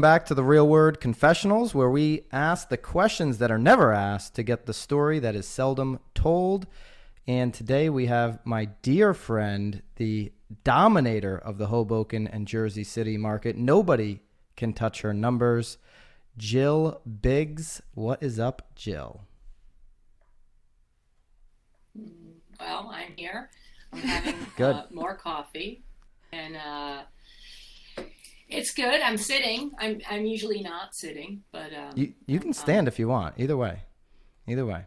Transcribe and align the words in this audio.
Welcome 0.00 0.14
back 0.14 0.26
to 0.28 0.34
the 0.34 0.42
Real 0.42 0.66
Word 0.66 0.98
Confessionals, 0.98 1.74
where 1.74 1.90
we 1.90 2.22
ask 2.32 2.70
the 2.70 2.78
questions 2.78 3.36
that 3.36 3.50
are 3.50 3.58
never 3.58 3.92
asked 3.92 4.34
to 4.36 4.42
get 4.42 4.64
the 4.64 4.72
story 4.72 5.18
that 5.18 5.34
is 5.34 5.46
seldom 5.46 6.00
told. 6.14 6.66
And 7.26 7.52
today 7.52 7.90
we 7.90 8.06
have 8.06 8.38
my 8.46 8.64
dear 8.80 9.12
friend, 9.12 9.82
the 9.96 10.32
dominator 10.64 11.36
of 11.36 11.58
the 11.58 11.66
Hoboken 11.66 12.26
and 12.26 12.48
Jersey 12.48 12.82
City 12.82 13.18
market. 13.18 13.58
Nobody 13.58 14.20
can 14.56 14.72
touch 14.72 15.02
her 15.02 15.12
numbers. 15.12 15.76
Jill 16.38 17.02
Biggs. 17.20 17.82
What 17.92 18.22
is 18.22 18.40
up, 18.40 18.74
Jill? 18.74 19.26
Well, 22.58 22.90
I'm 22.90 23.12
here. 23.16 23.50
I'm 23.92 23.98
having 23.98 24.46
Good. 24.56 24.76
Uh, 24.76 24.86
more 24.92 25.14
coffee, 25.14 25.82
and 26.32 26.56
uh, 26.56 27.02
it's 28.50 28.72
good. 28.72 29.00
I'm 29.00 29.16
sitting. 29.16 29.72
I'm 29.78 30.00
I'm 30.10 30.24
usually 30.26 30.62
not 30.62 30.94
sitting, 30.94 31.42
but 31.52 31.72
um, 31.72 31.92
You 31.94 32.14
you 32.26 32.38
can 32.40 32.52
stand 32.52 32.88
if 32.88 32.98
you 32.98 33.08
want. 33.08 33.34
Either 33.38 33.56
way. 33.56 33.82
Either 34.46 34.66
way. 34.66 34.84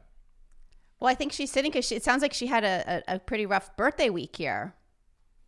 Well, 0.99 1.12
I 1.12 1.16
think 1.16 1.31
she's 1.34 1.52
sitting 1.52 1.71
because 1.71 1.91
it 1.91 2.04
sounds 2.04 2.21
like 2.21 2.34
she 2.34 2.48
had 2.48 2.63
a, 2.63 3.04
a, 3.07 3.16
a 3.16 3.20
pretty 3.20 3.45
rough 3.45 3.76
birthday 3.76 4.09
week 4.09 4.35
here. 4.38 4.73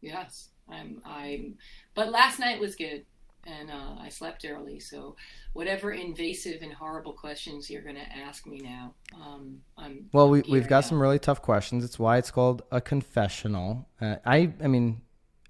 yes, 0.01 0.49
I'm. 0.70 1.01
I'm. 1.05 1.55
But 1.93 2.11
last 2.11 2.39
night 2.39 2.59
was 2.59 2.75
good, 2.75 3.05
and 3.45 3.71
uh, 3.71 3.95
I 4.01 4.09
slept 4.09 4.45
early. 4.45 4.79
So, 4.81 5.15
whatever 5.53 5.91
invasive 5.93 6.61
and 6.61 6.73
horrible 6.73 7.13
questions 7.13 7.70
you're 7.70 7.81
going 7.84 7.95
to 7.95 8.17
ask 8.17 8.45
me 8.45 8.59
now, 8.59 8.93
um, 9.15 9.59
I'm. 9.77 10.09
Well, 10.11 10.29
we, 10.29 10.43
I'm 10.43 10.51
we've 10.51 10.67
got 10.67 10.79
up. 10.79 10.85
some 10.85 11.01
really 11.01 11.20
tough 11.20 11.41
questions. 11.41 11.85
It's 11.85 11.97
why 11.97 12.17
it's 12.17 12.31
called 12.31 12.63
a 12.71 12.81
confessional. 12.81 13.87
Uh, 14.01 14.17
I, 14.25 14.51
I 14.61 14.67
mean, 14.67 15.01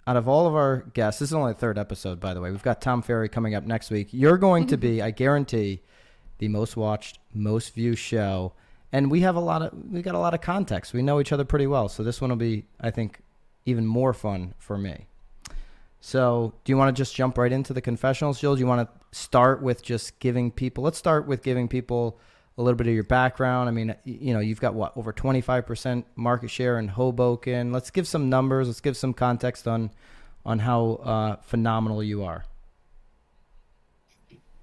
out 0.08 0.18
of 0.18 0.28
all 0.28 0.48
of 0.48 0.56
our 0.56 0.86
guests, 0.94 1.20
this 1.20 1.30
is 1.30 1.34
only 1.34 1.54
the 1.54 1.60
third 1.60 1.78
episode, 1.78 2.20
by 2.20 2.34
the 2.34 2.42
way. 2.42 2.52
We've 2.52 2.62
got 2.62 2.82
Tom 2.82 3.02
Ferry 3.02 3.28
coming 3.28 3.56
up 3.56 3.64
next 3.64 3.90
week. 3.90 4.10
You're 4.12 4.38
going 4.38 4.68
to 4.68 4.78
be, 4.78 5.02
I 5.02 5.12
guarantee, 5.12 5.82
the 6.38 6.48
most 6.48 6.78
watched, 6.78 7.20
most 7.34 7.74
viewed 7.74 7.98
show, 7.98 8.54
and 8.92 9.10
we 9.10 9.22
have 9.22 9.36
a 9.36 9.40
lot 9.40 9.62
of, 9.62 9.74
we 9.92 10.02
got 10.02 10.16
a 10.16 10.20
lot 10.20 10.34
of 10.34 10.42
context. 10.42 10.94
We 10.94 11.02
know 11.02 11.20
each 11.20 11.32
other 11.32 11.44
pretty 11.44 11.68
well, 11.68 11.90
so 11.90 12.04
this 12.04 12.22
one 12.22 12.30
will 12.30 12.38
be, 12.38 12.66
I 12.80 12.92
think, 12.92 13.20
even 13.66 13.86
more 13.86 14.14
fun 14.14 14.54
for 14.60 14.78
me. 14.78 15.08
So, 16.02 16.54
do 16.64 16.72
you 16.72 16.78
want 16.78 16.96
to 16.96 17.02
just 17.02 17.16
jump 17.16 17.38
right 17.38 17.52
into 17.52 17.74
the 17.74 17.82
confessionals, 17.82 18.40
Jill? 18.40 18.54
Do 18.54 18.60
you 18.60 18.68
want 18.68 18.88
to 18.88 19.18
start 19.18 19.64
with 19.64 19.82
just 19.82 20.20
giving 20.20 20.52
people? 20.52 20.84
Let's 20.84 21.00
start 21.00 21.26
with 21.26 21.42
giving 21.42 21.68
people 21.68 22.20
a 22.58 22.62
little 22.64 22.78
bit 22.78 22.88
of 22.88 22.94
your 22.94 23.04
background. 23.04 23.68
I 23.68 23.72
mean, 23.72 23.96
you 24.06 24.34
know, 24.34 24.40
you've 24.40 24.62
got 24.62 24.74
what 24.74 24.96
over 24.96 25.12
twenty 25.12 25.42
five 25.42 25.66
percent 25.66 26.06
market 26.16 26.50
share 26.50 26.80
in 26.80 26.88
Hoboken. 26.88 27.72
Let's 27.72 27.90
give 27.92 28.08
some 28.08 28.30
numbers. 28.30 28.68
Let's 28.68 28.82
give 28.82 28.96
some 28.98 29.14
context 29.14 29.68
on 29.68 29.92
on 30.46 30.60
how 30.60 31.00
uh, 31.04 31.36
phenomenal 31.44 32.04
you 32.04 32.24
are. 32.24 32.46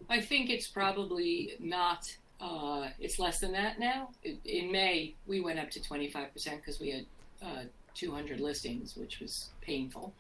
I 0.09 0.21
think 0.21 0.51
it's 0.51 0.69
probably 0.69 1.55
not. 1.59 2.15
Uh, 2.41 2.89
it's 2.99 3.19
less 3.19 3.39
than 3.41 3.53
that 3.53 3.79
now. 3.79 4.11
In- 4.25 4.39
In 4.45 4.73
May, 4.73 5.15
we 5.27 5.41
went 5.41 5.59
up 5.59 5.71
to 5.71 5.81
25% 5.81 6.33
because 6.57 6.81
we 6.81 6.91
had 6.91 7.07
uh, 7.41 7.63
200 7.95 8.41
listings, 8.41 8.97
which 8.97 9.21
was 9.21 9.51
painful. 9.61 10.13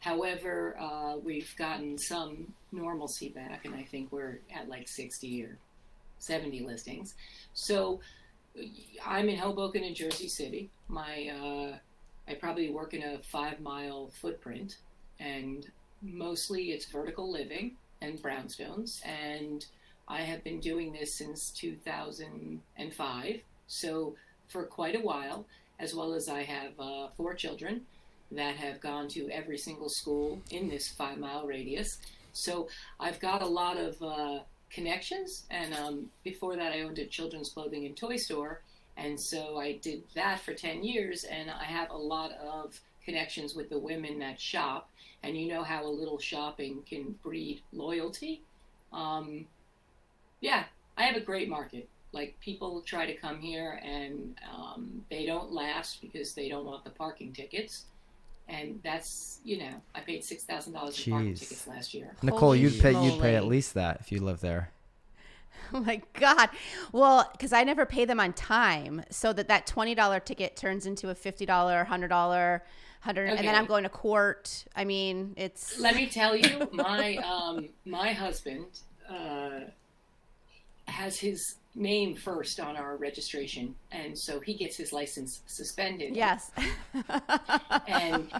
However, 0.00 0.74
uh, 0.80 1.16
we've 1.22 1.54
gotten 1.58 1.98
some 1.98 2.54
normalcy 2.72 3.28
back, 3.28 3.66
and 3.66 3.74
I 3.74 3.82
think 3.82 4.10
we're 4.10 4.40
at 4.54 4.68
like 4.70 4.88
60 4.88 5.44
or 5.44 5.58
70 6.20 6.60
listings. 6.60 7.14
So 7.54 8.00
I'm 9.04 9.28
in 9.28 9.36
Hoboken 9.36 9.84
and 9.84 9.94
Jersey 9.96 10.28
City. 10.28 10.70
My 10.88 11.28
uh, 11.28 11.78
I 12.28 12.34
probably 12.34 12.70
work 12.70 12.94
in 12.94 13.02
a 13.02 13.18
five 13.18 13.60
mile 13.60 14.10
footprint, 14.20 14.76
and 15.18 15.66
mostly 16.02 16.70
it's 16.72 16.86
vertical 16.86 17.30
living 17.30 17.72
and 18.00 18.22
brownstones. 18.22 19.00
And 19.04 19.66
I 20.08 20.22
have 20.22 20.42
been 20.44 20.60
doing 20.60 20.92
this 20.92 21.14
since 21.14 21.50
2005, 21.50 23.40
so 23.66 24.16
for 24.48 24.64
quite 24.64 24.96
a 24.96 25.00
while, 25.00 25.46
as 25.78 25.94
well 25.94 26.12
as 26.14 26.28
I 26.28 26.42
have 26.42 26.72
uh, 26.78 27.08
four 27.16 27.34
children 27.34 27.82
that 28.32 28.56
have 28.56 28.80
gone 28.80 29.08
to 29.08 29.28
every 29.30 29.58
single 29.58 29.88
school 29.88 30.40
in 30.50 30.68
this 30.68 30.88
five 30.88 31.18
mile 31.18 31.46
radius. 31.46 31.98
So 32.32 32.68
I've 32.98 33.20
got 33.20 33.42
a 33.42 33.46
lot 33.46 33.76
of 33.76 34.02
uh, 34.02 34.40
connections, 34.70 35.44
and 35.50 35.74
um, 35.74 36.10
before 36.24 36.56
that, 36.56 36.72
I 36.72 36.82
owned 36.82 36.98
a 36.98 37.06
children's 37.06 37.50
clothing 37.50 37.86
and 37.86 37.96
toy 37.96 38.16
store, 38.16 38.62
and 38.96 39.18
so 39.18 39.58
I 39.58 39.72
did 39.72 40.02
that 40.14 40.40
for 40.40 40.54
10 40.54 40.84
years, 40.84 41.24
and 41.24 41.50
I 41.50 41.64
have 41.64 41.90
a 41.90 41.96
lot 41.96 42.32
of 42.32 42.80
connections 43.04 43.54
with 43.54 43.70
the 43.70 43.78
women 43.78 44.18
that 44.20 44.40
shop, 44.40 44.90
and 45.22 45.36
you 45.36 45.48
know 45.48 45.62
how 45.62 45.84
a 45.84 45.88
little 45.88 46.18
shopping 46.18 46.82
can 46.88 47.18
breed 47.22 47.62
loyalty. 47.72 48.42
Um, 48.92 49.46
yeah, 50.40 50.64
I 50.96 51.04
have 51.04 51.16
a 51.16 51.20
great 51.20 51.48
market. 51.48 51.88
Like 52.12 52.38
people 52.40 52.82
try 52.82 53.06
to 53.06 53.14
come 53.14 53.38
here 53.38 53.80
and 53.84 54.36
um, 54.52 55.04
they 55.10 55.26
don't 55.26 55.52
last 55.52 56.00
because 56.00 56.34
they 56.34 56.48
don't 56.48 56.64
want 56.64 56.84
the 56.84 56.90
parking 56.90 57.32
tickets, 57.32 57.84
and 58.50 58.80
that's 58.82 59.40
you 59.44 59.58
know 59.58 59.70
I 59.94 60.00
paid 60.00 60.24
six 60.24 60.44
thousand 60.44 60.72
dollars 60.72 61.02
for 61.02 61.10
parking 61.10 61.34
tickets 61.34 61.66
last 61.66 61.94
year. 61.94 62.14
Nicole, 62.22 62.40
Holy 62.40 62.60
you'd 62.60 62.80
pay 62.80 62.92
you'd 62.92 63.20
pay 63.20 63.36
at 63.36 63.46
least 63.46 63.74
that 63.74 63.98
if 64.00 64.12
you 64.12 64.20
live 64.20 64.40
there. 64.40 64.72
Oh 65.72 65.80
my 65.80 66.02
god! 66.14 66.48
Well, 66.90 67.28
because 67.30 67.52
I 67.52 67.62
never 67.62 67.86
pay 67.86 68.04
them 68.04 68.18
on 68.18 68.32
time, 68.32 69.04
so 69.10 69.32
that 69.32 69.46
that 69.48 69.66
twenty 69.68 69.94
dollar 69.94 70.18
ticket 70.18 70.56
turns 70.56 70.84
into 70.84 71.10
a 71.10 71.14
fifty 71.14 71.46
dollar, 71.46 71.84
hundred 71.84 72.08
dollar, 72.08 72.64
hundred, 73.02 73.28
and 73.28 73.46
then 73.46 73.54
I'm 73.54 73.66
going 73.66 73.84
to 73.84 73.88
court. 73.88 74.64
I 74.74 74.84
mean, 74.84 75.34
it's 75.36 75.78
Let 75.78 75.94
me 75.94 76.06
tell 76.06 76.34
you, 76.34 76.68
my 76.72 77.16
um, 77.18 77.68
my 77.84 78.12
husband 78.12 78.80
uh, 79.08 79.60
has 80.90 81.18
his 81.18 81.56
name 81.74 82.14
first 82.16 82.58
on 82.58 82.76
our 82.76 82.96
registration, 82.96 83.74
and 83.92 84.18
so 84.18 84.40
he 84.40 84.54
gets 84.54 84.76
his 84.76 84.92
license 84.92 85.42
suspended. 85.46 86.16
yes. 86.16 86.50
and 87.86 88.30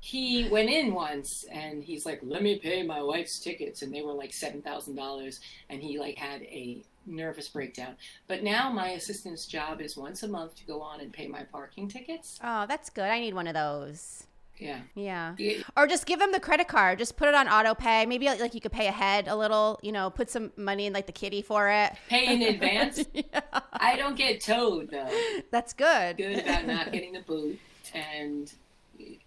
he 0.00 0.48
went 0.50 0.68
in 0.68 0.92
once 0.92 1.44
and 1.50 1.82
he's 1.82 2.04
like 2.04 2.20
let 2.22 2.42
me 2.42 2.58
pay 2.58 2.82
my 2.82 3.02
wife's 3.02 3.38
tickets 3.38 3.80
and 3.80 3.92
they 3.92 4.02
were 4.02 4.12
like 4.12 4.32
$7000 4.32 5.40
and 5.70 5.82
he 5.82 5.98
like 5.98 6.18
had 6.18 6.42
a 6.42 6.82
nervous 7.06 7.48
breakdown 7.48 7.96
but 8.28 8.42
now 8.42 8.70
my 8.70 8.90
assistant's 8.90 9.46
job 9.46 9.80
is 9.80 9.96
once 9.96 10.22
a 10.22 10.28
month 10.28 10.56
to 10.56 10.64
go 10.66 10.82
on 10.82 11.00
and 11.00 11.10
pay 11.12 11.26
my 11.26 11.42
parking 11.44 11.88
tickets 11.88 12.38
oh, 12.44 12.66
that's 12.66 12.90
good. 12.90 13.04
I 13.04 13.18
need 13.20 13.32
one 13.34 13.46
of 13.46 13.54
those. 13.54 14.24
Yeah 14.58 14.78
Yeah. 14.94 15.34
Yeah. 15.38 15.62
Or 15.76 15.86
just 15.86 16.06
give 16.06 16.18
them 16.20 16.32
the 16.32 16.40
credit 16.40 16.68
card. 16.68 16.98
Just 16.98 17.16
put 17.16 17.28
it 17.28 17.34
on 17.34 17.48
auto 17.48 17.74
pay. 17.74 18.06
Maybe 18.06 18.26
like 18.26 18.54
you 18.54 18.60
could 18.60 18.72
pay 18.72 18.86
ahead 18.86 19.26
a 19.28 19.34
little. 19.36 19.78
You 19.82 19.92
know, 19.92 20.10
put 20.10 20.30
some 20.30 20.52
money 20.56 20.86
in 20.86 20.92
like 20.92 21.06
the 21.06 21.12
kitty 21.12 21.42
for 21.42 21.68
it. 21.70 21.92
pay 22.08 22.32
in 22.34 22.42
advance 22.42 23.04
i 23.72 23.96
don't 23.96 24.16
get 24.16 24.40
towed 24.40 24.90
though 24.90 25.08
That's 25.50 25.72
good. 25.72 26.16
good 26.16 26.38
about 26.38 26.66
not 26.66 26.92
getting 26.92 27.12
the 27.12 27.20
boot 27.20 27.58
and 27.92 28.52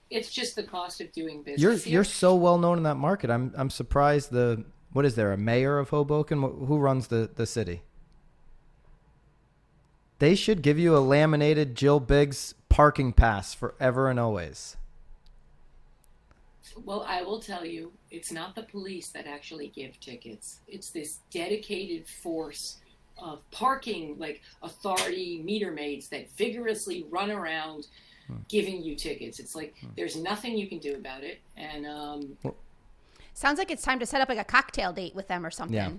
it's 0.10 0.32
just 0.32 0.56
the 0.56 0.64
cost 0.64 1.02
of 1.02 1.12
doing 1.12 1.44
business 1.44 1.62
You're 1.62 1.74
here. 1.74 1.94
you're 1.96 2.04
so 2.06 2.34
well 2.36 2.58
known 2.58 2.78
in 2.78 2.84
that 2.84 2.96
market. 2.96 3.30
I'm 3.30 3.54
I'm 3.58 3.70
surprised. 3.70 4.32
The 4.32 4.64
what 4.94 5.06
is 5.06 5.16
there 5.16 5.34
a 5.34 5.38
mayor 5.38 5.78
of 5.80 5.90
Hoboken? 5.90 6.42
Who 6.42 6.78
runs 6.78 7.08
the 7.10 7.30
the 7.36 7.46
city? 7.46 7.82
They 10.20 10.34
should 10.34 10.62
give 10.62 10.80
you 10.80 10.96
a 10.96 11.00
laminated 11.00 11.76
Jill 11.76 12.00
Biggs 12.00 12.56
parking 12.70 13.12
pass 13.14 13.54
forever 13.54 14.10
and 14.10 14.20
always. 14.20 14.77
Well, 16.84 17.04
I 17.08 17.24
will 17.24 17.40
tell 17.40 17.66
you, 17.66 17.92
it's 18.12 18.32
not 18.32 18.56
the 18.56 18.64
police 18.64 19.10
that 19.10 19.28
actually 19.28 19.68
give 19.70 20.00
tickets. 20.00 20.60
It's 20.68 20.90
this 20.90 21.20
dedicated 21.32 22.08
force 22.08 22.78
of 23.18 23.50
parking, 23.52 24.16
like 24.18 24.42
authority 24.62 25.42
meter 25.44 25.72
maids 25.72 26.08
that 26.10 26.30
vigorously 26.32 27.06
run 27.10 27.32
around 27.32 27.88
giving 28.48 28.84
you 28.84 28.96
tickets. 28.96 29.40
It's 29.40 29.56
like 29.56 29.76
there's 29.96 30.16
nothing 30.16 30.58
you 30.58 30.68
can 30.68 30.80
do 30.80 30.96
about 30.96 31.24
it. 31.24 31.40
And 31.56 31.86
um, 31.86 32.38
Sounds 33.34 33.60
like 33.60 33.72
it's 33.72 33.84
time 33.84 34.00
to 34.00 34.06
set 34.06 34.22
up 34.22 34.30
like 34.30 34.40
a 34.40 34.44
cocktail 34.44 34.92
date 34.92 35.16
with 35.16 35.28
them 35.28 35.46
or 35.46 35.52
something. 35.52 35.76
Yeah. 35.76 35.92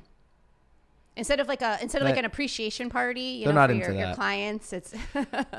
Instead 1.18 1.40
of 1.40 1.48
like 1.48 1.62
a 1.62 1.78
instead 1.82 2.00
of 2.00 2.06
like 2.08 2.16
an 2.16 2.24
appreciation 2.24 2.88
party, 2.88 3.20
you 3.20 3.44
They're 3.44 3.52
know, 3.52 3.60
not 3.62 3.70
for 3.70 3.74
into 3.74 3.86
your, 3.88 3.94
your 3.96 4.06
that. 4.06 4.14
clients, 4.16 4.72
it's 4.72 4.94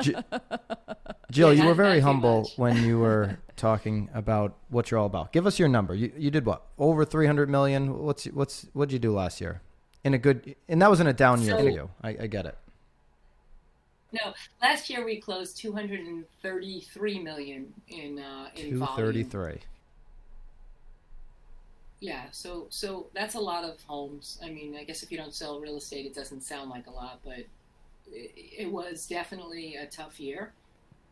J- 0.02 0.16
Jill, 1.32 1.54
you 1.54 1.66
were 1.66 1.74
very 1.74 2.00
humble 2.00 2.50
when 2.56 2.78
you 2.84 2.98
were 3.06 3.38
talking 3.58 4.10
about 4.14 4.56
what 4.70 4.90
you're 4.90 5.00
all 5.00 5.06
about. 5.06 5.32
Give 5.34 5.46
us 5.46 5.60
your 5.60 5.68
number. 5.68 5.94
You 5.94 6.12
you 6.18 6.32
did 6.32 6.46
what? 6.46 6.64
Over 6.80 7.04
300 7.06 7.50
million. 7.50 8.00
What's 8.00 8.24
what's 8.26 8.68
what'd 8.74 8.94
you 8.94 9.00
do 9.00 9.12
last 9.14 9.42
year? 9.42 9.62
In 10.06 10.14
a 10.14 10.18
good 10.18 10.56
and 10.70 10.82
that 10.82 10.90
was 10.90 11.02
in 11.02 11.08
a 11.08 11.14
down 11.14 11.42
year 11.42 11.58
So- 11.58 11.64
for 11.64 11.70
you. 11.70 11.90
I, 12.02 12.10
I 12.22 12.28
get 12.28 12.46
it. 12.46 12.58
no, 14.14 14.34
last 14.62 14.90
year 14.90 15.04
we 15.04 15.20
closed 15.20 15.58
233 15.58 17.20
million 17.20 17.74
in 17.90 18.18
uh, 18.18 18.48
in 18.56 18.80
volume. 18.80 19.30
233. 22.02 22.08
Yeah, 22.08 22.26
so 22.32 22.68
so 22.70 23.08
that's 23.14 23.36
a 23.36 23.40
lot 23.40 23.66
of 23.66 23.82
homes. 23.84 24.40
I 24.44 24.50
mean, 24.50 24.76
I 24.76 24.84
guess 24.84 25.04
if 25.04 25.12
you 25.12 25.18
don't 25.18 25.34
sell 25.36 25.60
real 25.60 25.78
estate, 25.78 26.06
it 26.06 26.16
doesn't 26.16 26.42
sound 26.44 26.70
like 26.70 26.88
a 26.88 26.92
lot, 26.92 27.20
but 27.24 27.40
it, 28.08 28.32
it 28.60 28.72
was 28.72 29.06
definitely 29.08 29.76
a 29.76 29.86
tough 29.88 30.20
year, 30.20 30.54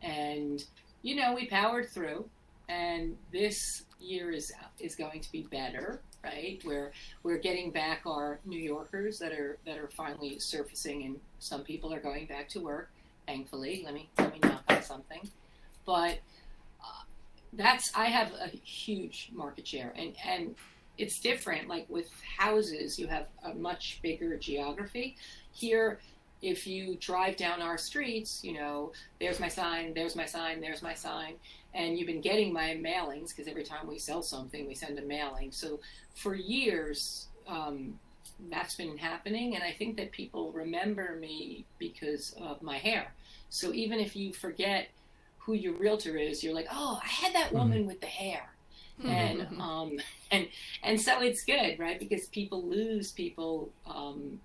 and 0.02 0.64
you 1.02 1.16
know 1.16 1.34
we 1.34 1.46
powered 1.46 1.90
through. 1.90 2.28
and 2.68 3.16
this 3.32 3.84
year 3.98 4.30
is 4.30 4.52
is 4.78 4.96
going 4.96 5.20
to 5.20 5.32
be 5.32 5.42
better, 5.50 6.02
right? 6.24 6.60
Where 6.64 6.92
we're 7.22 7.38
getting 7.38 7.70
back 7.72 8.02
our 8.06 8.40
New 8.44 8.60
Yorkers 8.60 9.18
that 9.20 9.32
are 9.32 9.58
that 9.66 9.78
are 9.78 9.88
finally 9.88 10.38
surfacing, 10.40 11.04
and 11.04 11.20
some 11.38 11.64
people 11.64 11.92
are 11.94 12.00
going 12.00 12.26
back 12.26 12.48
to 12.50 12.60
work. 12.60 12.90
Thankfully, 13.26 13.82
let 13.84 13.94
me 13.94 14.10
let 14.18 14.32
me 14.32 14.40
knock 14.44 14.64
on 14.68 14.82
something, 14.82 15.30
but 15.86 16.18
uh, 16.82 17.02
that's 17.52 17.90
I 17.94 18.06
have 18.06 18.32
a 18.34 18.48
huge 18.48 19.30
market 19.34 19.66
share, 19.66 19.92
and 19.96 20.14
and 20.26 20.56
it's 20.98 21.20
different. 21.20 21.68
Like 21.68 21.86
with 21.88 22.10
houses, 22.36 22.98
you 22.98 23.06
have 23.06 23.26
a 23.44 23.54
much 23.54 24.00
bigger 24.02 24.36
geography. 24.36 25.16
Here, 25.52 26.00
if 26.42 26.66
you 26.66 26.96
drive 27.00 27.36
down 27.36 27.62
our 27.62 27.78
streets, 27.78 28.44
you 28.44 28.52
know, 28.52 28.92
there's 29.20 29.40
my 29.40 29.48
sign, 29.48 29.94
there's 29.94 30.14
my 30.14 30.26
sign, 30.26 30.60
there's 30.60 30.82
my 30.82 30.94
sign, 30.94 31.34
and 31.74 31.98
you've 31.98 32.06
been 32.06 32.20
getting 32.20 32.52
my 32.52 32.76
mailings 32.76 33.30
because 33.30 33.48
every 33.48 33.64
time 33.64 33.86
we 33.86 33.98
sell 33.98 34.22
something, 34.22 34.66
we 34.66 34.74
send 34.74 34.98
a 34.98 35.02
mailing. 35.02 35.50
So 35.50 35.80
for 36.14 36.34
years, 36.34 37.26
um, 37.46 37.98
that's 38.50 38.76
been 38.76 38.96
happening, 38.96 39.56
and 39.56 39.64
I 39.64 39.72
think 39.72 39.96
that 39.96 40.12
people 40.12 40.52
remember 40.52 41.16
me 41.20 41.64
because 41.78 42.36
of 42.40 42.62
my 42.62 42.78
hair. 42.78 43.12
So 43.50 43.72
even 43.72 43.98
if 43.98 44.14
you 44.14 44.32
forget 44.32 44.88
who 45.38 45.54
your 45.54 45.72
realtor 45.72 46.16
is, 46.16 46.44
you're 46.44 46.54
like, 46.54 46.68
oh, 46.70 47.00
I 47.02 47.08
had 47.08 47.34
that 47.34 47.52
woman 47.52 47.86
with 47.86 48.00
the 48.00 48.06
hair. 48.06 48.50
And 49.04 49.46
um, 49.60 49.98
and 50.30 50.48
and 50.82 51.00
so 51.00 51.20
it's 51.22 51.44
good, 51.44 51.78
right? 51.78 51.98
Because 51.98 52.26
people 52.28 52.62
lose 52.68 53.12
people 53.12 53.70
um, 53.86 54.40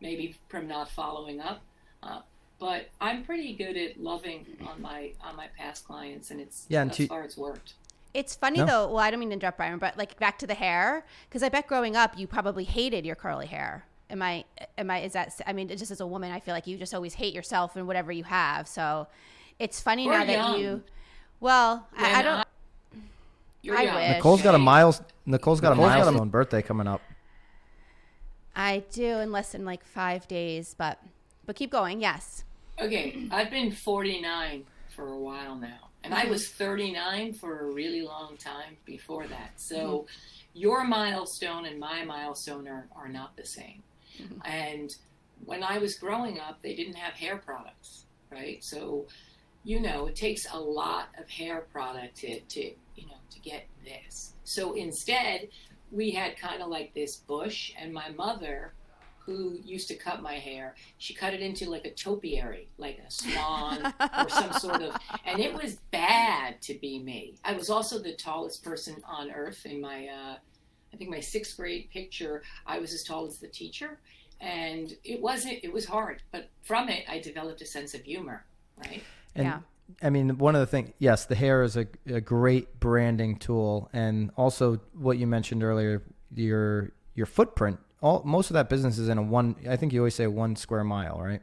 maybe 0.00 0.36
from 0.48 0.68
not 0.68 0.90
following 0.90 1.40
up. 1.40 1.60
Uh, 2.02 2.20
but 2.58 2.88
I'm 3.00 3.24
pretty 3.24 3.54
good 3.54 3.76
at 3.76 4.00
loving 4.00 4.46
on 4.68 4.80
my 4.82 5.12
on 5.22 5.36
my 5.36 5.48
past 5.58 5.84
clients, 5.86 6.30
and 6.30 6.40
it's 6.40 6.66
Yeah, 6.68 6.82
and 6.82 6.90
thus 6.90 6.96
to- 6.98 7.06
far 7.06 7.22
it's 7.22 7.36
worked. 7.36 7.74
It's 8.12 8.34
funny 8.34 8.58
No. 8.58 8.66
though. 8.66 8.88
Well, 8.88 8.98
I 8.98 9.10
don't 9.12 9.20
mean 9.20 9.28
to 9.28 9.34
interrupt, 9.34 9.56
Byron, 9.58 9.78
but 9.78 9.96
like 9.96 10.18
back 10.18 10.36
to 10.40 10.46
the 10.46 10.54
hair, 10.54 11.06
because 11.28 11.44
I 11.44 11.48
bet 11.48 11.68
growing 11.68 11.94
up 11.94 12.18
you 12.18 12.26
probably 12.26 12.64
hated 12.64 13.06
your 13.06 13.14
curly 13.14 13.46
hair. 13.46 13.84
Am 14.10 14.20
I? 14.20 14.44
Am 14.76 14.90
I? 14.90 15.00
Is 15.02 15.12
that? 15.12 15.40
I 15.46 15.52
mean, 15.52 15.68
just 15.68 15.90
as 15.92 16.00
a 16.00 16.06
woman, 16.06 16.32
I 16.32 16.40
feel 16.40 16.52
like 16.54 16.66
you 16.66 16.76
just 16.76 16.92
always 16.92 17.14
hate 17.14 17.32
yourself 17.34 17.76
and 17.76 17.86
whatever 17.86 18.10
you 18.10 18.24
have. 18.24 18.66
So 18.66 19.06
it's 19.60 19.80
funny 19.80 20.08
Or 20.08 20.12
now 20.12 20.24
that 20.24 20.58
you. 20.58 20.82
Well, 21.38 21.86
I, 21.96 22.18
I 22.18 22.22
don't. 22.22 22.46
You're 23.62 23.76
I 23.76 23.82
young. 23.82 23.94
wish. 23.94 24.16
Nicole's 24.16 24.42
got 24.42 24.54
a 24.54 24.56
okay? 24.56 24.64
miles. 24.64 25.02
Nicole's 25.26 25.60
got 25.60 25.72
a 25.72 25.74
Nicole's 25.74 25.88
got 25.90 26.00
a- 26.00 26.04
milestone 26.04 26.28
birthday 26.28 26.62
coming 26.62 26.86
up. 26.86 27.02
I 28.56 28.82
do 28.92 29.18
in 29.18 29.32
less 29.32 29.52
than 29.52 29.64
like 29.64 29.84
five 29.84 30.26
days, 30.28 30.74
but 30.76 30.98
but 31.46 31.56
keep 31.56 31.70
going. 31.70 32.00
Yes. 32.00 32.44
Okay, 32.80 33.28
I've 33.30 33.50
been 33.50 33.72
49 33.72 34.64
for 34.94 35.08
a 35.08 35.18
while 35.18 35.54
now, 35.54 35.90
and 36.02 36.14
I 36.14 36.22
mm-hmm. 36.22 36.30
was 36.30 36.48
39 36.48 37.34
for 37.34 37.68
a 37.68 37.72
really 37.72 38.02
long 38.02 38.36
time 38.38 38.76
before 38.86 39.26
that. 39.26 39.52
So 39.56 39.76
mm-hmm. 39.76 40.04
your 40.54 40.84
milestone 40.84 41.66
and 41.66 41.78
my 41.78 42.04
milestone 42.04 42.66
are, 42.68 42.86
are 42.96 43.08
not 43.08 43.36
the 43.36 43.44
same. 43.44 43.82
Mm-hmm. 44.20 44.38
And 44.44 44.90
when 45.44 45.62
I 45.62 45.78
was 45.78 45.94
growing 45.96 46.40
up, 46.40 46.62
they 46.62 46.74
didn't 46.74 46.94
have 46.94 47.14
hair 47.14 47.36
products, 47.36 48.04
right? 48.30 48.62
So, 48.62 49.06
you 49.64 49.80
know, 49.80 50.06
it 50.06 50.16
takes 50.16 50.46
a 50.52 50.58
lot 50.58 51.08
of 51.18 51.28
hair 51.28 51.66
product 51.72 52.16
to, 52.18 52.40
to 52.40 52.72
you 53.00 53.06
know, 53.06 53.14
to 53.30 53.40
get 53.40 53.66
this. 53.84 54.34
So 54.44 54.74
instead, 54.74 55.48
we 55.90 56.10
had 56.10 56.36
kind 56.36 56.62
of 56.62 56.68
like 56.68 56.94
this 56.94 57.16
bush, 57.16 57.72
and 57.78 57.92
my 57.92 58.10
mother, 58.10 58.74
who 59.18 59.58
used 59.64 59.88
to 59.88 59.94
cut 59.94 60.22
my 60.22 60.34
hair, 60.34 60.74
she 60.98 61.14
cut 61.14 61.34
it 61.34 61.40
into 61.40 61.70
like 61.70 61.84
a 61.84 61.90
topiary, 61.90 62.68
like 62.78 62.98
a 63.06 63.10
swan 63.10 63.94
or 64.18 64.28
some 64.28 64.52
sort 64.52 64.82
of, 64.82 64.96
and 65.24 65.40
it 65.40 65.52
was 65.52 65.76
bad 65.90 66.60
to 66.62 66.74
be 66.74 66.98
me. 66.98 67.34
I 67.44 67.52
was 67.52 67.70
also 67.70 67.98
the 67.98 68.14
tallest 68.14 68.62
person 68.62 68.96
on 69.08 69.30
earth 69.30 69.66
in 69.66 69.80
my, 69.80 70.08
uh, 70.08 70.36
I 70.92 70.96
think 70.96 71.10
my 71.10 71.20
sixth 71.20 71.56
grade 71.56 71.88
picture. 71.92 72.42
I 72.66 72.78
was 72.78 72.92
as 72.92 73.04
tall 73.04 73.26
as 73.26 73.38
the 73.38 73.48
teacher, 73.48 73.98
and 74.40 74.96
it 75.04 75.20
wasn't. 75.20 75.60
It 75.62 75.72
was 75.72 75.84
hard, 75.84 76.22
but 76.32 76.48
from 76.62 76.88
it, 76.88 77.04
I 77.08 77.20
developed 77.20 77.62
a 77.62 77.66
sense 77.66 77.94
of 77.94 78.02
humor. 78.02 78.44
Right? 78.76 79.02
And 79.34 79.44
Yeah. 79.44 79.58
I 80.02 80.10
mean, 80.10 80.38
one 80.38 80.54
of 80.54 80.60
the 80.60 80.66
things, 80.66 80.90
yes, 80.98 81.26
the 81.26 81.34
hair 81.34 81.62
is 81.62 81.76
a, 81.76 81.86
a 82.06 82.20
great 82.20 82.80
branding 82.80 83.36
tool, 83.36 83.88
and 83.92 84.30
also 84.36 84.80
what 84.94 85.18
you 85.18 85.26
mentioned 85.26 85.62
earlier, 85.62 86.02
your 86.34 86.92
your 87.14 87.26
footprint. 87.26 87.78
All 88.00 88.22
most 88.24 88.50
of 88.50 88.54
that 88.54 88.68
business 88.68 88.98
is 88.98 89.08
in 89.08 89.18
a 89.18 89.22
one. 89.22 89.56
I 89.68 89.76
think 89.76 89.92
you 89.92 90.00
always 90.00 90.14
say 90.14 90.26
one 90.26 90.56
square 90.56 90.84
mile, 90.84 91.20
right? 91.20 91.42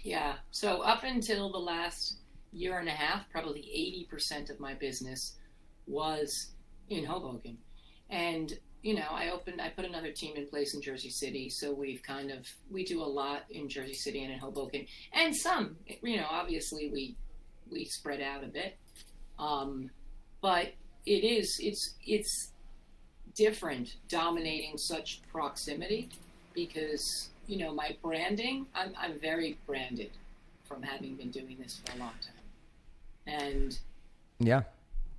Yeah. 0.00 0.34
So 0.50 0.82
up 0.82 1.04
until 1.04 1.50
the 1.50 1.58
last 1.58 2.18
year 2.52 2.78
and 2.78 2.88
a 2.88 2.92
half, 2.92 3.28
probably 3.30 4.06
80% 4.12 4.50
of 4.50 4.58
my 4.60 4.74
business 4.74 5.36
was 5.86 6.50
in 6.88 7.04
Hoboken. 7.04 7.58
And, 8.08 8.58
you 8.82 8.94
know, 8.94 9.06
I 9.10 9.30
opened, 9.30 9.60
I 9.60 9.68
put 9.68 9.84
another 9.84 10.10
team 10.12 10.36
in 10.36 10.46
place 10.46 10.74
in 10.74 10.80
Jersey 10.80 11.10
City. 11.10 11.50
So 11.50 11.72
we've 11.72 12.02
kind 12.02 12.30
of, 12.30 12.46
we 12.70 12.84
do 12.84 13.02
a 13.02 13.04
lot 13.04 13.42
in 13.50 13.68
Jersey 13.68 13.94
City 13.94 14.24
and 14.24 14.32
in 14.32 14.38
Hoboken. 14.38 14.86
And 15.12 15.36
some, 15.36 15.76
you 16.02 16.16
know, 16.16 16.26
obviously 16.30 16.90
we, 16.90 17.16
we 17.70 17.84
spread 17.84 18.20
out 18.20 18.42
a 18.42 18.48
bit. 18.48 18.76
Um, 19.38 19.90
but 20.40 20.72
it 21.04 21.24
is, 21.24 21.58
it's, 21.60 21.94
it's 22.06 22.52
different 23.34 23.96
dominating 24.08 24.76
such 24.76 25.20
proximity 25.30 26.08
because 26.54 27.30
you 27.46 27.58
know 27.58 27.72
my 27.72 27.96
branding 28.02 28.66
I'm, 28.74 28.92
I'm 28.98 29.18
very 29.20 29.58
branded 29.66 30.10
from 30.64 30.82
having 30.82 31.14
been 31.16 31.30
doing 31.30 31.56
this 31.60 31.80
for 31.84 31.96
a 31.96 31.98
long 32.00 32.12
time 32.20 32.40
and 33.26 33.78
Yeah. 34.38 34.62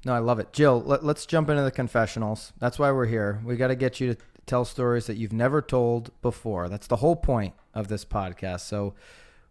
No, 0.05 0.13
I 0.13 0.19
love 0.19 0.39
it. 0.39 0.51
Jill, 0.51 0.81
let, 0.81 1.03
let's 1.03 1.25
jump 1.25 1.49
into 1.49 1.61
the 1.63 1.71
confessionals. 1.71 2.53
That's 2.59 2.79
why 2.79 2.91
we're 2.91 3.05
here. 3.05 3.39
We 3.45 3.55
got 3.55 3.67
to 3.67 3.75
get 3.75 3.99
you 3.99 4.13
to 4.15 4.19
tell 4.47 4.65
stories 4.65 5.05
that 5.07 5.17
you've 5.17 5.33
never 5.33 5.61
told 5.61 6.09
before. 6.21 6.69
That's 6.69 6.87
the 6.87 6.97
whole 6.97 7.15
point 7.15 7.53
of 7.75 7.87
this 7.87 8.03
podcast. 8.03 8.61
So 8.61 8.95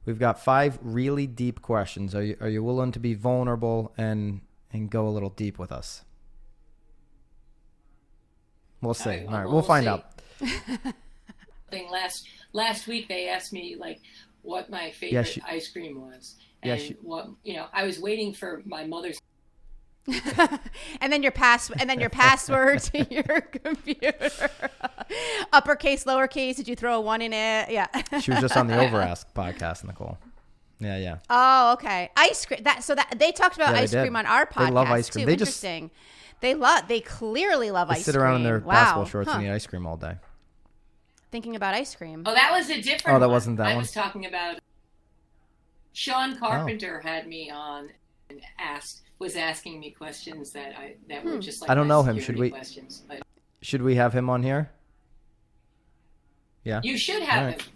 we've 0.04 0.18
got 0.18 0.42
five 0.42 0.78
really 0.82 1.26
deep 1.28 1.62
questions. 1.62 2.14
Are 2.16 2.22
you, 2.24 2.36
are 2.40 2.48
you 2.48 2.64
willing 2.64 2.90
to 2.92 2.98
be 2.98 3.14
vulnerable 3.14 3.94
and, 3.96 4.40
and 4.72 4.90
go 4.90 5.06
a 5.06 5.10
little 5.10 5.30
deep 5.30 5.56
with 5.58 5.70
us? 5.70 6.02
We'll 8.82 8.94
see. 8.94 9.10
Uh, 9.10 9.30
right, 9.30 9.32
All 9.32 9.44
we'll 9.44 9.52
we'll 9.52 9.62
find 9.62 9.84
see. 9.84 9.88
out. 9.90 10.04
thing 11.70 11.88
last 11.90 12.26
last 12.52 12.88
week 12.88 13.06
they 13.08 13.28
asked 13.28 13.52
me 13.52 13.76
like 13.78 14.00
what 14.42 14.68
my 14.70 14.90
favorite 14.90 15.24
she- 15.28 15.42
ice 15.46 15.68
cream 15.70 16.00
was 16.00 16.34
Yeah, 16.64 16.72
and 16.72 16.82
she- 16.82 16.96
what 17.02 17.28
you 17.44 17.54
know 17.54 17.66
I 17.72 17.84
was 17.84 18.00
waiting 18.00 18.32
for 18.32 18.62
my 18.64 18.84
mother's 18.86 19.20
and 21.00 21.12
then 21.12 21.22
your 21.22 21.32
pass 21.32 21.70
and 21.70 21.88
then 21.88 22.00
your 22.00 22.10
password 22.10 22.80
to 22.80 23.04
your 23.14 23.40
computer. 23.40 24.50
Uppercase, 25.52 26.04
lowercase. 26.04 26.56
Did 26.56 26.68
you 26.68 26.76
throw 26.76 26.96
a 26.96 27.00
one 27.00 27.22
in 27.22 27.32
it? 27.32 27.70
Yeah. 27.70 27.86
She 28.20 28.30
was 28.30 28.40
just 28.40 28.56
on 28.56 28.66
the 28.66 28.74
Overask 28.74 29.26
podcast, 29.34 29.84
Nicole. 29.84 30.18
Yeah, 30.78 30.96
yeah. 30.96 31.18
Oh, 31.28 31.72
okay. 31.74 32.10
Ice 32.16 32.46
cream. 32.46 32.62
That 32.62 32.82
so 32.84 32.94
that 32.94 33.14
they 33.18 33.32
talked 33.32 33.56
about 33.56 33.74
Yeah, 33.74 33.82
ice 33.82 33.90
cream 33.92 34.16
on 34.16 34.26
our 34.26 34.46
podcast 34.46 34.66
They 34.66 34.72
love 34.72 34.88
ice 34.88 35.10
cream. 35.10 35.22
too. 35.24 35.26
They 35.26 35.36
just- 35.36 35.62
Interesting. 35.62 35.90
they 36.40 36.54
love. 36.54 36.88
They 36.88 37.00
clearly 37.00 37.70
love 37.70 37.88
They 37.88 37.96
ice 37.96 38.04
sit 38.04 38.14
cream. 38.14 38.22
around 38.24 38.36
in 38.36 38.42
their 38.44 38.60
wow. 38.60 38.72
basketball 38.72 39.04
shorts 39.06 39.30
Huh. 39.30 39.38
and 39.38 39.46
eat 39.46 39.50
ice 39.50 39.66
cream 39.66 39.86
all 39.86 39.96
day. 39.96 40.14
Thinking 41.30 41.54
about 41.54 41.74
ice 41.74 41.94
cream. 41.94 42.22
oh 42.26 42.34
that 42.34 42.50
was 42.52 42.70
a 42.70 42.80
different 42.80 43.16
Oh, 43.16 43.20
that 43.20 43.26
one. 43.26 43.32
wasn't 43.34 43.56
that 43.58 43.66
I 43.66 43.70
one? 43.74 43.82
was 43.82 43.92
talking 43.92 44.26
about 44.26 44.58
Sean 45.92 46.34
oh. 46.34 46.38
Carpenter 46.38 47.00
had 47.00 47.26
me 47.26 47.50
on 47.50 47.90
and 48.30 48.40
asked 48.58 49.02
was 49.20 49.36
asking 49.36 49.78
me 49.78 49.90
questions 49.92 50.50
that 50.52 50.74
I 50.76 50.94
that 51.08 51.24
were 51.24 51.38
just 51.38 51.60
like 51.60 51.70
I 51.70 51.74
don't 51.74 51.86
know 51.86 52.02
him. 52.02 52.18
Should 52.18 52.38
we- 52.38 52.50
questions 52.50 53.04
but 53.06 53.22
Should 53.62 53.82
we 53.82 53.94
have 53.94 54.12
him 54.12 54.28
on 54.28 54.42
here? 54.42 54.70
Yeah. 56.64 56.80
You 56.82 56.98
should 56.98 57.22
have 57.22 57.42
Alright. 57.44 57.62
him. 57.62 57.72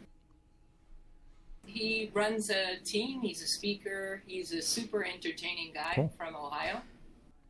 He 1.66 2.10
runs 2.14 2.50
a 2.50 2.76
team. 2.84 3.20
He's 3.22 3.42
a 3.42 3.46
speaker. 3.46 4.22
He's 4.26 4.52
a 4.52 4.62
super 4.62 5.04
entertaining 5.04 5.72
guy 5.74 5.92
Cool. 5.94 6.12
from 6.16 6.34
Ohio. 6.36 6.80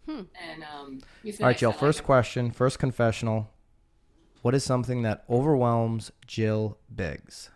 Hmm. 0.07 0.23
And 0.51 0.65
um, 0.65 1.01
he's 1.23 1.41
All 1.41 1.47
right. 1.49 1.57
Jill. 1.59 1.71
I 1.71 1.73
like 1.73 1.81
First 1.81 2.05
question, 2.05 2.51
first 2.51 2.79
confessional. 2.79 3.51
What 4.43 4.55
is 4.55 4.63
something 4.65 5.03
that 5.03 5.25
overwhelms 5.31 6.11
Jill 6.27 6.79
Biggs? 6.95 7.51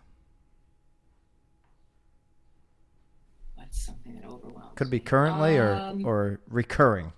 What's 3.55 3.85
something 3.87 4.15
that 4.21 4.25
overwhelms? 4.29 4.68
Could 4.79 4.91
be 4.91 5.01
currently 5.01 5.59
Um, 5.59 6.07
or 6.07 6.09
or 6.09 6.41
recurring. 6.47 7.13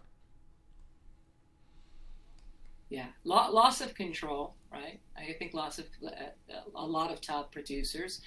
Yeah, 2.89 3.09
loss 3.23 3.83
of 3.83 3.95
control, 3.95 4.55
right? 4.73 4.99
I 5.15 5.35
think 5.39 5.53
loss 5.53 5.79
of 5.79 5.85
uh, 6.03 6.55
a 6.75 6.87
lot 6.87 7.13
of 7.13 7.21
top 7.21 7.53
producers. 7.53 8.23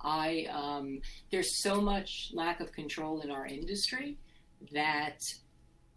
I 0.00 0.46
um, 0.52 1.00
there's 1.32 1.60
so 1.64 1.80
much 1.80 2.30
lack 2.32 2.60
of 2.60 2.70
control 2.70 3.22
in 3.22 3.30
our 3.32 3.44
industry 3.44 4.18
that 4.72 5.18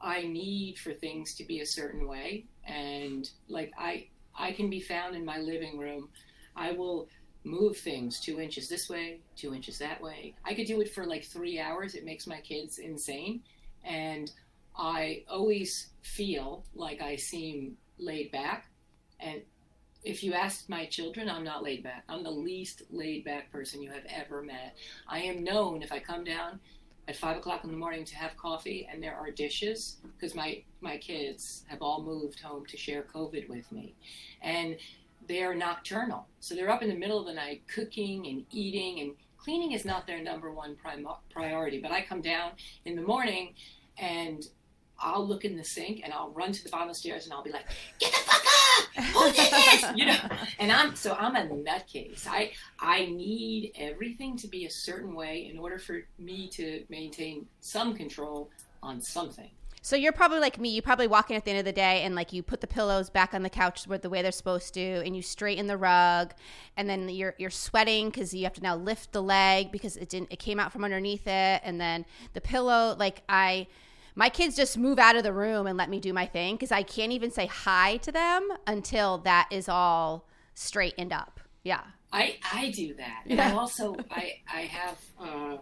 I 0.01 0.24
need 0.24 0.79
for 0.79 0.91
things 0.91 1.36
to 1.36 1.46
be 1.46 1.60
a 1.60 1.67
certain 1.67 2.08
way, 2.08 2.46
and 2.65 3.29
like 3.50 3.72
I 3.77 4.08
I 4.34 4.51
can 4.51 4.67
be 4.67 4.81
found 4.81 5.15
in 5.15 5.24
my 5.24 5.38
living 5.38 5.77
room. 5.77 6.10
I 6.55 6.72
will 6.72 7.08
move 7.43 7.77
things 7.77 8.19
two 8.19 8.39
inches 8.39 8.67
this 8.67 8.89
way, 8.89 9.19
two 9.36 9.53
inches 9.53 9.79
that 9.79 10.01
way. 10.01 10.36
I 10.43 10.53
could 10.53 10.67
do 10.67 10.81
it 10.81 10.93
for 10.93 11.05
like 11.05 11.24
three 11.24 11.60
hours. 11.60 11.96
It 11.96 12.05
makes 12.05 12.27
my 12.27 12.39
kids 12.41 12.79
insane, 12.79 13.41
and 13.84 14.31
I 14.75 15.24
always 15.29 15.89
feel 16.01 16.63
like 16.75 17.01
I 17.01 17.15
seem 17.15 17.77
laid 17.98 18.31
back. 18.31 18.67
And 19.19 19.41
if 20.03 20.24
you 20.24 20.34
ask 20.34 20.69
my 20.69 20.86
children, 20.86 21.29
I'm 21.29 21.43
not 21.43 21.63
laid 21.63 21.84
back. 21.84 22.03
I'm 22.08 22.24
the 22.24 22.31
least 22.31 22.84
laid 22.89 23.25
back 23.25 23.51
person 23.51 23.81
you 23.81 23.91
have 23.91 24.05
ever 24.10 24.41
met. 24.41 24.75
I 25.08 25.19
am 25.19 25.43
known 25.43 25.81
if 25.81 25.91
I 25.91 26.00
come 26.00 26.24
down 26.24 26.60
at 27.10 27.15
five 27.17 27.38
o'clock 27.38 27.63
in 27.63 27.72
the 27.72 27.77
morning 27.77 28.05
to 28.05 28.15
have 28.15 28.38
coffee 28.38 28.88
and 28.89 29.01
there 29.01 29.15
are 29.15 29.31
dishes 29.31 29.98
because 30.15 30.36
my 30.36 30.62
my 30.79 30.96
kids 30.98 31.65
have 31.67 31.81
all 31.81 32.03
moved 32.03 32.39
home 32.39 32.65
to 32.67 32.77
share 32.77 33.03
COVID 33.13 33.50
with 33.50 33.69
me, 33.72 33.96
and 34.41 34.77
they're 35.29 35.53
nocturnal, 35.53 36.27
so 36.39 36.55
they're 36.55 36.71
up 36.71 36.81
in 36.81 36.89
the 36.89 36.95
middle 36.95 37.19
of 37.19 37.27
the 37.27 37.33
night 37.33 37.62
cooking 37.74 38.25
and 38.27 38.43
eating 38.51 39.00
and 39.00 39.13
cleaning 39.38 39.71
is 39.71 39.86
not 39.86 40.05
their 40.05 40.21
number 40.21 40.51
one 40.51 40.75
prim- 40.75 41.07
priority. 41.29 41.79
But 41.79 41.91
I 41.91 42.01
come 42.01 42.21
down 42.21 42.53
in 42.83 42.95
the 42.95 43.01
morning 43.03 43.53
and 43.98 44.43
I'll 45.00 45.25
look 45.25 45.45
in 45.45 45.55
the 45.55 45.63
sink 45.63 46.01
and 46.03 46.12
I'll 46.12 46.31
run 46.31 46.51
to 46.51 46.63
the 46.63 46.69
bottom 46.69 46.89
of 46.89 46.95
the 46.95 47.00
stairs 47.00 47.25
and 47.25 47.33
I'll 47.33 47.43
be 47.43 47.51
like, 47.51 47.67
"Get 48.00 48.12
the 48.12 48.19
fuck 48.19 48.43
up! 48.43 49.03
Who 49.05 49.31
did 49.31 49.51
this?" 49.53 49.86
you 49.95 50.07
know. 50.07 50.17
And 50.57 50.71
I'm 50.71 50.95
so 50.95 51.13
I'm 51.13 51.36
a 51.36 51.48
nutcase. 51.48 52.25
I 52.27 52.51
I 52.79 53.05
need 53.05 53.71
everything 53.77 54.36
to 54.38 54.48
be 54.48 54.65
a 54.65 54.71
certain 54.71 55.13
way 55.13 55.48
in 55.51 55.59
order 55.59 55.77
for 55.77 56.01
me 56.17 56.50
to 56.53 56.83
maintain 56.89 57.45
some 57.59 57.93
control 57.93 58.50
on 58.81 59.00
something. 59.00 59.51
So 59.81 59.95
you're 59.95 60.12
probably 60.12 60.39
like 60.39 60.59
me. 60.59 60.69
You 60.69 60.81
probably 60.81 61.07
walk 61.07 61.29
in 61.31 61.38
at 61.38 61.45
the 61.45 61.51
end 61.51 61.59
of 61.59 61.65
the 61.65 61.71
day 61.71 62.03
and 62.03 62.15
like 62.15 62.33
you 62.33 62.43
put 62.43 62.62
the 62.62 62.67
pillows 62.67 63.09
back 63.09 63.33
on 63.33 63.43
the 63.43 63.50
couch 63.50 63.86
where 63.88 63.98
the 63.98 64.09
way 64.09 64.21
they're 64.21 64.31
supposed 64.31 64.74
to, 64.74 64.81
and 64.81 65.15
you 65.15 65.21
straighten 65.21 65.67
the 65.67 65.77
rug, 65.77 66.33
and 66.77 66.89
then 66.89 67.07
you're 67.09 67.36
you're 67.38 67.50
sweating 67.50 68.09
because 68.09 68.33
you 68.33 68.43
have 68.43 68.53
to 68.53 68.62
now 68.62 68.75
lift 68.75 69.12
the 69.12 69.21
leg 69.21 69.71
because 69.71 69.98
it 69.98 70.09
didn't 70.09 70.31
it 70.31 70.39
came 70.39 70.59
out 70.59 70.71
from 70.71 70.83
underneath 70.83 71.27
it, 71.27 71.62
and 71.63 71.79
then 71.79 72.05
the 72.33 72.41
pillow 72.41 72.95
like 72.98 73.24
I 73.29 73.67
my 74.15 74.27
kids 74.27 74.55
just 74.55 74.77
move 74.77 75.00
out 75.00 75.15
of 75.15 75.24
the 75.24 75.31
room 75.31 75.65
and 75.65 75.77
let 75.77 75.89
me 75.89 76.00
do 76.00 76.12
my 76.12 76.25
thing 76.25 76.55
because 76.55 76.71
I 76.71 76.83
can't 76.83 77.13
even 77.13 77.31
say 77.31 77.45
hi 77.45 77.98
to 77.98 78.12
them 78.12 78.50
until 78.67 79.19
that 79.19 79.48
is 79.50 79.69
all 79.69 80.27
straightened 80.55 81.13
up. 81.13 81.39
Yeah. 81.63 81.81
I, 82.12 82.38
I 82.51 82.71
do 82.71 82.95
that. 82.95 83.24
And 83.27 83.38
yeah. 83.38 83.50
I 83.50 83.53
also 83.53 83.95
I 84.12 84.39
I 84.51 84.62
have 84.62 84.98
uh, 85.19 85.57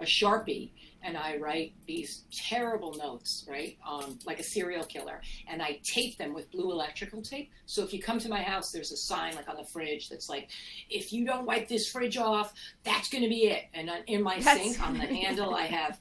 a 0.00 0.04
sharpie 0.04 0.70
and 1.04 1.16
I 1.16 1.36
write 1.36 1.74
these 1.86 2.24
terrible 2.32 2.94
notes, 2.94 3.44
right, 3.48 3.76
um, 3.86 4.18
like 4.24 4.40
a 4.40 4.42
serial 4.42 4.84
killer, 4.84 5.20
and 5.46 5.62
I 5.62 5.80
tape 5.84 6.16
them 6.16 6.34
with 6.34 6.50
blue 6.50 6.72
electrical 6.72 7.22
tape. 7.22 7.50
So 7.66 7.82
if 7.84 7.92
you 7.92 8.02
come 8.02 8.18
to 8.20 8.28
my 8.28 8.42
house, 8.42 8.72
there's 8.72 8.90
a 8.90 8.96
sign 8.96 9.36
like 9.36 9.48
on 9.48 9.56
the 9.56 9.64
fridge 9.64 10.08
that's 10.08 10.28
like, 10.28 10.48
if 10.90 11.12
you 11.12 11.26
don't 11.26 11.46
wipe 11.46 11.68
this 11.68 11.86
fridge 11.90 12.16
off, 12.16 12.54
that's 12.84 13.08
going 13.10 13.22
to 13.22 13.28
be 13.28 13.46
it. 13.46 13.64
And 13.74 13.90
in 14.06 14.22
my 14.22 14.40
that's... 14.40 14.60
sink 14.60 14.80
on 14.80 14.98
the 14.98 15.06
handle, 15.06 15.54
I 15.54 15.66
have 15.66 16.00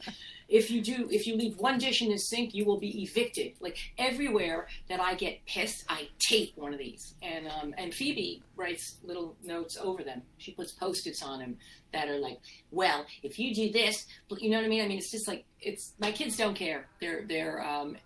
if 0.53 0.69
you 0.69 0.81
do 0.81 1.09
if 1.11 1.25
you 1.25 1.35
leave 1.35 1.57
one 1.57 1.79
dish 1.79 2.03
in 2.03 2.09
the 2.09 2.17
sink 2.17 2.53
you 2.53 2.63
will 2.63 2.79
be 2.79 3.01
evicted. 3.01 3.53
Like 3.59 3.77
everywhere 3.97 4.67
that 4.87 4.99
i 5.01 5.15
get 5.15 5.43
pissed 5.47 5.83
i 5.89 6.07
tape 6.19 6.53
one 6.55 6.73
of 6.73 6.79
these. 6.79 7.15
And 7.23 7.47
um, 7.47 7.73
and 7.77 7.91
phoebe 7.91 8.43
writes 8.55 8.97
little 9.03 9.35
notes 9.43 9.77
over 9.81 10.03
them. 10.03 10.21
She 10.37 10.51
puts 10.51 10.71
post-its 10.71 11.23
on 11.23 11.39
them 11.39 11.57
that 11.91 12.07
are 12.07 12.19
like 12.19 12.39
well 12.71 13.05
if 13.23 13.39
you 13.39 13.53
do 13.53 13.71
this 13.71 14.05
you 14.39 14.49
know 14.51 14.57
what 14.57 14.65
i 14.65 14.69
mean? 14.69 14.85
I 14.85 14.87
mean 14.87 14.99
it's 14.99 15.11
just 15.11 15.27
like 15.27 15.43
it's 15.59 15.93
my 15.99 16.11
kids 16.11 16.37
don't 16.37 16.55
care. 16.55 16.87
They're 17.01 17.25
they're 17.27 17.65
um 17.65 17.97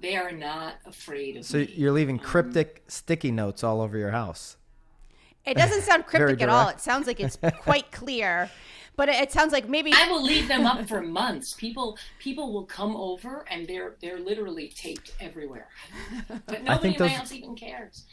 they 0.00 0.16
are 0.16 0.32
not 0.32 0.74
afraid 0.86 1.36
of 1.36 1.44
so 1.44 1.58
me. 1.58 1.74
you're 1.74 1.92
leaving 1.92 2.18
um, 2.20 2.24
cryptic 2.24 2.76
um, 2.76 2.82
sticky 2.88 3.32
notes 3.32 3.64
all 3.64 3.80
over 3.80 3.98
your 3.98 4.12
house. 4.12 4.56
It 5.44 5.56
doesn't 5.56 5.82
sound 5.82 6.06
cryptic 6.10 6.40
at 6.40 6.48
all. 6.48 6.68
it 6.68 6.80
sounds 6.80 7.08
like 7.08 7.18
it's 7.18 7.36
quite 7.62 7.90
clear 7.90 8.48
but 9.00 9.08
it, 9.08 9.14
it 9.14 9.32
sounds 9.32 9.50
like 9.50 9.66
maybe 9.66 9.94
I 9.94 10.10
will 10.10 10.22
leave 10.22 10.46
them 10.46 10.66
up 10.66 10.86
for 10.86 11.00
months. 11.00 11.54
People 11.54 11.96
people 12.18 12.52
will 12.52 12.66
come 12.66 12.94
over 12.94 13.46
and 13.50 13.66
they're 13.66 13.94
they're 14.02 14.20
literally 14.20 14.68
taped 14.68 15.12
everywhere. 15.18 15.68
But 16.44 16.64
nobody 16.64 16.98
those, 16.98 17.10
else 17.12 17.32
even 17.32 17.54
cares. 17.54 18.04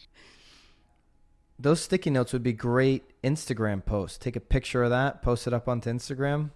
Those 1.60 1.82
sticky 1.82 2.12
notes 2.12 2.32
would 2.32 2.42
be 2.42 2.54
great 2.54 3.04
Instagram 3.22 3.84
posts. 3.84 4.18
Take 4.18 4.38
a 4.38 4.40
picture 4.40 4.82
of 4.82 4.92
that, 4.92 5.22
post 5.22 5.46
it 5.46 5.52
up 5.52 5.68
onto 5.68 5.90
Instagram. 5.90 6.52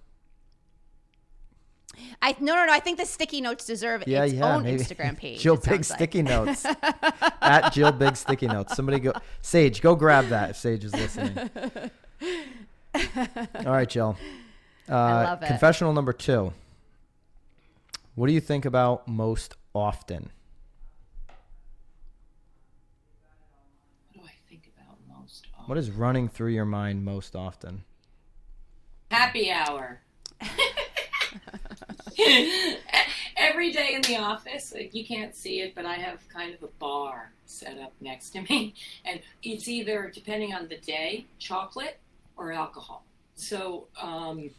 I 2.22 2.34
no 2.40 2.56
no 2.56 2.68
no. 2.68 2.72
I 2.72 2.80
think 2.80 3.00
the 3.00 3.06
sticky 3.06 3.42
notes 3.42 3.66
deserve 3.66 4.06
yeah, 4.08 4.24
its 4.24 4.36
yeah, 4.36 4.56
own 4.56 4.64
maybe. 4.64 4.82
Instagram 4.82 5.18
page. 5.18 5.42
Jill 5.42 5.58
Biggs 5.58 5.90
Sticky 5.90 6.22
Notes 6.22 6.66
at 7.42 7.74
Jill 7.74 7.92
Biggs 7.92 8.20
Sticky 8.20 8.48
Notes. 8.48 8.78
Somebody 8.78 9.00
go 9.00 9.12
Sage, 9.42 9.82
go 9.82 9.94
grab 9.94 10.30
that 10.30 10.52
if 10.52 10.56
Sage 10.56 10.86
is 10.86 10.94
listening. 10.94 11.52
All 12.95 13.71
right, 13.71 13.89
Jill. 13.89 14.17
Uh, 14.89 14.95
I 14.95 15.24
love 15.24 15.43
it. 15.43 15.48
Confessional 15.48 15.93
number 15.93 16.13
two. 16.13 16.53
What 18.15 18.27
do 18.27 18.33
you 18.33 18.41
think 18.41 18.65
about 18.65 19.07
most 19.07 19.55
often? 19.74 20.31
What 24.13 24.24
do 24.25 24.27
I 24.27 24.33
think 24.50 24.69
about 24.75 24.98
most 25.07 25.48
often? 25.53 25.65
What 25.67 25.77
is 25.77 25.91
running 25.91 26.27
through 26.27 26.51
your 26.51 26.65
mind 26.65 27.05
most 27.05 27.36
often? 27.36 27.83
Happy 29.10 29.51
hour. 29.51 30.01
Every 33.38 33.71
day 33.71 33.93
in 33.93 34.01
the 34.01 34.17
office, 34.17 34.74
like 34.74 34.93
you 34.93 35.05
can't 35.05 35.36
see 35.36 35.62
it, 35.62 35.74
but 35.74 35.86
I 35.86 35.95
have 35.95 36.27
kind 36.29 36.53
of 36.53 36.62
a 36.63 36.67
bar 36.79 37.31
set 37.45 37.77
up 37.79 37.93
next 38.01 38.31
to 38.31 38.41
me, 38.41 38.74
and 39.05 39.21
it's 39.43 39.67
either 39.67 40.12
depending 40.13 40.53
on 40.53 40.67
the 40.67 40.77
day, 40.77 41.25
chocolate 41.39 42.00
or 42.38 42.52
alcohol. 42.52 43.06
So 43.36 43.88
um, 44.02 44.50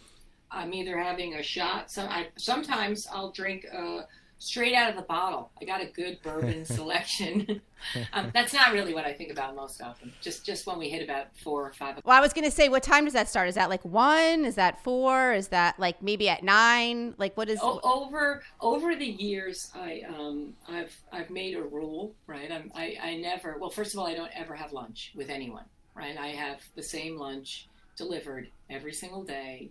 I'm 0.51 0.75
either 0.75 0.99
having 0.99 1.35
a 1.35 1.43
shot. 1.43 1.91
So 1.91 2.03
I, 2.03 2.29
sometimes 2.37 3.07
I'll 3.13 3.31
drink 3.31 3.67
uh, 3.73 4.03
straight 4.43 4.75
out 4.75 4.91
of 4.91 4.97
the 4.97 5.03
bottle. 5.03 5.51
I 5.61 5.65
got 5.65 5.81
a 5.81 5.87
good 5.87 6.19
bourbon 6.23 6.65
selection. 6.67 7.61
um, 8.13 8.31
that's 8.35 8.53
not 8.53 8.73
really 8.73 8.93
what 8.93 9.05
I 9.05 9.13
think 9.13 9.31
about 9.31 9.55
most 9.55 9.81
often. 9.81 10.13
Just 10.21 10.45
just 10.45 10.67
when 10.67 10.79
we 10.79 10.89
hit 10.89 11.03
about 11.03 11.29
four 11.43 11.67
or 11.67 11.73
five. 11.73 12.01
Well, 12.05 12.17
I 12.17 12.21
was 12.21 12.33
going 12.33 12.45
to 12.45 12.51
say, 12.51 12.69
what 12.69 12.83
time 12.83 13.05
does 13.05 13.15
that 13.15 13.29
start? 13.29 13.49
Is 13.49 13.55
that 13.55 13.71
like 13.71 13.85
one? 13.85 14.45
Is 14.45 14.57
that 14.57 14.83
four? 14.83 15.33
Is 15.33 15.49
that 15.49 15.79
like 15.79 16.03
maybe 16.03 16.29
at 16.29 16.43
nine? 16.43 17.15
Like 17.19 17.37
what 17.37 17.49
is? 17.49 17.61
O- 17.63 17.81
over 17.83 18.43
over 18.61 18.97
the 18.97 19.07
years, 19.07 19.71
I 19.75 20.03
um 20.09 20.55
I've 20.69 20.95
I've 21.13 21.31
made 21.31 21.57
a 21.57 21.63
rule, 21.63 22.15
right? 22.27 22.51
I'm, 22.51 22.71
I 22.75 22.97
I 23.03 23.17
never. 23.17 23.57
Well, 23.59 23.71
first 23.71 23.95
of 23.95 24.01
all, 24.01 24.07
I 24.07 24.15
don't 24.15 24.33
ever 24.35 24.55
have 24.55 24.73
lunch 24.73 25.13
with 25.15 25.31
anyone, 25.31 25.65
right? 25.95 26.17
I 26.17 26.29
have 26.29 26.61
the 26.75 26.83
same 26.83 27.19
lunch 27.19 27.69
delivered 27.97 28.49
every 28.71 28.93
single 28.93 29.23
day. 29.23 29.71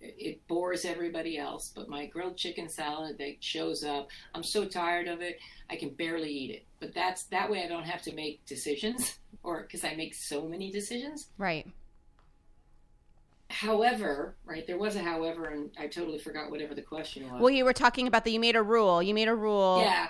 It 0.00 0.46
bores 0.48 0.84
everybody 0.84 1.38
else, 1.38 1.70
but 1.74 1.88
my 1.88 2.06
grilled 2.06 2.36
chicken 2.36 2.68
salad 2.68 3.18
that 3.18 3.36
shows 3.38 3.84
up, 3.84 4.08
I'm 4.34 4.42
so 4.42 4.64
tired 4.64 5.06
of 5.06 5.20
it, 5.20 5.38
I 5.70 5.76
can 5.76 5.90
barely 5.90 6.30
eat 6.30 6.50
it. 6.50 6.64
But 6.80 6.92
that's 6.92 7.24
that 7.24 7.50
way 7.50 7.64
I 7.64 7.68
don't 7.68 7.84
have 7.84 8.02
to 8.02 8.14
make 8.14 8.44
decisions, 8.44 9.18
or 9.44 9.62
because 9.62 9.84
I 9.84 9.94
make 9.94 10.14
so 10.14 10.48
many 10.48 10.72
decisions. 10.72 11.28
Right. 11.38 11.68
However, 13.48 14.34
right, 14.44 14.66
there 14.66 14.78
was 14.78 14.96
a 14.96 15.02
however, 15.02 15.44
and 15.50 15.70
I 15.78 15.86
totally 15.86 16.18
forgot 16.18 16.50
whatever 16.50 16.74
the 16.74 16.82
question 16.82 17.30
was. 17.30 17.40
Well, 17.40 17.50
you 17.50 17.64
were 17.64 17.74
talking 17.74 18.08
about 18.08 18.24
that 18.24 18.30
you 18.30 18.40
made 18.40 18.56
a 18.56 18.62
rule. 18.62 19.02
You 19.02 19.14
made 19.14 19.28
a 19.28 19.34
rule. 19.34 19.82
Yeah. 19.82 20.08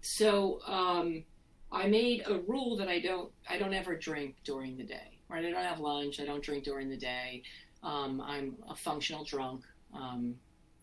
So 0.00 0.60
um, 0.66 1.24
I 1.72 1.86
made 1.86 2.24
a 2.26 2.38
rule 2.40 2.76
that 2.76 2.88
I 2.88 3.00
don't 3.00 3.30
I 3.48 3.58
don't 3.58 3.74
ever 3.74 3.96
drink 3.96 4.36
during 4.44 4.76
the 4.76 4.84
day 4.84 5.20
right? 5.30 5.44
I 5.44 5.50
don't 5.50 5.64
have 5.64 5.80
lunch. 5.80 6.20
I 6.20 6.24
don't 6.24 6.42
drink 6.42 6.64
during 6.64 6.90
the 6.90 6.96
day. 6.96 7.42
Um, 7.82 8.20
I'm 8.20 8.56
a 8.68 8.74
functional 8.74 9.24
drunk, 9.24 9.62
um, 9.94 10.34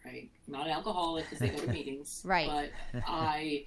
right? 0.03 0.29
not 0.47 0.65
an 0.65 0.71
alcoholic 0.71 1.25
because 1.25 1.39
they 1.39 1.49
go 1.49 1.59
to 1.59 1.67
meetings, 1.71 2.21
right? 2.25 2.71
But 2.93 3.03
I, 3.07 3.65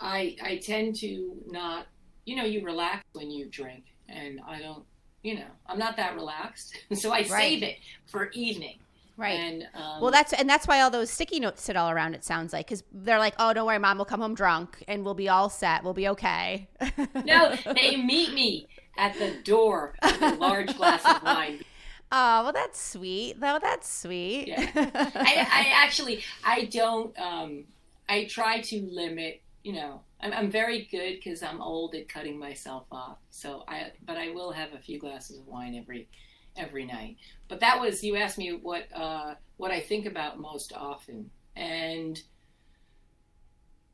I, 0.00 0.36
I 0.42 0.56
tend 0.58 0.96
to 0.96 1.36
not. 1.46 1.86
You 2.26 2.36
know, 2.36 2.44
you 2.44 2.62
relax 2.62 3.04
when 3.14 3.30
you 3.30 3.46
drink, 3.46 3.84
and 4.08 4.40
I 4.46 4.60
don't. 4.60 4.84
You 5.22 5.36
know, 5.36 5.50
I'm 5.66 5.78
not 5.78 5.96
that 5.96 6.14
relaxed, 6.14 6.76
so 6.92 7.10
I 7.10 7.18
right. 7.18 7.26
save 7.26 7.62
it 7.62 7.78
for 8.06 8.30
evening. 8.32 8.78
Right. 9.18 9.32
And, 9.32 9.68
um, 9.74 10.00
well, 10.00 10.12
that's 10.12 10.32
and 10.32 10.48
that's 10.48 10.68
why 10.68 10.80
all 10.80 10.90
those 10.90 11.10
sticky 11.10 11.40
notes 11.40 11.60
sit 11.60 11.76
all 11.76 11.90
around. 11.90 12.14
It 12.14 12.24
sounds 12.24 12.52
like 12.52 12.68
because 12.68 12.84
they're 12.92 13.18
like, 13.18 13.34
"Oh, 13.40 13.52
don't 13.52 13.66
worry, 13.66 13.80
mom. 13.80 13.98
We'll 13.98 14.04
come 14.04 14.20
home 14.20 14.36
drunk 14.36 14.84
and 14.86 15.04
we'll 15.04 15.14
be 15.14 15.28
all 15.28 15.50
set. 15.50 15.82
We'll 15.82 15.92
be 15.92 16.06
okay." 16.08 16.68
no, 17.24 17.56
they 17.74 17.96
meet 17.96 18.32
me 18.32 18.68
at 18.96 19.18
the 19.18 19.34
door 19.42 19.96
with 20.04 20.22
a 20.22 20.36
large 20.36 20.76
glass 20.76 21.04
of 21.04 21.20
wine. 21.24 21.64
Oh 22.10 22.44
well, 22.44 22.52
that's 22.52 22.80
sweet. 22.80 23.40
Though 23.40 23.58
that's 23.60 23.86
sweet. 23.86 24.48
Yeah. 24.48 24.70
I, 24.74 25.46
I 25.50 25.72
actually 25.74 26.22
I 26.44 26.66
don't. 26.66 27.18
Um, 27.18 27.64
I 28.08 28.24
try 28.24 28.60
to 28.60 28.82
limit. 28.82 29.42
You 29.64 29.72
know, 29.74 30.00
I'm, 30.20 30.32
I'm 30.32 30.50
very 30.50 30.88
good 30.90 31.16
because 31.16 31.42
I'm 31.42 31.60
old 31.60 31.94
at 31.96 32.08
cutting 32.08 32.38
myself 32.38 32.84
off. 32.92 33.18
So 33.30 33.64
I, 33.68 33.90
but 34.06 34.16
I 34.16 34.30
will 34.30 34.52
have 34.52 34.72
a 34.72 34.78
few 34.78 34.98
glasses 34.98 35.38
of 35.38 35.46
wine 35.46 35.74
every 35.74 36.08
every 36.58 36.84
night. 36.84 37.16
But 37.48 37.60
that 37.60 37.80
was 37.80 38.02
you 38.02 38.16
asked 38.16 38.38
me 38.38 38.58
what 38.60 38.84
uh, 38.94 39.34
what 39.56 39.70
I 39.70 39.80
think 39.80 40.06
about 40.06 40.38
most 40.38 40.72
often, 40.74 41.30
and 41.56 42.20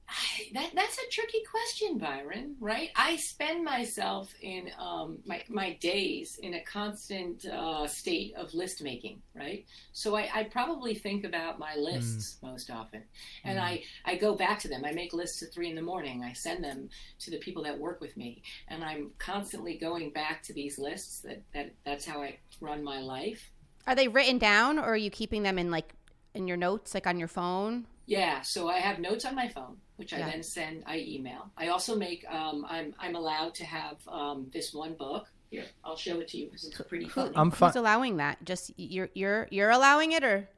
I, 0.08 0.50
that 0.52 0.70
that's 0.74 0.98
a 0.98 1.10
tricky 1.10 1.42
question, 1.50 1.98
Byron. 1.98 2.56
Right? 2.60 2.90
I 2.96 3.16
spend 3.16 3.64
myself 3.64 4.34
in 4.40 4.70
um, 4.78 5.18
my 5.24 5.42
my 5.48 5.74
days 5.74 6.38
in 6.42 6.54
a 6.54 6.60
constant 6.62 7.46
uh, 7.46 7.86
state 7.86 8.34
of 8.36 8.52
list 8.54 8.82
making. 8.82 9.22
Right? 9.34 9.64
So 9.92 10.16
I, 10.16 10.28
I 10.34 10.44
probably 10.44 10.94
think 10.94 11.24
about 11.24 11.58
my 11.58 11.74
lists 11.76 12.36
mm. 12.36 12.50
most 12.50 12.70
often, 12.70 13.02
and 13.44 13.58
mm. 13.58 13.62
I 13.62 13.82
I 14.04 14.16
go 14.16 14.34
back 14.34 14.58
to 14.60 14.68
them. 14.68 14.84
I 14.84 14.92
make 14.92 15.12
lists 15.12 15.42
at 15.42 15.52
three 15.52 15.70
in 15.70 15.76
the 15.76 15.82
morning. 15.82 16.22
I 16.22 16.32
send 16.32 16.62
them 16.62 16.88
to 17.20 17.30
the 17.30 17.38
people 17.38 17.62
that 17.64 17.78
work 17.78 18.00
with 18.00 18.16
me, 18.16 18.42
and 18.68 18.84
I'm 18.84 19.10
constantly 19.18 19.78
going 19.78 20.10
back 20.10 20.42
to 20.44 20.52
these 20.52 20.78
lists. 20.78 21.20
That 21.20 21.42
that 21.54 21.74
that's 21.84 22.04
how 22.04 22.22
I 22.22 22.38
run 22.60 22.84
my 22.84 23.00
life. 23.00 23.50
Are 23.86 23.94
they 23.94 24.08
written 24.08 24.38
down, 24.38 24.78
or 24.78 24.84
are 24.84 24.96
you 24.96 25.10
keeping 25.10 25.42
them 25.42 25.58
in 25.58 25.70
like 25.70 25.94
in 26.34 26.46
your 26.46 26.56
notes, 26.56 26.94
like 26.94 27.06
on 27.06 27.18
your 27.18 27.28
phone? 27.28 27.86
Yeah, 28.06 28.42
so 28.42 28.68
I 28.68 28.78
have 28.78 28.98
notes 28.98 29.24
on 29.24 29.34
my 29.34 29.48
phone, 29.48 29.76
which 29.96 30.12
I 30.12 30.18
yeah. 30.18 30.30
then 30.30 30.42
send. 30.42 30.82
I 30.86 30.98
email. 30.98 31.50
I 31.56 31.68
also 31.68 31.96
make. 31.96 32.24
Um, 32.28 32.66
I'm 32.68 32.94
I'm 32.98 33.16
allowed 33.16 33.54
to 33.56 33.64
have 33.64 33.96
um, 34.08 34.50
this 34.52 34.74
one 34.74 34.94
book. 34.94 35.26
Here, 35.50 35.64
I'll 35.84 35.96
show 35.96 36.20
it 36.20 36.28
to 36.28 36.38
you 36.38 36.46
because 36.46 36.64
it's 36.64 36.80
pretty 36.82 37.08
funny. 37.08 37.32
I'm 37.34 37.50
fi- 37.50 37.68
Who's 37.68 37.76
allowing 37.76 38.16
that? 38.18 38.44
Just 38.44 38.72
you're 38.76 39.08
you're 39.14 39.48
you're 39.50 39.70
allowing 39.70 40.12
it, 40.12 40.22
or 40.22 40.48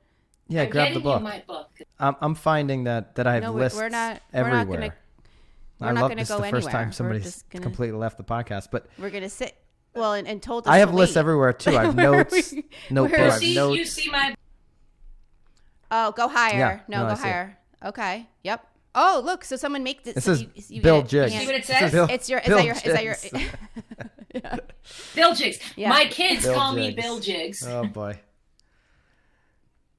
yeah, 0.48 0.62
I'm 0.62 0.70
grab 0.70 0.94
the 0.94 1.00
book. 1.00 1.22
my 1.22 1.42
book. 1.46 1.70
I'm 2.00 2.16
I'm 2.20 2.34
finding 2.34 2.84
that 2.84 3.14
that 3.16 3.26
I 3.26 3.34
have 3.34 3.42
no, 3.44 3.52
lists 3.52 3.78
we're 3.78 3.90
not, 3.90 4.20
everywhere. 4.32 4.64
We're 4.64 4.72
not 4.72 4.80
gonna, 4.80 4.94
we're 5.78 5.86
I 5.86 5.92
not 5.92 6.00
love 6.00 6.10
gonna 6.10 6.20
this 6.22 6.28
go 6.28 6.36
the 6.38 6.42
first 6.44 6.66
anywhere. 6.66 6.72
time 6.72 6.92
somebody's 6.92 7.44
gonna, 7.50 7.62
completely 7.62 7.98
left 7.98 8.16
the 8.16 8.24
podcast, 8.24 8.68
but 8.72 8.86
we're 8.98 9.10
gonna 9.10 9.28
sit. 9.28 9.54
Well, 9.94 10.12
and, 10.12 10.28
and 10.28 10.42
told 10.42 10.66
us 10.66 10.70
I 10.70 10.78
have 10.78 10.90
to 10.90 10.96
lists 10.96 11.16
wait. 11.16 11.20
everywhere 11.20 11.52
too. 11.52 11.76
I 11.76 11.84
have 11.84 11.96
notes, 11.96 12.52
notebooks, 12.90 13.18
You 13.18 13.24
I 13.24 13.38
see, 13.38 13.54
notes. 13.54 13.78
you 13.78 13.84
see 13.86 14.10
my 14.10 14.34
Oh, 15.98 16.12
go 16.12 16.28
higher. 16.28 16.58
Yeah, 16.58 16.80
no, 16.88 17.02
no, 17.04 17.08
go 17.10 17.14
see 17.14 17.22
higher. 17.22 17.58
Okay. 17.84 18.26
Yep. 18.44 18.66
Oh, 18.94 19.22
look. 19.24 19.44
So 19.44 19.56
someone 19.56 19.82
make 19.82 20.04
this. 20.04 20.14
This 20.16 20.24
so 20.24 20.32
is 20.32 20.42
you, 20.42 20.48
you 20.68 20.82
Bill 20.82 21.00
get- 21.02 21.10
Jiggs. 21.10 21.32
See 21.38 21.46
what 21.46 21.54
it 21.54 21.64
can't- 21.66 21.80
says? 21.80 21.92
Bill- 21.92 22.08
It's 22.10 22.28
your. 22.28 22.38
Is 22.40 22.46
Bill 22.48 22.56
that 22.58 22.64
your? 22.66 22.74
Is 22.74 22.82
that 22.82 23.04
your? 23.04 23.14
Jiggs. 23.14 23.50
yeah. 24.34 24.56
Bill 25.14 25.34
Jigs. 25.34 25.58
Yeah. 25.76 25.88
My 25.90 26.04
kids 26.06 26.44
Bill 26.44 26.54
call 26.54 26.72
me 26.72 26.90
Bill 26.92 27.18
Jigs. 27.20 27.66
Oh 27.66 27.84
boy. 27.86 28.18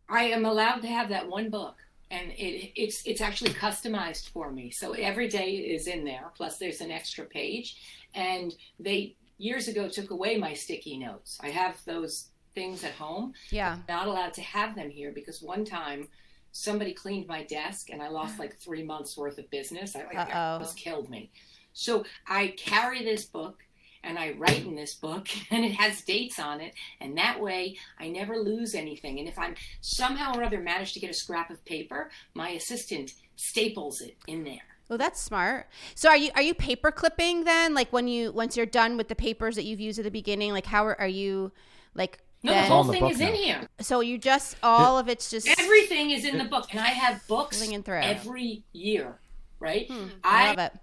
I 0.10 0.25
am 0.25 0.46
allowed 0.46 0.82
to 0.84 0.88
have 0.88 1.10
that 1.10 1.27
one 1.27 1.50
book, 1.50 1.75
and 2.12 2.32
it, 2.32 2.72
it's 2.75 3.06
it's 3.06 3.22
actually 3.22 3.51
customized 3.51 4.30
for 4.30 4.51
me. 4.51 4.70
So 4.72 4.94
every 4.94 5.27
day 5.27 5.51
is 5.51 5.88
in 5.88 6.06
there. 6.06 6.32
Plus, 6.36 6.58
there's 6.58 6.82
an 6.82 6.92
extra 6.92 7.25
page, 7.25 7.77
and 8.13 8.54
they 8.80 9.16
years 9.38 9.68
ago 9.68 9.88
took 9.89 10.10
away 10.12 10.38
my 10.38 10.54
sticky 10.54 10.98
notes. 10.98 11.38
I 11.42 11.50
have 11.50 11.75
those 11.86 12.27
things 12.58 12.84
at 12.84 12.94
home. 12.94 13.34
Yeah. 13.52 13.74
I'm 13.74 13.84
Not 13.88 14.08
allowed 14.08 14.34
to 14.34 14.42
have 14.42 14.76
them 14.76 14.90
here 14.90 15.12
because 15.14 15.44
one 15.44 15.64
time 15.64 16.08
somebody 16.52 16.92
cleaned 16.92 17.28
my 17.28 17.44
desk 17.44 17.92
and 17.92 18.02
I 18.02 18.08
lost 18.08 18.40
like 18.40 18.58
three 18.58 18.82
months 18.82 19.16
worth 19.16 19.38
of 19.38 19.48
business. 19.52 19.96
I 19.96 20.06
like 20.06 20.36
almost 20.36 20.76
killed 20.76 21.08
me. 21.08 21.30
So 21.74 22.04
I 22.28 22.56
carry 22.58 23.04
this 23.04 23.26
book 23.26 23.60
and 24.04 24.18
I 24.18 24.32
write 24.32 24.66
in 24.66 24.76
this 24.76 24.96
book 24.96 25.28
and 25.52 25.64
it 25.64 25.74
has 25.74 26.02
dates 26.02 26.40
on 26.40 26.60
it 26.60 26.74
and 27.00 27.16
that 27.20 27.40
way 27.40 27.78
I 28.00 28.08
never 28.10 28.38
lose 28.38 28.74
anything. 28.74 29.20
And 29.20 29.28
if 29.28 29.38
I'm 29.38 29.54
somehow 29.82 30.36
or 30.36 30.44
other 30.44 30.60
managed 30.60 30.96
to 30.96 31.00
get 31.00 31.12
a 31.12 31.14
scrap 31.14 31.52
of 31.52 31.64
paper, 31.64 32.10
my 32.34 32.50
assistant 32.50 33.12
staples 33.36 34.02
it 34.02 34.18
in 34.26 34.44
there. 34.44 34.66
Well, 34.90 34.98
that's 34.98 35.22
smart. 35.22 35.68
So, 35.96 36.10
are 36.10 36.16
you 36.16 36.32
are 36.34 36.42
you 36.42 36.54
paper 36.54 36.92
clipping 36.92 37.44
then? 37.44 37.74
Like 37.74 37.92
when 37.92 38.08
you 38.08 38.32
once 38.32 38.56
you're 38.56 38.66
done 38.66 38.96
with 38.96 39.10
the 39.10 39.16
papers 39.16 39.56
that 39.58 39.66
you've 39.66 39.82
used 39.82 40.00
at 40.00 40.06
the 40.06 40.12
beginning, 40.12 40.54
like 40.54 40.66
how 40.66 40.86
are, 40.86 40.98
are 41.00 41.08
you 41.08 41.52
like? 41.94 42.20
No, 42.44 42.53
the 42.53 42.62
whole 42.63 42.79
on 42.82 42.88
the 42.88 42.94
thing 42.94 43.08
is 43.08 43.20
now. 43.20 43.27
in 43.29 43.36
here. 43.36 43.67
so 43.79 44.00
you 44.01 44.17
just 44.17 44.56
all 44.63 44.98
of 44.98 45.10
it's 45.10 45.29
just 45.29 45.48
Everything 45.60 46.12
is 46.12 46.24
in 46.24 46.38
the 46.38 46.44
book, 46.46 46.67
and 46.72 46.79
I 46.79 46.88
have 46.89 47.25
books 47.27 47.62
every 47.88 48.63
year. 48.74 49.20
Right? 49.60 49.88
Hmm, 49.89 50.06
I 50.24 50.44
I 50.44 50.48
love 50.50 50.60
it. 50.60 50.74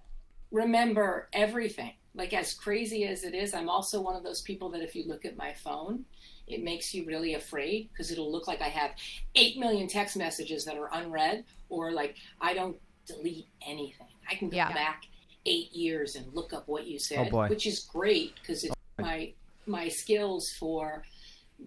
remember 0.50 1.28
everything. 1.32 1.92
Like 2.16 2.32
as 2.32 2.54
crazy 2.54 3.04
as 3.06 3.24
it 3.24 3.34
is, 3.34 3.54
I'm 3.54 3.68
also 3.68 4.00
one 4.00 4.16
of 4.16 4.22
those 4.22 4.40
people 4.42 4.68
that 4.70 4.82
if 4.82 4.94
you 4.94 5.04
look 5.06 5.24
at 5.24 5.36
my 5.36 5.52
phone, 5.52 6.04
it 6.46 6.62
makes 6.62 6.92
you 6.94 7.04
really 7.06 7.34
afraid 7.34 7.88
because 7.92 8.10
it'll 8.12 8.30
look 8.30 8.46
like 8.46 8.60
I 8.60 8.68
have 8.68 8.90
8 9.34 9.58
million 9.58 9.88
text 9.88 10.16
messages 10.16 10.64
that 10.64 10.76
are 10.76 10.90
unread 10.92 11.44
or 11.68 11.90
like 11.92 12.16
I 12.40 12.54
don't 12.54 12.76
delete 13.06 13.46
anything. 13.66 14.06
I 14.30 14.34
can 14.36 14.48
go 14.48 14.56
Yeah. 14.56 14.72
back 14.72 15.02
8 15.46 15.72
years 15.72 16.14
and 16.16 16.26
look 16.34 16.52
up 16.52 16.68
what 16.68 16.86
you 16.86 16.98
said, 16.98 17.26
Oh, 17.28 17.30
boy. 17.30 17.48
which 17.48 17.66
is 17.66 17.80
great 17.80 18.34
because 18.36 18.64
it's 18.64 18.74
my 19.00 19.32
my 19.66 19.88
skills 19.88 20.52
for 20.52 21.02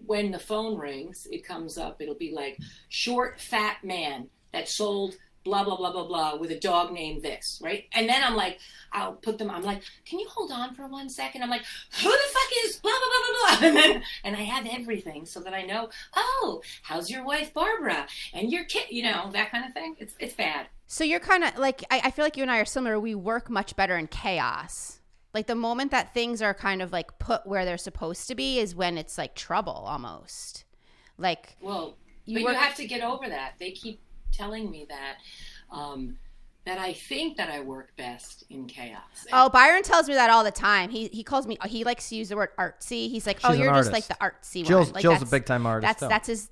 when 0.06 0.30
the 0.30 0.38
phone 0.38 0.76
rings, 0.76 1.26
it 1.30 1.46
comes 1.46 1.78
up, 1.78 2.00
it'll 2.00 2.14
be 2.14 2.32
like 2.32 2.58
short 2.88 3.40
fat 3.40 3.84
man 3.84 4.28
that 4.52 4.68
sold 4.68 5.16
blah 5.44 5.64
blah 5.64 5.76
blah 5.76 5.92
blah 5.92 6.06
blah 6.06 6.36
with 6.36 6.50
a 6.50 6.58
dog 6.58 6.92
named 6.92 7.22
this, 7.22 7.60
right? 7.62 7.84
And 7.92 8.08
then 8.08 8.22
I'm 8.22 8.36
like, 8.36 8.58
I'll 8.92 9.14
put 9.14 9.38
them. 9.38 9.50
I'm 9.50 9.62
like, 9.62 9.82
can 10.04 10.18
you 10.18 10.28
hold 10.28 10.52
on 10.52 10.74
for 10.74 10.86
one 10.86 11.08
second? 11.08 11.42
I'm 11.42 11.50
like, 11.50 11.64
who 12.00 12.10
the 12.10 12.18
fuck 12.32 12.50
is 12.64 12.76
blah 12.76 12.92
blah 12.92 12.98
blah 12.98 13.20
blah 13.28 13.60
blah? 13.60 13.68
And 13.68 13.76
then 13.76 14.02
and 14.24 14.36
I 14.36 14.40
have 14.40 14.66
everything 14.70 15.26
so 15.26 15.40
that 15.40 15.54
I 15.54 15.62
know. 15.62 15.88
Oh, 16.14 16.62
how's 16.82 17.10
your 17.10 17.24
wife 17.24 17.52
Barbara 17.54 18.06
and 18.34 18.52
your 18.52 18.64
kid? 18.64 18.86
You 18.90 19.04
know 19.04 19.30
that 19.32 19.50
kind 19.50 19.64
of 19.64 19.72
thing. 19.72 19.96
It's 19.98 20.14
it's 20.18 20.34
bad. 20.34 20.66
So 20.86 21.04
you're 21.04 21.20
kind 21.20 21.44
of 21.44 21.56
like 21.58 21.84
I, 21.90 22.02
I 22.04 22.10
feel 22.10 22.24
like 22.24 22.36
you 22.36 22.42
and 22.42 22.50
I 22.50 22.58
are 22.58 22.64
similar. 22.64 23.00
We 23.00 23.14
work 23.14 23.50
much 23.50 23.76
better 23.76 23.96
in 23.96 24.06
chaos. 24.06 24.97
Like 25.38 25.46
the 25.46 25.54
moment 25.54 25.92
that 25.92 26.12
things 26.12 26.42
are 26.42 26.52
kind 26.52 26.82
of 26.82 26.90
like 26.90 27.20
put 27.20 27.46
where 27.46 27.64
they're 27.64 27.78
supposed 27.78 28.26
to 28.26 28.34
be 28.34 28.58
is 28.58 28.74
when 28.74 28.98
it's 28.98 29.16
like 29.16 29.36
trouble 29.36 29.84
almost. 29.86 30.64
Like 31.16 31.56
Well, 31.60 31.96
You 32.24 32.38
but 32.38 32.44
work- 32.44 32.52
you 32.54 32.58
have 32.58 32.74
to 32.74 32.86
get 32.88 33.02
over 33.02 33.28
that. 33.28 33.52
They 33.60 33.70
keep 33.70 34.00
telling 34.32 34.68
me 34.68 34.84
that. 34.88 35.18
Um, 35.70 36.18
that 36.64 36.78
I 36.78 36.92
think 36.92 37.36
that 37.36 37.48
I 37.50 37.60
work 37.60 37.96
best 37.96 38.42
in 38.50 38.66
chaos. 38.66 38.98
Oh, 39.32 39.48
Byron 39.48 39.84
tells 39.84 40.08
me 40.08 40.14
that 40.14 40.28
all 40.28 40.42
the 40.42 40.50
time. 40.50 40.90
He 40.90 41.06
he 41.06 41.22
calls 41.22 41.46
me. 41.46 41.56
He 41.66 41.84
likes 41.84 42.08
to 42.08 42.16
use 42.16 42.30
the 42.30 42.36
word 42.36 42.48
artsy. 42.58 43.08
He's 43.08 43.24
like, 43.24 43.38
oh, 43.44 43.50
She's 43.50 43.60
an 43.60 43.64
you're 43.64 43.74
just 43.74 43.92
like 43.92 44.08
the 44.08 44.14
artsy 44.14 44.66
Jill's 44.66 44.88
one. 44.88 44.94
Like 44.94 45.02
Jill's 45.02 45.22
a 45.22 45.26
big 45.26 45.46
time 45.46 45.66
artist. 45.66 45.86
That's 45.86 46.00
too. 46.00 46.08
that's 46.08 46.26
his. 46.26 46.50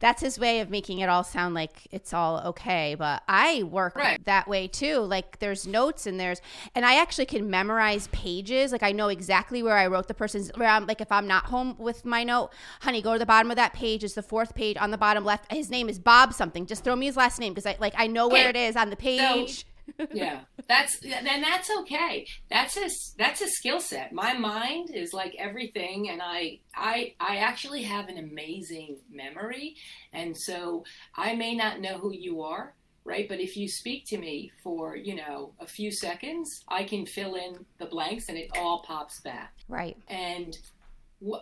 That's 0.00 0.22
his 0.22 0.38
way 0.38 0.60
of 0.60 0.70
making 0.70 1.00
it 1.00 1.08
all 1.08 1.24
sound 1.24 1.54
like 1.54 1.88
it's 1.90 2.12
all 2.12 2.38
okay. 2.46 2.94
But 2.96 3.22
I 3.28 3.64
work 3.64 3.96
Right. 3.96 4.24
that 4.26 4.46
way 4.48 4.68
too. 4.68 4.98
Like 5.00 5.38
there's 5.40 5.66
notes 5.66 6.06
and 6.06 6.20
there's, 6.20 6.40
and 6.74 6.86
I 6.86 7.00
actually 7.00 7.26
can 7.26 7.50
memorize 7.50 8.08
pages. 8.08 8.70
Like 8.72 8.82
I 8.82 8.92
know 8.92 9.08
exactly 9.08 9.62
where 9.62 9.76
I 9.76 9.86
wrote 9.86 10.08
the 10.08 10.14
person's. 10.14 10.50
Where 10.54 10.68
I'm 10.68 10.86
like, 10.86 11.00
if 11.00 11.10
I'm 11.10 11.26
not 11.26 11.46
home 11.46 11.76
with 11.78 12.04
my 12.04 12.24
note, 12.24 12.50
honey, 12.80 13.02
go 13.02 13.12
to 13.14 13.18
the 13.18 13.26
bottom 13.26 13.50
of 13.50 13.56
that 13.56 13.72
page. 13.72 14.04
Is 14.04 14.14
the 14.14 14.22
fourth 14.22 14.54
page 14.54 14.76
on 14.78 14.90
the 14.90 14.98
bottom 14.98 15.24
left? 15.24 15.50
His 15.52 15.70
name 15.70 15.88
is 15.88 15.98
Bob 15.98 16.32
something. 16.32 16.66
Just 16.66 16.84
throw 16.84 16.94
me 16.96 17.06
his 17.06 17.16
last 17.16 17.38
name 17.40 17.52
because 17.52 17.66
I 17.66 17.76
like 17.80 17.94
I 17.96 18.06
know 18.06 18.28
where 18.28 18.48
it 18.48 18.56
is 18.56 18.76
on 18.76 18.90
the 18.90 18.96
page. 18.96 19.66
Yeah. 20.12 20.40
That's 20.68 20.98
then 21.00 21.40
that's 21.40 21.70
okay. 21.80 22.26
That's 22.50 22.76
a 22.76 22.88
that's 23.16 23.40
a 23.40 23.48
skill 23.48 23.80
set. 23.80 24.12
My 24.12 24.34
mind 24.34 24.90
is 24.94 25.12
like 25.12 25.34
everything 25.38 26.10
and 26.10 26.20
i 26.22 26.58
i 26.74 27.14
i 27.20 27.36
actually 27.36 27.82
have 27.82 28.08
an 28.08 28.18
amazing 28.18 28.98
memory. 29.10 29.76
And 30.12 30.36
so 30.36 30.84
i 31.16 31.34
may 31.34 31.54
not 31.54 31.80
know 31.80 31.98
who 31.98 32.12
you 32.12 32.42
are 32.42 32.74
right? 33.04 33.26
But 33.26 33.40
if 33.40 33.56
you 33.56 33.68
speak 33.68 34.04
to 34.08 34.18
me 34.18 34.52
for 34.62 34.94
you 34.94 35.14
know 35.14 35.54
a 35.60 35.66
few 35.66 35.90
seconds 35.90 36.62
i 36.68 36.84
can 36.84 37.06
fill 37.06 37.36
in 37.36 37.64
the 37.78 37.86
blanks 37.86 38.28
and 38.28 38.36
it 38.36 38.50
all 38.58 38.82
pops 38.86 39.20
back. 39.22 39.54
Right. 39.68 39.96
and 40.08 40.54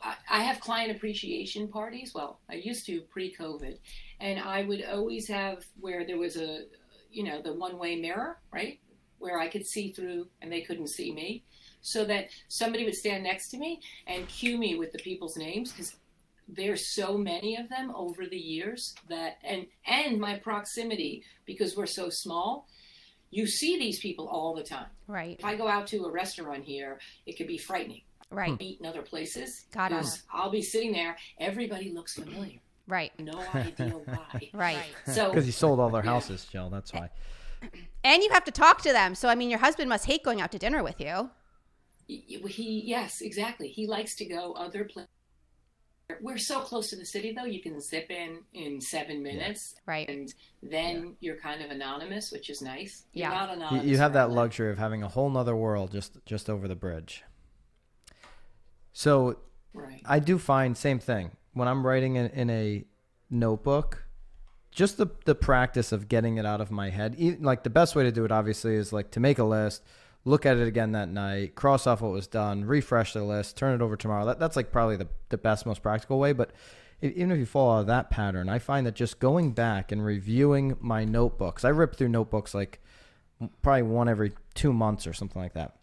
I- 0.03 0.17
I 0.31 0.43
have 0.43 0.61
client 0.61 0.91
appreciation 0.97 1.69
parties. 1.69 2.13
Well, 2.15 2.41
I 2.49 2.55
used 2.55 2.87
to 2.87 3.03
pre-COVID, 3.13 3.77
and 4.21 4.39
I 4.41 4.63
would 4.63 4.83
always 4.85 5.29
have 5.29 5.65
where 5.81 6.07
there 6.07 6.17
was 6.17 6.37
a, 6.37 6.63
you 7.11 7.25
know, 7.25 7.41
the 7.43 7.53
one-way 7.55 7.97
mirror, 7.97 8.39
right, 8.53 8.79
where 9.19 9.39
I 9.39 9.49
could 9.49 9.67
see 9.67 9.93
through 9.93 10.29
and 10.41 10.51
they 10.53 10.61
couldn't 10.63 10.89
see 10.89 11.13
me, 11.13 11.45
so 11.81 12.05
that 12.05 12.29
somebody 12.49 12.85
would 12.85 12.95
stand 12.95 13.23
next 13.25 13.49
to 13.51 13.59
me 13.59 13.81
and 14.07 14.29
cue 14.29 14.59
me 14.59 14.77
with 14.77 14.93
the 14.93 14.99
people's 14.99 15.37
names 15.37 15.73
because 15.73 15.97
there's 16.49 16.95
so 16.95 17.17
many 17.19 17.57
of 17.57 17.69
them 17.69 17.93
over 17.97 18.25
the 18.27 18.37
years 18.37 18.95
that 19.09 19.39
and 19.43 19.67
and 19.87 20.21
my 20.21 20.37
proximity 20.39 21.25
because 21.45 21.77
we're 21.77 21.87
so 21.87 22.09
small 22.09 22.69
you 23.31 23.49
see 23.49 23.77
these 23.81 23.99
people 23.99 24.29
all 24.29 24.55
the 24.55 24.63
time 24.63 24.87
Right. 25.09 25.37
if 25.41 25.45
i 25.45 25.57
go 25.57 25.67
out 25.67 25.89
to 25.89 26.05
a 26.05 26.11
restaurant 26.11 26.63
here 26.63 27.01
it 27.27 27.37
could 27.37 27.49
be 27.49 27.59
frightening 27.59 28.03
Right. 28.31 28.57
eat 28.61 28.81
in 28.81 28.87
other 28.87 29.03
places. 29.03 29.67
Got 29.73 29.93
it. 29.93 30.07
I'll 30.33 30.51
be 30.51 30.61
sitting 30.63 30.91
there. 30.93 31.17
Everybody 31.39 31.93
looks 31.93 32.15
familiar. 32.15 32.59
Right. 32.89 33.13
No 33.19 33.39
idea 33.55 33.91
why. 33.91 34.51
Right. 34.55 34.85
So 35.13 35.29
because 35.31 35.45
he 35.47 35.53
sold 35.53 35.81
all 35.81 35.91
their 35.91 36.05
Yeah. 36.05 36.11
houses, 36.13 36.45
Jill. 36.51 36.71
That's 36.71 36.93
why. 36.93 37.11
And 38.05 38.23
you 38.23 38.31
have 38.31 38.45
to 38.45 38.53
talk 38.53 38.83
to 38.83 38.93
them. 38.93 39.17
So 39.17 39.29
I 39.29 39.35
mean, 39.35 39.51
your 39.51 39.59
husband 39.59 39.89
must 39.89 40.05
hate 40.07 40.23
going 40.23 40.41
out 40.41 40.53
to 40.53 40.59
dinner 40.59 40.85
with 40.85 41.01
you. 41.01 41.31
he, 42.07 42.83
yes, 42.87 43.21
exactly. 43.21 43.67
He 43.69 43.89
likes 43.89 44.15
to 44.17 44.25
go 44.27 44.53
other 44.53 44.85
places. 44.85 45.09
We're 46.21 46.39
so 46.39 46.61
close 46.61 46.89
to 46.91 46.97
the 46.97 47.05
city, 47.05 47.33
though. 47.37 47.47
You 47.47 47.61
can 47.61 47.81
zip 47.81 48.09
in 48.13 48.43
in 48.55 48.81
seven 48.81 49.25
minutes, 49.25 49.75
Right. 49.87 50.09
and 50.09 50.33
then 50.63 51.17
you're 51.19 51.35
kind 51.39 51.61
of 51.65 51.73
anonymous, 51.73 52.31
which 52.31 52.49
is 52.49 52.63
nice. 52.63 53.07
You're 53.13 53.29
Yeah. 53.29 53.35
not 53.35 53.49
You, 53.49 53.55
anonymous. 53.57 53.87
you 53.87 53.97
have 53.99 54.13
that 54.13 54.29
live. 54.29 54.37
luxury 54.37 54.71
of 54.71 54.79
having 54.79 55.03
a 55.03 55.09
whole 55.09 55.31
nother 55.31 55.57
world 55.57 55.91
just 55.91 56.25
just 56.25 56.49
over 56.49 56.69
the 56.69 56.77
bridge. 56.77 57.25
So 58.93 59.39
Right. 59.75 60.01
I 60.07 60.21
do 60.21 60.39
find 60.39 60.77
same 60.77 61.01
thing 61.01 61.33
when 61.57 61.69
I'm 61.69 61.87
writing 61.87 62.17
in, 62.17 62.27
in 62.31 62.51
a 62.51 62.85
notebook. 63.31 64.05
just 64.71 64.99
the 64.99 65.07
the 65.25 65.35
practice 65.35 65.91
of 65.93 66.07
getting 66.09 66.37
it 66.37 66.47
out 66.47 66.61
of 66.61 66.71
my 66.71 66.91
head. 66.91 67.15
E- 67.19 67.37
Like 67.41 67.63
the 67.65 67.71
best 67.71 67.97
way 67.97 68.05
to 68.05 68.13
do 68.13 68.25
it, 68.25 68.33
obviously, 68.33 68.75
is 68.75 68.93
like 68.93 69.11
to 69.13 69.21
make 69.21 69.39
a 69.39 69.45
list, 69.45 69.83
look 70.25 70.45
at 70.47 70.57
it 70.59 70.69
again 70.69 70.93
that 70.93 71.09
night, 71.09 71.55
cross 71.55 71.87
off 71.87 72.01
what 72.03 72.13
was 72.13 72.27
done, 72.27 72.65
refresh 72.65 73.15
the 73.15 73.25
list, 73.25 73.57
turn 73.57 73.75
it 73.75 73.83
over 73.83 73.97
tomorrow. 73.97 74.27
That, 74.27 74.39
that's 74.39 74.57
like 74.57 74.71
probably 74.71 74.97
the 74.97 75.09
the 75.31 75.39
best, 75.39 75.65
most 75.67 75.83
practical 75.83 76.19
way. 76.19 76.33
But 76.35 76.51
even 77.03 77.31
if 77.33 77.39
you 77.39 77.47
fall 77.47 77.77
out 77.77 77.81
of 77.81 77.87
that 77.89 78.11
pattern, 78.11 78.49
I 78.49 78.59
find 78.59 78.87
that 78.87 78.95
just 78.95 79.19
going 79.19 79.53
back 79.53 79.93
and 79.93 80.05
reviewing 80.05 80.77
my 80.81 81.05
notebooks, 81.05 81.65
I 81.65 81.69
rip 81.71 81.97
through 81.97 82.09
notebooks 82.09 82.55
like 82.55 82.81
probably 83.63 83.83
one 83.83 84.09
every 84.09 84.33
two 84.55 84.73
months 84.73 85.07
or 85.07 85.13
something 85.13 85.41
like 85.43 85.53
that. 85.55 85.77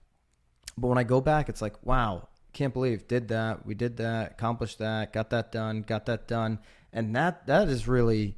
But 0.77 0.87
when 0.87 0.97
I 0.97 1.03
go 1.03 1.21
back, 1.21 1.49
it's 1.49 1.61
like, 1.61 1.75
wow, 1.85 2.27
can't 2.53 2.73
believe 2.73 3.07
did 3.07 3.27
that, 3.29 3.65
we 3.65 3.73
did 3.73 3.97
that, 3.97 4.31
accomplished 4.31 4.79
that, 4.79 5.11
got 5.11 5.29
that 5.31 5.51
done, 5.51 5.81
got 5.81 6.05
that 6.05 6.27
done, 6.27 6.59
and 6.91 7.15
that 7.15 7.47
that 7.47 7.67
is 7.67 7.87
really 7.87 8.37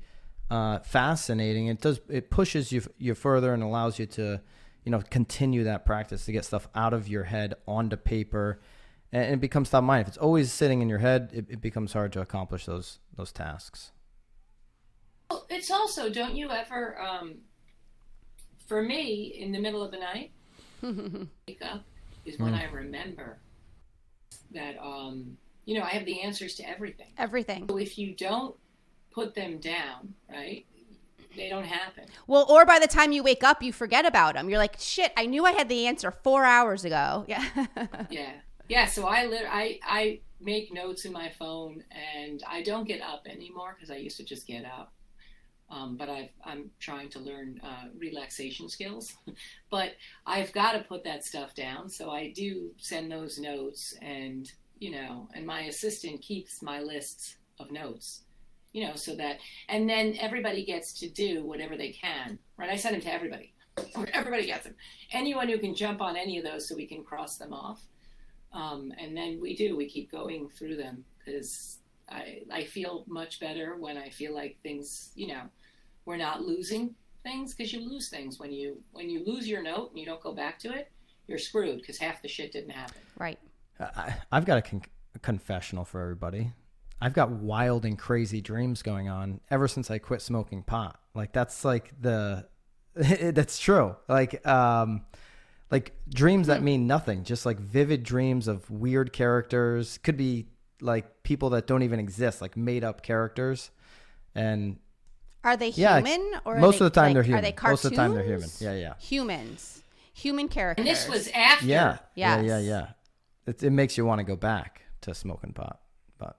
uh, 0.50 0.80
fascinating. 0.80 1.68
It 1.68 1.82
does 1.82 2.00
it 2.10 2.30
pushes 2.30 2.72
you 2.72 2.82
you 2.98 3.14
further 3.14 3.54
and 3.54 3.62
allows 3.62 4.00
you 4.00 4.06
to 4.08 4.42
you 4.84 4.92
know 4.92 5.02
continue 5.10 5.66
that 5.66 5.86
practice 5.86 6.26
to 6.26 6.32
get 6.32 6.46
stuff 6.46 6.68
out 6.74 6.94
of 6.94 7.08
your 7.08 7.26
head 7.26 7.56
onto 7.68 7.98
paper, 7.98 8.62
and 9.12 9.34
it 9.34 9.42
becomes 9.42 9.70
top 9.70 9.84
mind. 9.84 10.02
If 10.04 10.08
it's 10.10 10.18
always 10.18 10.52
sitting 10.52 10.82
in 10.82 10.90
your 10.90 11.00
head, 11.00 11.32
it, 11.34 11.46
it 11.50 11.62
becomes 11.62 11.94
hard 11.94 12.14
to 12.14 12.22
accomplish 12.22 12.66
those 12.66 13.00
those 13.16 13.32
tasks. 13.32 13.92
Well, 15.30 15.46
It's 15.50 15.72
also, 15.72 16.10
don't 16.10 16.36
you 16.36 16.52
ever, 16.52 17.02
um, 17.02 17.38
for 18.68 18.84
me, 18.84 19.36
in 19.40 19.52
the 19.52 19.60
middle 19.60 19.82
of 19.82 19.92
the 19.92 19.98
night, 19.98 20.32
wake 21.48 21.62
up 21.64 21.84
is 22.26 22.38
when 22.38 22.54
I 22.54 22.66
remember 22.66 23.40
that, 24.56 24.78
um, 24.82 25.38
you 25.66 25.78
know, 25.78 25.84
I 25.84 25.90
have 25.90 26.06
the 26.06 26.22
answers 26.22 26.56
to 26.56 26.70
everything. 26.70 27.08
Everything. 27.18 27.66
So 27.70 27.78
if 27.78 27.98
you 27.98 28.14
don't 28.14 28.56
put 29.12 29.36
them 29.36 29.60
down, 29.60 30.14
right, 30.30 30.66
they 31.36 31.50
don't 31.50 31.66
happen. 31.66 32.06
Well, 32.28 32.46
or 32.50 32.66
by 32.66 32.80
the 32.80 32.88
time 32.88 33.12
you 33.12 33.24
wake 33.24 33.44
up, 33.44 33.62
you 33.62 33.74
forget 33.74 34.06
about 34.06 34.36
them. 34.36 34.50
You're 34.50 34.60
like, 34.60 34.76
shit, 34.80 35.12
I 35.18 35.26
knew 35.26 35.46
I 35.46 35.52
had 35.52 35.70
the 35.70 35.88
answer 35.88 36.12
four 36.12 36.46
hours 36.46 36.86
ago. 36.86 37.26
Yeah. 37.28 37.46
Yeah, 38.10 38.32
yeah. 38.68 38.86
So 38.86 39.08
I 39.08 39.26
lit- 39.26 39.48
I 39.50 39.80
I 39.84 40.20
make 40.40 40.74
notes 40.74 41.06
in 41.06 41.12
my 41.12 41.30
phone, 41.30 41.84
and 41.92 42.44
I 42.48 42.62
don't 42.62 42.88
get 42.88 43.02
up 43.02 43.26
anymore 43.28 43.76
because 43.76 43.92
I 43.92 43.98
used 43.98 44.18
to 44.18 44.24
just 44.24 44.48
get 44.48 44.66
up. 44.66 44.94
Um, 45.70 45.98
but 45.98 46.10
I've, 46.10 46.30
I'm 46.44 46.70
trying 46.80 47.10
to 47.10 47.20
learn 47.20 47.60
uh, 47.64 47.90
relaxation 47.98 48.70
skills. 48.70 49.14
but 49.70 49.94
I've 50.26 50.52
got 50.54 50.74
to 50.74 50.80
put 50.80 51.04
that 51.06 51.26
stuff 51.26 51.56
down. 51.56 51.90
So 51.90 52.12
I 52.12 52.32
do 52.32 52.72
send 52.78 53.12
those 53.12 53.40
notes, 53.40 53.96
and 54.02 54.52
you 54.80 54.92
know, 54.92 55.28
and 55.34 55.46
my 55.46 55.62
assistant 55.62 56.22
keeps 56.22 56.62
my 56.62 56.80
lists 56.80 57.38
of 57.60 57.72
notes. 57.72 58.22
You 58.74 58.88
know, 58.88 58.96
so 58.96 59.16
that, 59.16 59.38
and 59.70 59.90
then 59.90 60.18
everybody 60.20 60.66
gets 60.66 60.92
to 61.00 61.10
do 61.10 61.46
whatever 61.46 61.78
they 61.78 61.92
can, 61.92 62.38
right? 62.58 62.70
I 62.70 62.76
send 62.76 62.96
them 62.96 63.02
to 63.02 63.14
everybody. 63.14 63.54
Everybody 64.14 64.46
gets 64.46 64.64
them. 64.64 64.76
Anyone 65.12 65.50
who 65.50 65.58
can 65.58 65.76
jump 65.76 66.00
on 66.00 66.16
any 66.16 66.38
of 66.38 66.46
those, 66.46 66.68
so 66.68 66.76
we 66.76 66.86
can 66.86 67.04
cross 67.04 67.38
them 67.38 67.52
off. 67.52 67.82
Um, 68.54 68.94
and 68.98 69.16
then 69.16 69.40
we 69.42 69.54
do. 69.54 69.76
We 69.76 69.90
keep 69.90 70.10
going 70.10 70.50
through 70.50 70.78
them 70.78 71.04
because 71.20 71.80
I 72.10 72.42
I 72.52 72.64
feel 72.64 73.04
much 73.08 73.40
better 73.40 73.76
when 73.78 73.98
I 73.98 74.10
feel 74.10 74.34
like 74.34 74.58
things, 74.64 75.12
you 75.16 75.28
know, 75.28 75.42
we're 76.06 76.18
not 76.18 76.42
losing 76.42 76.96
things 77.24 77.54
because 77.54 77.74
you 77.74 77.80
lose 77.82 78.10
things 78.10 78.40
when 78.40 78.52
you 78.52 78.82
when 78.92 79.10
you 79.10 79.24
lose 79.26 79.48
your 79.48 79.64
note 79.64 79.90
and 79.90 80.00
you 80.00 80.06
don't 80.06 80.22
go 80.22 80.34
back 80.34 80.60
to 80.60 80.74
it, 80.74 80.92
you're 81.28 81.40
screwed 81.40 81.82
because 81.82 81.98
half 81.98 82.22
the 82.22 82.28
shit 82.28 82.52
didn't 82.52 82.72
happen. 82.72 83.02
right. 83.18 83.40
I, 83.80 84.16
I've 84.32 84.46
got 84.46 84.58
a, 84.58 84.62
con- 84.62 84.84
a 85.16 85.20
confessional 85.20 85.84
for 85.84 86.02
everybody. 86.02 86.54
I've 87.02 87.14
got 87.14 87.30
wild 87.30 87.84
and 87.84 88.00
crazy 88.00 88.40
dreams 88.40 88.82
going 88.82 89.10
on 89.10 89.42
ever 89.52 89.68
since 89.68 89.92
I 89.92 89.98
quit 89.98 90.22
smoking 90.22 90.64
pot. 90.64 91.00
Like 91.14 91.34
that's 91.34 91.66
like 91.66 91.92
the 92.00 92.48
that's 92.96 93.60
true. 93.60 93.96
Like 94.08 94.46
um 94.48 95.06
like 95.72 95.94
dreams 96.10 96.48
that 96.48 96.62
mean 96.62 96.88
nothing, 96.88 97.24
just 97.24 97.46
like 97.46 97.60
vivid 97.60 98.04
dreams 98.04 98.48
of 98.48 98.70
weird 98.70 99.12
characters. 99.12 99.98
Could 99.98 100.16
be 100.16 100.48
like 100.82 101.24
people 101.24 101.52
that 101.52 101.68
don't 101.68 101.84
even 101.84 102.00
exist, 102.00 102.42
like 102.42 102.56
made 102.58 102.84
up 102.84 103.02
characters. 103.02 103.72
And 104.34 104.78
Are 105.44 105.56
they 105.58 105.70
Yeah, 105.70 105.98
human 105.98 106.34
or 106.46 106.58
most 106.58 106.80
they, 106.80 106.86
of 106.86 106.92
the 106.94 107.00
time 107.00 107.06
like, 107.08 107.14
they're 107.16 107.24
human? 107.24 107.40
Are 107.40 107.42
human. 107.42 107.44
they 107.44 107.52
cartoons? 107.54 107.72
Most 107.84 107.86
of 107.86 107.92
the 107.92 107.96
time 107.98 108.14
they're 108.14 108.24
human. 108.24 108.50
Yeah, 108.60 108.74
yeah. 108.74 108.94
Humans. 109.00 109.82
Human 110.14 110.48
characters. 110.48 110.86
And 110.86 110.90
this 110.96 111.08
was 111.10 111.28
after. 111.30 111.66
yeah, 111.66 111.98
yeah, 112.16 112.42
yeah, 112.42 112.60
yeah. 112.60 112.88
It, 113.46 113.62
it 113.64 113.72
makes 113.72 113.98
you 113.98 114.06
want 114.06 114.20
to 114.20 114.24
go 114.24 114.36
back 114.36 114.82
to 115.02 115.14
smoking 115.14 115.54
pot. 115.54 115.80
But 116.18 116.38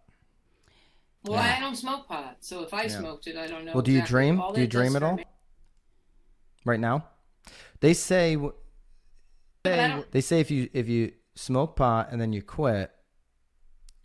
Well, 1.24 1.34
Yeah. 1.42 1.56
I 1.56 1.60
don't 1.60 1.76
smoke 1.76 2.08
pot, 2.08 2.38
so 2.40 2.62
if 2.62 2.72
I 2.74 2.86
smoked 2.88 3.26
it, 3.26 3.36
I 3.36 3.46
don't 3.46 3.64
know. 3.64 3.72
Well, 3.74 3.82
do 3.82 3.92
you 3.92 3.98
exactly. 3.98 4.14
dream? 4.26 4.40
All 4.40 4.52
Do 4.52 4.60
you 4.60 4.66
dream 4.66 4.96
at 4.96 5.02
for 5.02 5.06
all? 5.08 5.16
me- 5.16 5.24
right 6.64 6.80
now, 6.80 7.04
they 7.80 7.94
say 7.94 8.34
w- 8.34 8.54
But 9.62 9.72
I 9.72 9.76
say- 9.76 9.88
don't- 9.88 10.10
they 10.12 10.20
say 10.20 10.40
if 10.40 10.50
you 10.50 10.68
if 10.72 10.88
you 10.88 11.12
smoke 11.34 11.76
pot 11.76 12.08
and 12.10 12.20
then 12.20 12.32
you 12.32 12.42
quit, 12.42 12.90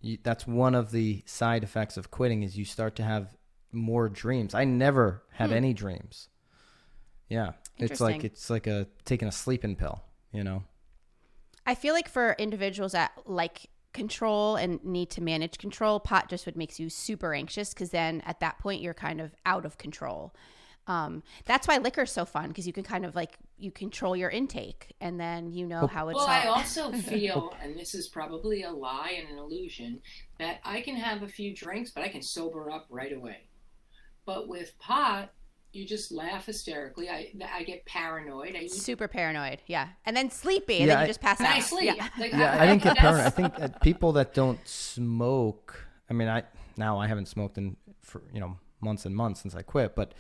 you, 0.02 0.18
that's 0.24 0.46
one 0.48 0.76
of 0.76 0.92
the 0.92 1.24
side 1.26 1.64
effects 1.64 1.98
of 1.98 2.12
quitting 2.12 2.44
is 2.44 2.58
you 2.58 2.66
start 2.66 2.96
to 2.96 3.04
have 3.04 3.36
more 3.72 4.10
dreams. 4.10 4.54
I 4.54 4.66
never 4.66 5.24
had 5.32 5.52
any 5.52 5.74
dreams. 5.74 6.28
Yeah, 7.30 7.54
it's 7.78 8.02
like 8.02 8.22
Hmm. 8.22 8.26
It's 8.26 8.50
like 8.50 8.68
a 8.68 8.88
taking 9.06 9.28
a 9.28 9.32
sleeping 9.32 9.76
pill. 9.76 10.02
You 10.34 10.44
know. 10.44 10.64
I 11.66 11.76
feel 11.76 11.94
like 11.94 12.10
for 12.10 12.36
individuals 12.40 12.94
that 12.94 13.12
like 13.26 13.70
control 13.94 14.56
and 14.56 14.84
need 14.84 15.10
to 15.12 15.22
manage 15.22 15.58
control, 15.58 16.00
pot 16.00 16.30
just 16.30 16.46
would 16.46 16.58
makes 16.58 16.80
you 16.80 16.90
super 16.90 17.34
anxious 17.34 17.74
because 17.74 17.92
then 17.92 18.22
at 18.26 18.40
that 18.40 18.60
point 18.60 18.82
you're 18.82 18.94
kind 18.94 19.22
of 19.22 19.36
out 19.46 19.66
of 19.66 19.78
control. 19.78 20.34
Um, 20.88 21.22
that's 21.46 21.67
why 21.67 21.78
liquor's 21.78 22.12
so 22.12 22.26
fun 22.26 22.48
because 22.50 22.65
you 22.65 22.74
can 22.74 22.84
kind 22.84 23.06
of 23.06 23.15
like 23.15 23.38
you 23.58 23.72
control 23.72 24.15
your 24.15 24.30
intake 24.30 24.94
and 25.00 25.20
then 25.20 25.52
you 25.52 25.65
know 25.67 25.86
how 25.88 26.10
it's. 26.10 26.17
Well, 26.17 26.28
I 26.28 26.48
also 26.48 26.91
feel, 27.12 27.54
and 27.62 27.78
this 27.78 27.94
is 27.94 28.08
probably 28.08 28.63
a 28.63 28.72
lie 28.72 29.15
and 29.20 29.30
an 29.30 29.38
illusion, 29.38 30.02
that 30.39 30.60
I 30.65 30.82
can 30.82 30.96
have 30.96 31.22
a 31.24 31.28
few 31.28 31.56
drinks, 31.56 31.91
but 31.91 32.04
I 32.04 32.08
can 32.10 32.22
sober 32.22 32.72
up 32.72 32.88
right 32.89 33.13
away. 33.13 33.48
But 34.26 34.48
with 34.48 34.78
pot, 34.80 35.32
you 35.72 35.86
just 35.86 36.12
laugh 36.12 36.48
hysterically. 36.48 37.10
I 37.10 37.32
I 37.56 37.63
get 37.63 37.86
paranoid. 37.86 38.56
I 38.56 38.62
eat 38.62 38.72
super 38.72 39.08
paranoid, 39.08 39.60
yeah, 39.67 39.89
and 40.06 40.17
then 40.17 40.30
sleepy, 40.32 40.80
and 40.80 40.88
Yeah, 40.88 40.96
then 40.96 41.04
I- 41.04 41.08
just 41.08 41.22
pass 41.22 41.39
out. 41.39 41.48
I 41.56 41.60
sleep. 41.60 41.94
Yeah. 41.96 42.10
Like, 42.20 42.32
Yeah, 42.34 42.60
I 42.60 42.65
didn't 42.65 42.84
get 42.84 42.98
paranoid. 42.98 43.26
I 43.26 43.30
think 43.30 43.54
uh, 43.60 43.67
people 43.82 44.13
that 44.13 44.34
don't 44.34 44.60
smoke. 44.67 45.88
I 46.10 46.13
mean, 46.13 46.28
I 46.28 46.44
now 46.76 46.98
I 47.00 47.08
haven't 47.08 47.28
smoked 47.28 47.58
in 47.58 47.78
for 48.02 48.22
you 48.34 48.39
know 48.39 48.58
months 48.82 49.06
and 49.06 49.15
months 49.15 49.41
since 49.41 49.56
I 49.56 49.62
quit, 49.62 49.96
but 49.96 50.13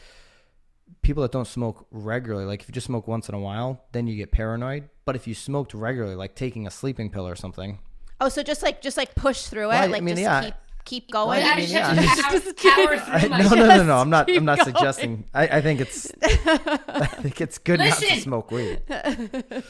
people 1.01 1.23
that 1.23 1.31
don't 1.31 1.47
smoke 1.47 1.87
regularly, 1.91 2.45
like 2.45 2.61
if 2.61 2.67
you 2.67 2.73
just 2.73 2.87
smoke 2.87 3.07
once 3.07 3.29
in 3.29 3.35
a 3.35 3.39
while, 3.39 3.83
then 3.91 4.07
you 4.07 4.15
get 4.15 4.31
paranoid. 4.31 4.89
But 5.05 5.15
if 5.15 5.27
you 5.27 5.33
smoked 5.33 5.73
regularly, 5.73 6.15
like 6.15 6.35
taking 6.35 6.67
a 6.67 6.71
sleeping 6.71 7.09
pill 7.09 7.27
or 7.27 7.35
something, 7.35 7.79
Oh, 8.21 8.29
so 8.29 8.43
just 8.43 8.61
like 8.61 8.81
just 8.81 8.97
like 8.97 9.15
push 9.15 9.47
through 9.47 9.71
it, 9.71 9.75
I 9.75 9.87
like 9.87 10.03
mean, 10.03 10.15
just 10.15 10.21
yeah. 10.21 10.43
keep 10.43 10.53
keep 10.85 11.11
going. 11.11 11.39
Well, 11.39 11.47
I 11.47 11.53
I 11.53 11.55
mean, 11.55 11.67
just 11.67 11.73
yeah, 11.73 11.93
have 11.93 12.17
to 12.17 12.23
I 12.23 12.29
power, 12.29 12.95
just 12.95 13.07
power 13.07 13.15
I, 13.15 13.19
through 13.19 13.29
no, 13.29 13.37
my 13.37 13.43
no, 13.43 13.55
no, 13.55 13.77
no, 13.77 13.83
no. 13.83 13.97
I'm 13.97 14.09
not. 14.11 14.29
I'm 14.29 14.45
not 14.45 14.59
going. 14.59 14.75
suggesting. 14.75 15.25
I, 15.33 15.57
I 15.57 15.61
think 15.61 15.81
it's. 15.81 16.11
I 16.21 17.07
think 17.07 17.41
it's 17.41 17.57
good 17.57 17.79
not 17.79 17.97
to 17.97 18.21
smoke 18.21 18.51
weed. 18.51 18.83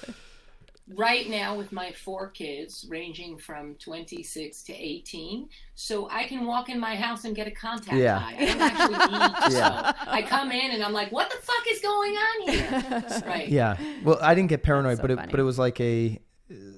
right 0.96 1.30
now 1.30 1.58
with 1.58 1.72
my 1.72 1.92
four 1.92 2.30
kids 2.30 2.86
ranging 2.90 3.38
from 3.38 3.76
26 3.76 4.64
to 4.64 4.74
18 4.74 5.48
so 5.76 6.10
i 6.10 6.24
can 6.26 6.46
walk 6.46 6.70
in 6.70 6.80
my 6.80 6.96
house 6.96 7.24
and 7.26 7.36
get 7.36 7.48
a 7.48 7.52
contact 7.52 7.98
Yeah. 7.98 8.20
high 8.20 8.36
i 8.38 8.46
don't 8.46 8.62
actually 8.62 8.98
need 8.98 9.36
to 9.52 9.58
Yeah. 9.58 9.82
smoke 9.94 9.96
i 10.08 10.22
come 10.22 10.52
in 10.52 10.72
and 10.72 10.84
i'm 10.84 10.94
like 10.94 11.12
what 11.12 11.30
the 11.30 11.38
fuck 11.38 11.66
is 11.70 11.80
going 11.82 12.14
on 12.14 12.50
here 12.50 13.22
right 13.26 13.48
Yeah. 13.48 13.78
Well, 14.04 14.20
I 14.22 14.36
didn't 14.36 14.50
get 14.50 14.64
paranoid, 14.64 14.98
so 14.98 15.02
but 15.04 15.12
it, 15.12 15.20
but 15.32 15.40
it 15.40 15.44
was 15.44 15.60
like 15.60 15.80
a 15.80 16.20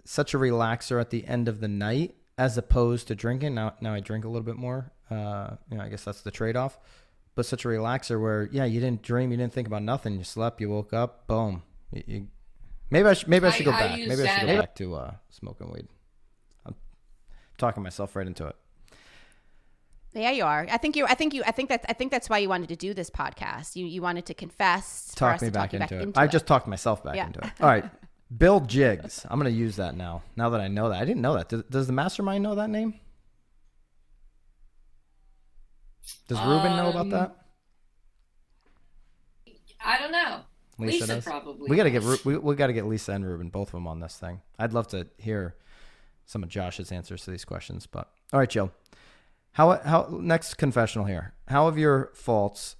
such 0.05 0.33
a 0.33 0.37
relaxer 0.37 0.99
at 0.99 1.09
the 1.09 1.25
end 1.25 1.47
of 1.47 1.59
the 1.59 1.67
night 1.67 2.15
as 2.37 2.57
opposed 2.57 3.07
to 3.07 3.15
drinking. 3.15 3.55
Now 3.55 3.73
now 3.81 3.93
I 3.93 3.99
drink 3.99 4.25
a 4.25 4.27
little 4.27 4.43
bit 4.45 4.55
more. 4.57 4.91
Uh, 5.09 5.55
you 5.69 5.77
know, 5.77 5.83
I 5.83 5.89
guess 5.89 6.03
that's 6.03 6.21
the 6.21 6.31
trade 6.31 6.55
off. 6.55 6.77
But 7.35 7.45
such 7.45 7.65
a 7.65 7.67
relaxer 7.67 8.21
where 8.21 8.49
yeah, 8.51 8.65
you 8.65 8.79
didn't 8.79 9.01
dream, 9.01 9.31
you 9.31 9.37
didn't 9.37 9.53
think 9.53 9.67
about 9.67 9.81
nothing. 9.83 10.17
You 10.17 10.23
slept, 10.23 10.61
you 10.61 10.69
woke 10.69 10.93
up, 10.93 11.25
boom. 11.27 11.63
You, 11.91 12.03
you, 12.07 12.27
maybe 12.93 13.07
I 13.09 13.13
should 13.13 13.27
maybe 13.27 13.47
I 13.47 13.51
should 13.51 13.65
go 13.65 13.71
I- 13.71 13.75
I 13.75 13.87
back. 13.87 13.97
use 13.97 14.07
Maybe 14.07 14.23
I 14.29 14.37
should 14.39 14.47
go 14.47 14.57
back 14.61 14.75
to 14.75 14.95
uh, 14.95 15.11
smoking 15.29 15.71
weed. 15.73 15.87
I'm 16.65 16.75
talking 17.57 17.83
myself 17.83 18.15
right 18.15 18.25
into 18.25 18.47
it. 18.47 18.55
Yeah, 20.15 20.29
you 20.29 20.45
are. 20.45 20.67
I 20.71 20.77
think 20.77 20.95
you. 20.95 21.05
I 21.07 21.15
think 21.15 21.33
you. 21.33 21.41
I 21.45 21.51
think 21.51 21.69
that. 21.69 21.83
I 21.89 21.93
think 21.93 22.11
that's 22.11 22.29
why 22.29 22.37
you 22.37 22.47
wanted 22.47 22.69
to 22.69 22.75
do 22.75 22.93
this 22.93 23.09
podcast. 23.09 23.75
You 23.75 23.85
you 23.87 24.01
wanted 24.01 24.25
to 24.27 24.33
confess. 24.35 25.11
Talk 25.15 25.41
me 25.41 25.49
back, 25.49 25.71
talk 25.71 25.73
into, 25.73 25.79
back 25.79 25.91
it. 25.91 26.01
into 26.03 26.19
I 26.19 26.25
it. 26.25 26.31
just 26.31 26.45
talked 26.45 26.67
myself 26.67 27.03
back 27.03 27.15
Yeah. 27.15 27.25
into 27.27 27.39
it. 27.39 27.51
All 27.59 27.67
right. 27.67 27.85
Bill 28.37 28.59
Jigs. 28.61 29.25
I'm 29.29 29.39
going 29.39 29.51
to 29.51 29.57
use 29.59 29.75
that 29.75 29.95
now. 29.95 30.21
Now 30.35 30.49
that 30.51 30.61
I 30.61 30.67
know 30.67 30.89
that. 30.89 31.01
I 31.01 31.05
didn't 31.05 31.21
know 31.21 31.35
that. 31.35 31.49
Does, 31.49 31.63
does 31.69 31.87
the 31.87 31.93
mastermind 31.93 32.43
know 32.43 32.55
that 32.55 32.69
name? 32.69 32.99
Does 36.27 36.39
Ruben 36.39 36.75
know 36.75 36.89
about 36.89 37.01
Um, 37.01 37.09
that? 37.11 37.35
i 39.85 39.97
don't 39.99 40.11
know 40.13 40.42
lisa, 40.77 41.07
does? 41.07 41.23
probably 41.23 41.69
We 41.69 41.77
got 41.77 41.83
to 41.83 41.91
get 41.91 42.25
we, 42.25 42.37
we 42.37 42.55
got 42.55 42.67
to 42.67 42.73
get 42.73 42.85
Lisa 42.85 43.13
and 43.13 43.25
Ruben 43.25 43.49
both 43.49 43.69
of 43.69 43.73
them 43.73 43.87
on 43.87 43.99
this 43.99 44.17
thing. 44.17 44.41
I'd 44.57 44.73
love 44.73 44.87
to 44.89 45.07
hear 45.17 45.55
some 46.25 46.43
of 46.43 46.49
Josh's 46.49 46.91
answers 46.91 47.23
to 47.25 47.31
these 47.31 47.45
questions, 47.45 47.85
but 47.85 48.09
all 48.31 48.39
right, 48.39 48.49
Jill. 48.49 48.71
How 49.53 49.79
how 49.79 50.07
next 50.11 50.55
confessional 50.55 51.05
here? 51.05 51.33
How 51.47 51.65
have 51.65 51.77
your 51.77 52.11
faults 52.15 52.75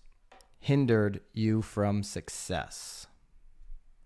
hindered 0.60 1.22
you 1.34 1.62
from 1.62 2.04
success? 2.04 3.08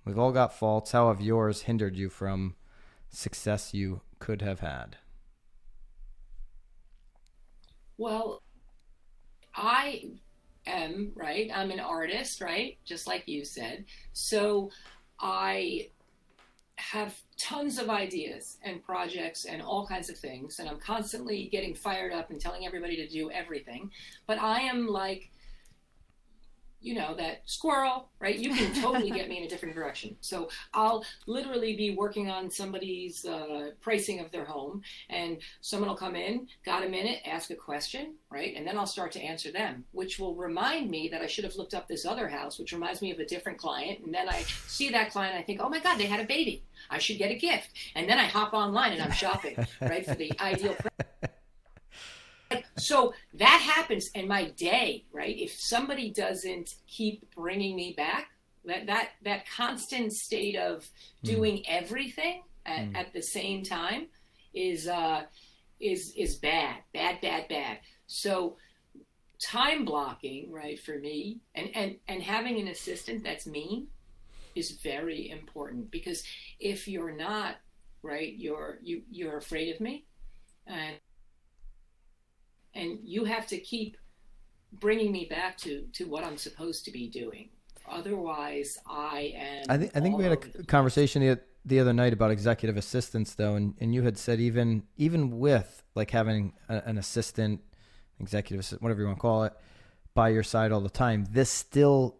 We've 0.06 0.20
all 0.20 0.32
got 0.32 0.54
faults. 0.54 0.92
How 0.92 1.10
have 1.10 1.22
yours 1.22 1.64
hindered 1.64 1.96
you 1.96 2.10
from 2.10 2.56
success 3.10 3.74
you 3.74 4.02
could 4.20 4.42
have 4.42 4.60
had? 4.60 4.98
Well, 7.98 8.44
I 9.56 10.12
am, 10.68 11.12
right? 11.16 11.50
I'm 11.54 11.72
an 11.72 11.80
artist, 11.80 12.42
right? 12.42 12.78
Just 12.86 13.08
like 13.08 13.28
you 13.28 13.46
said. 13.46 13.86
So 14.14 14.72
I 15.20 15.90
have 16.76 17.20
tons 17.38 17.80
of 17.80 17.90
ideas 17.90 18.58
and 18.64 18.84
projects 18.84 19.46
and 19.46 19.62
all 19.62 19.88
kinds 19.88 20.10
of 20.10 20.18
things. 20.18 20.60
And 20.60 20.70
I'm 20.70 20.80
constantly 20.80 21.50
getting 21.52 21.74
fired 21.74 22.14
up 22.14 22.30
and 22.30 22.40
telling 22.40 22.66
everybody 22.66 22.96
to 22.98 23.08
do 23.08 23.32
everything. 23.32 23.92
But 24.28 24.40
I 24.40 24.62
am 24.62 24.88
like, 24.88 25.32
you 26.88 26.96
know, 26.96 27.14
that 27.16 27.42
squirrel, 27.46 28.08
right? 28.22 28.38
You 28.38 28.54
can 28.54 28.74
totally 28.82 29.12
get 29.12 29.28
me 29.28 29.40
in 29.40 29.44
a 29.44 29.50
different 29.50 29.76
direction. 29.76 30.16
So 30.22 30.48
I'll 30.74 31.04
literally 31.26 31.76
be 31.76 31.96
working 31.96 32.30
on 32.30 32.50
somebody's 32.50 33.26
uh, 33.26 33.72
pricing 33.82 34.22
of 34.22 34.32
their 34.32 34.46
home, 34.46 34.82
and 35.10 35.40
someone 35.60 35.90
will 35.90 35.98
come 35.98 36.16
in, 36.16 36.48
got 36.66 36.86
a 36.86 36.90
minute, 36.90 37.20
ask 37.26 37.50
a 37.50 37.56
question, 37.56 38.16
right? 38.32 38.54
And 38.56 38.66
then 38.66 38.78
I'll 38.78 38.86
start 38.86 39.12
to 39.14 39.22
answer 39.22 39.52
them, 39.52 39.84
which 39.92 40.18
will 40.18 40.34
remind 40.34 40.90
me 40.90 41.10
that 41.10 41.22
I 41.22 41.28
should 41.28 41.44
have 41.44 41.58
looked 41.58 41.74
up 41.74 41.90
this 41.90 42.06
other 42.06 42.30
house, 42.30 42.58
which 42.58 42.72
reminds 42.72 43.02
me 43.02 43.12
of 43.12 43.20
a 43.20 43.26
different 43.26 43.58
client. 43.58 44.00
And 44.06 44.14
then 44.14 44.30
I 44.30 44.44
see 44.68 44.90
that 44.92 45.12
client, 45.12 45.36
I 45.36 45.42
think, 45.42 45.60
oh 45.62 45.68
my 45.68 45.80
God, 45.80 45.98
they 45.98 46.06
had 46.06 46.22
a 46.22 46.26
baby. 46.26 46.64
I 46.90 47.00
should 47.00 47.18
get 47.18 47.32
a 47.32 47.36
gift. 47.36 47.72
And 47.96 48.08
then 48.08 48.18
I 48.18 48.28
hop 48.28 48.54
online 48.54 48.94
and 48.94 49.02
I'm 49.02 49.12
shopping, 49.12 49.58
right, 49.82 50.06
for 50.06 50.16
the 50.16 50.32
ideal. 50.40 50.78
So 52.78 53.14
that 53.34 53.62
happens 53.62 54.10
in 54.16 54.28
my 54.28 54.46
day 54.52 55.04
right 55.12 55.38
if 55.38 55.52
somebody 55.58 56.12
doesn't 56.12 56.70
keep 56.88 57.30
bringing 57.36 57.76
me 57.76 57.94
back 57.96 58.30
that 58.66 58.86
that 58.86 59.10
that 59.24 59.50
constant 59.50 60.12
state 60.14 60.56
of 60.56 60.88
hmm. 61.22 61.28
doing 61.28 61.58
mm. 61.58 61.66
everything 61.68 62.44
at, 62.66 62.80
mm. 62.80 62.96
at 62.96 63.14
the 63.14 63.22
same 63.22 63.64
time 63.64 64.08
is 64.54 64.88
uh 64.88 65.24
is 65.80 66.14
is 66.18 66.36
bad 66.36 66.78
bad 66.94 67.20
bad 67.22 67.48
bad 67.48 67.78
so 68.08 68.58
time 69.40 69.86
blocking 69.86 70.52
right 70.52 70.80
for 70.80 70.98
me 71.00 71.40
and 71.56 71.70
and 71.76 71.96
and 72.08 72.22
having 72.22 72.60
an 72.60 72.68
assistant 72.68 73.24
that's 73.24 73.46
mean 73.46 73.88
is 74.56 74.72
very 74.84 75.30
important 75.30 75.92
because 75.92 76.24
if 76.60 76.88
you're 76.88 77.16
not 77.16 77.56
right 78.02 78.34
you're 78.38 78.80
you 78.82 79.04
you're 79.12 79.38
afraid 79.38 79.74
of 79.74 79.80
me 79.80 80.06
and 80.66 80.96
and 82.78 83.00
you 83.04 83.26
have 83.26 83.48
to 83.48 83.58
keep 83.58 83.98
bringing 84.74 85.12
me 85.12 85.26
back 85.26 85.58
to 85.58 85.88
to 85.94 86.06
what 86.06 86.24
I'm 86.24 86.38
supposed 86.38 86.86
to 86.86 86.92
be 86.92 87.10
doing. 87.10 87.50
Otherwise, 87.90 88.78
I 88.86 89.34
am. 89.36 89.66
I 89.70 89.78
think 89.78 89.92
I 89.96 90.00
think 90.00 90.18
we 90.18 90.24
had 90.24 90.34
a 90.34 90.64
conversation 90.64 91.22
the, 91.22 91.40
the 91.66 91.80
other 91.80 91.94
night 91.94 92.14
about 92.14 92.32
executive 92.32 92.78
assistants, 92.78 93.34
though, 93.36 93.56
and, 93.56 93.76
and 93.80 93.94
you 93.96 94.04
had 94.04 94.18
said 94.18 94.40
even 94.40 94.84
even 94.98 95.40
with 95.40 95.84
like 95.96 96.12
having 96.12 96.54
a, 96.70 96.82
an 96.86 96.98
assistant, 96.98 97.62
executive 98.20 98.60
assistant, 98.60 98.82
whatever 98.82 99.02
you 99.02 99.08
want 99.08 99.18
to 99.18 99.22
call 99.22 99.44
it, 99.46 99.54
by 100.14 100.30
your 100.30 100.44
side 100.44 100.72
all 100.72 100.82
the 100.82 100.90
time, 100.90 101.26
this 101.32 101.50
still 101.50 102.18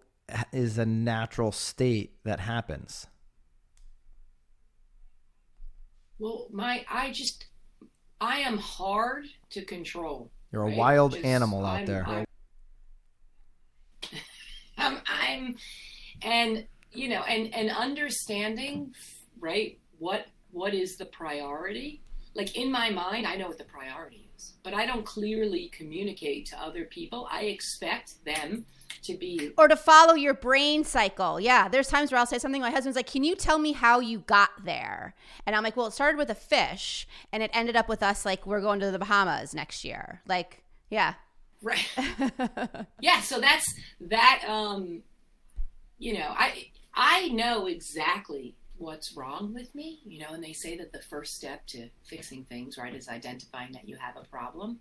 is 0.52 0.78
a 0.78 0.86
natural 0.86 1.52
state 1.52 2.16
that 2.24 2.40
happens. 2.40 3.08
Well, 6.20 6.48
my 6.52 6.86
I 6.90 7.12
just 7.12 7.48
I 8.22 8.40
am 8.40 8.58
hard 8.58 9.26
to 9.52 9.64
control. 9.64 10.32
You're 10.52 10.64
a 10.64 10.66
right? 10.66 10.78
wild 10.78 11.12
Just, 11.14 11.26
animal 11.26 11.66
out 11.66 11.80
I'm, 11.80 11.86
there. 11.86 12.06
I'm, 12.08 12.26
I'm, 14.78 14.98
I'm, 15.08 15.56
and 16.22 16.66
you 16.94 17.10
know, 17.10 17.22
and 17.24 17.54
and 17.54 17.70
understanding, 17.70 18.94
right? 19.40 19.80
What 20.00 20.28
what 20.52 20.74
is 20.74 20.98
the 20.98 21.06
priority? 21.06 22.02
Like 22.34 22.56
in 22.56 22.72
my 22.72 22.90
mind, 22.90 23.26
I 23.28 23.36
know 23.36 23.48
what 23.48 23.58
the 23.58 23.64
priority 23.64 24.30
is, 24.38 24.54
but 24.64 24.74
I 24.74 24.86
don't 24.86 25.06
clearly 25.06 25.70
communicate 25.70 26.46
to 26.48 26.62
other 26.62 26.86
people. 26.86 27.28
I 27.32 27.44
expect 27.44 28.24
them 28.26 28.66
to 29.04 29.16
be 29.16 29.52
or 29.58 29.68
to 29.68 29.76
follow 29.76 30.14
your 30.14 30.34
brain 30.34 30.84
cycle. 30.84 31.40
Yeah, 31.40 31.68
there's 31.68 31.88
times 31.88 32.12
where 32.12 32.20
I'll 32.20 32.26
say 32.26 32.40
something. 32.40 32.62
My 32.62 32.72
husband's 32.72 32.96
like, 32.96 33.08
"Can 33.08 33.24
you 33.24 33.36
tell 33.36 33.60
me 33.60 33.74
how 33.74 34.00
you 34.00 34.20
got 34.20 34.66
there?" 34.66 35.16
And 35.46 35.56
I'm 35.56 35.64
like, 35.64 35.78
"Well, 35.78 35.88
it 35.88 35.92
started 35.94 36.18
with 36.18 36.30
a 36.30 36.36
fish, 36.36 37.08
and 37.32 37.44
it 37.44 37.52
ended 37.54 37.76
up 37.76 37.90
with 37.90 38.04
us 38.04 38.26
like 38.26 38.46
we're 38.46 38.62
going 38.62 38.80
to 38.80 38.92
the 38.92 39.00
Bahamas 39.00 39.54
next 39.54 39.84
year." 39.84 40.22
Like, 40.28 40.64
yeah, 40.90 41.16
right. 41.62 41.88
yeah, 43.02 43.22
so 43.22 43.40
that's 43.40 43.74
that. 44.02 44.44
Um, 44.48 45.04
you 46.00 46.14
know, 46.14 46.34
I 46.38 46.70
I 46.94 47.30
know 47.30 47.68
exactly 47.68 48.56
what's 48.78 49.16
wrong 49.16 49.54
with 49.54 49.74
me, 49.74 50.00
you 50.06 50.20
know, 50.20 50.34
and 50.34 50.44
they 50.44 50.54
say 50.54 50.78
that 50.78 50.92
the 50.92 51.02
first 51.02 51.36
step 51.36 51.66
to 51.68 51.90
fixing 52.04 52.44
things, 52.46 52.78
right, 52.78 52.94
is 52.94 53.08
identifying 53.08 53.72
that 53.74 53.88
you 53.88 53.96
have 53.98 54.16
a 54.18 54.28
problem. 54.28 54.80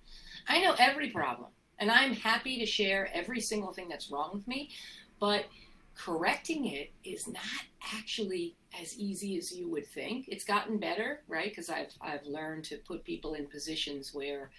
I 0.48 0.60
know 0.60 0.74
every 0.78 1.10
problem. 1.10 1.50
And 1.78 1.90
I'm 1.90 2.14
happy 2.14 2.58
to 2.58 2.66
share 2.66 3.10
every 3.12 3.40
single 3.40 3.72
thing 3.72 3.88
that's 3.88 4.10
wrong 4.10 4.30
with 4.32 4.48
me, 4.48 4.70
but 5.20 5.46
correcting 5.96 6.66
it 6.66 6.90
is 7.04 7.26
not 7.26 7.42
actually 7.94 8.54
as 8.80 8.96
easy 8.98 9.38
as 9.38 9.52
you 9.52 9.68
would 9.70 9.86
think. 9.86 10.26
It's 10.28 10.44
gotten 10.44 10.78
better, 10.78 11.22
right? 11.28 11.48
Because 11.48 11.70
I've 11.70 11.92
I've 12.00 12.24
learned 12.26 12.64
to 12.64 12.76
put 12.78 13.04
people 13.04 13.34
in 13.34 13.46
positions 13.46 14.12
where 14.12 14.50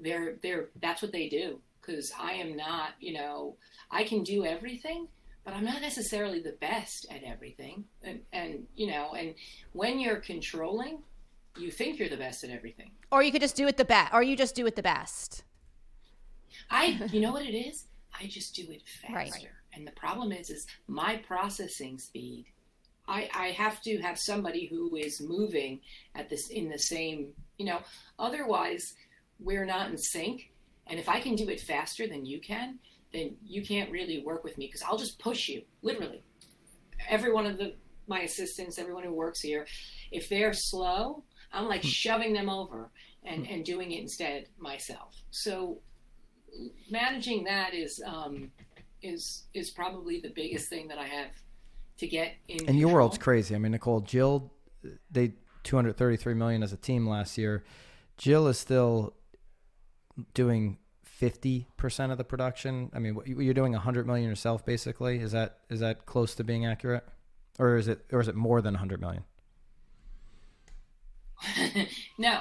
they're 0.00 0.36
they're 0.42 0.68
that's 0.80 1.02
what 1.02 1.12
they 1.12 1.28
do. 1.28 1.60
Because 1.80 2.12
I 2.18 2.34
am 2.34 2.56
not, 2.56 2.90
you 3.00 3.14
know, 3.14 3.56
I 3.90 4.04
can 4.04 4.22
do 4.22 4.44
everything, 4.44 5.08
but 5.44 5.52
I'm 5.52 5.64
not 5.64 5.80
necessarily 5.80 6.40
the 6.40 6.56
best 6.60 7.06
at 7.10 7.22
everything. 7.24 7.84
And 8.02 8.20
and 8.32 8.66
you 8.76 8.88
know, 8.88 9.14
and 9.14 9.34
when 9.72 9.98
you're 9.98 10.16
controlling, 10.16 10.98
you 11.58 11.70
think 11.70 11.98
you're 11.98 12.08
the 12.08 12.16
best 12.16 12.44
at 12.44 12.50
everything. 12.50 12.92
Or 13.10 13.22
you 13.22 13.32
could 13.32 13.42
just 13.42 13.56
do 13.56 13.66
it 13.66 13.76
the 13.76 13.84
best, 13.84 14.14
or 14.14 14.22
you 14.22 14.36
just 14.36 14.54
do 14.54 14.66
it 14.66 14.76
the 14.76 14.82
best. 14.82 15.44
I, 16.70 17.00
you 17.12 17.20
know 17.20 17.32
what 17.32 17.44
it 17.44 17.56
is? 17.56 17.86
I 18.18 18.26
just 18.26 18.54
do 18.54 18.66
it 18.70 18.82
faster. 19.00 19.14
Right. 19.14 19.48
And 19.74 19.86
the 19.86 19.92
problem 19.92 20.32
is, 20.32 20.50
is 20.50 20.66
my 20.86 21.16
processing 21.26 21.98
speed. 21.98 22.46
I, 23.08 23.28
I 23.34 23.46
have 23.48 23.80
to 23.82 23.98
have 23.98 24.18
somebody 24.18 24.66
who 24.66 24.94
is 24.96 25.20
moving 25.20 25.80
at 26.14 26.28
this 26.28 26.48
in 26.50 26.68
the 26.68 26.78
same, 26.78 27.32
you 27.58 27.66
know, 27.66 27.80
otherwise 28.18 28.94
we're 29.40 29.64
not 29.64 29.90
in 29.90 29.98
sync. 29.98 30.52
And 30.86 31.00
if 31.00 31.08
I 31.08 31.20
can 31.20 31.34
do 31.34 31.48
it 31.48 31.60
faster 31.60 32.06
than 32.06 32.26
you 32.26 32.40
can, 32.40 32.78
then 33.12 33.36
you 33.44 33.62
can't 33.62 33.90
really 33.90 34.22
work 34.24 34.44
with 34.44 34.56
me 34.58 34.66
because 34.66 34.82
I'll 34.82 34.96
just 34.96 35.18
push 35.18 35.48
you, 35.48 35.62
literally. 35.82 36.22
Every 37.08 37.32
one 37.32 37.46
of 37.46 37.58
the 37.58 37.74
my 38.08 38.20
assistants, 38.20 38.78
everyone 38.78 39.04
who 39.04 39.14
works 39.14 39.40
here, 39.40 39.66
if 40.10 40.28
they're 40.28 40.52
slow, 40.52 41.22
I'm 41.52 41.68
like 41.68 41.82
hmm. 41.82 41.88
shoving 41.88 42.32
them 42.32 42.48
over 42.48 42.90
and, 43.24 43.46
hmm. 43.46 43.52
and 43.52 43.64
doing 43.64 43.92
it 43.92 44.00
instead 44.00 44.46
myself. 44.58 45.14
So 45.30 45.78
managing 46.90 47.44
that 47.44 47.74
is 47.74 48.02
um, 48.06 48.50
is 49.02 49.44
is 49.54 49.70
probably 49.70 50.20
the 50.20 50.30
biggest 50.30 50.68
thing 50.68 50.88
that 50.88 50.98
I 50.98 51.06
have 51.06 51.30
to 51.98 52.06
get 52.06 52.34
in. 52.48 52.68
And 52.68 52.78
your 52.78 52.92
world's 52.92 53.18
crazy. 53.18 53.54
I 53.54 53.58
mean, 53.58 53.72
Nicole, 53.72 54.00
Jill, 54.00 54.52
they 55.10 55.34
233 55.64 56.34
million 56.34 56.62
as 56.62 56.72
a 56.72 56.76
team 56.76 57.06
last 57.06 57.38
year. 57.38 57.64
Jill 58.16 58.48
is 58.48 58.58
still 58.58 59.14
doing 60.34 60.78
50% 61.20 62.10
of 62.10 62.18
the 62.18 62.24
production. 62.24 62.90
I 62.92 62.98
mean, 62.98 63.18
you're 63.24 63.54
doing 63.54 63.72
100 63.72 64.06
million 64.06 64.28
yourself 64.28 64.64
basically. 64.64 65.18
Is 65.18 65.32
that 65.32 65.58
is 65.70 65.80
that 65.80 66.06
close 66.06 66.34
to 66.36 66.44
being 66.44 66.66
accurate? 66.66 67.04
Or 67.58 67.76
is 67.76 67.88
it 67.88 68.04
or 68.12 68.20
is 68.20 68.28
it 68.28 68.34
more 68.34 68.60
than 68.60 68.74
100 68.74 69.00
million? 69.00 69.24
no 72.18 72.40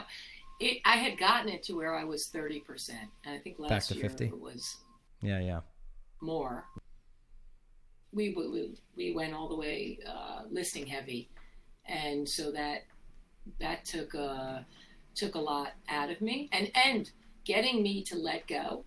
it, 0.62 0.82
I 0.86 0.98
had 0.98 1.18
gotten 1.18 1.50
it 1.50 1.64
to 1.64 1.74
where 1.74 1.96
I 1.96 2.04
was 2.04 2.30
30%. 2.34 2.90
And 3.26 3.36
I 3.36 3.40
think 3.40 3.58
last 3.60 3.70
Back 3.70 3.84
to 3.86 3.96
year 3.96 4.10
50? 4.10 4.26
it 4.26 4.40
was 4.40 4.78
yeah, 5.22 5.40
yeah. 5.40 5.60
more. 6.22 6.66
We, 8.14 8.34
we, 8.36 8.76
we 8.96 9.14
went 9.14 9.34
all 9.34 9.50
the 9.50 9.56
way 9.56 10.00
uh, 10.08 10.44
listing 10.50 10.86
heavy. 10.86 11.30
And 11.86 12.28
so 12.30 12.52
that 12.52 12.84
that 13.60 13.86
took 13.86 14.14
a, 14.14 14.66
took 15.16 15.34
a 15.34 15.40
lot 15.40 15.74
out 15.90 16.12
of 16.12 16.22
me. 16.22 16.48
And, 16.52 16.72
and 16.76 17.10
getting 17.44 17.82
me 17.82 18.04
to 18.04 18.16
let 18.16 18.48
go 18.48 18.86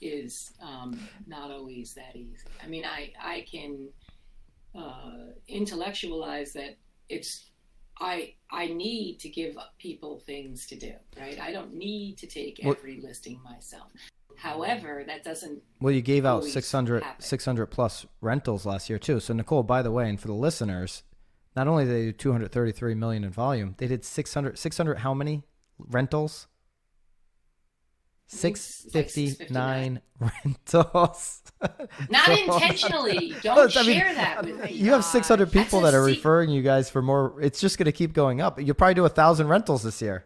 is 0.00 0.52
um, 0.60 0.98
not 1.26 1.52
always 1.52 1.94
that 1.94 2.16
easy. 2.16 2.44
I 2.62 2.66
mean, 2.66 2.84
I, 2.84 3.12
I 3.22 3.46
can 3.50 3.88
uh, 4.74 5.30
intellectualize 5.46 6.52
that 6.54 6.76
it's 7.08 7.50
I 8.00 8.34
I 8.50 8.66
need 8.66 9.18
to 9.20 9.28
give 9.28 9.56
people 9.78 10.20
things 10.20 10.66
to 10.66 10.76
do, 10.76 10.92
right? 11.18 11.38
I 11.40 11.52
don't 11.52 11.74
need 11.74 12.18
to 12.18 12.26
take 12.26 12.64
every 12.64 13.00
listing 13.00 13.40
myself. 13.42 13.88
However, 14.36 15.04
that 15.06 15.24
doesn't. 15.24 15.62
Well, 15.80 15.92
you 15.92 16.02
gave 16.02 16.24
out 16.24 16.44
600, 16.44 17.04
600 17.18 17.66
plus 17.66 18.06
rentals 18.20 18.66
last 18.66 18.90
year 18.90 18.98
too. 18.98 19.20
So 19.20 19.32
Nicole, 19.32 19.62
by 19.62 19.82
the 19.82 19.92
way, 19.92 20.08
and 20.08 20.20
for 20.20 20.28
the 20.28 20.34
listeners, 20.34 21.02
not 21.56 21.68
only 21.68 21.84
did 21.84 21.94
they 21.94 22.04
do 22.06 22.12
233 22.12 22.94
million 22.94 23.24
in 23.24 23.30
volume, 23.30 23.74
they 23.78 23.86
did 23.86 24.04
600 24.04 24.58
600 24.58 24.98
how 24.98 25.14
many 25.14 25.44
rentals? 25.78 26.48
Six 28.34 28.86
fifty 28.92 29.36
nine 29.50 30.00
rentals. 30.18 31.42
Not 32.10 32.26
So- 32.26 32.32
intentionally. 32.54 33.34
Don't 33.42 33.76
I 33.76 33.82
mean, 33.82 33.96
share 33.98 34.14
that 34.14 34.44
with 34.44 34.60
me. 34.64 34.72
You 34.72 34.90
have 34.92 35.04
six 35.04 35.28
hundred 35.28 35.52
people 35.52 35.80
that 35.82 35.94
are 35.94 36.04
se- 36.04 36.14
referring 36.16 36.50
you 36.50 36.62
guys 36.62 36.90
for 36.90 37.00
more. 37.00 37.40
It's 37.40 37.60
just 37.60 37.78
going 37.78 37.86
to 37.86 37.92
keep 37.92 38.12
going 38.12 38.40
up. 38.40 38.60
You'll 38.60 38.74
probably 38.74 38.94
do 38.94 39.04
a 39.04 39.08
thousand 39.08 39.48
rentals 39.48 39.82
this 39.82 40.02
year. 40.02 40.24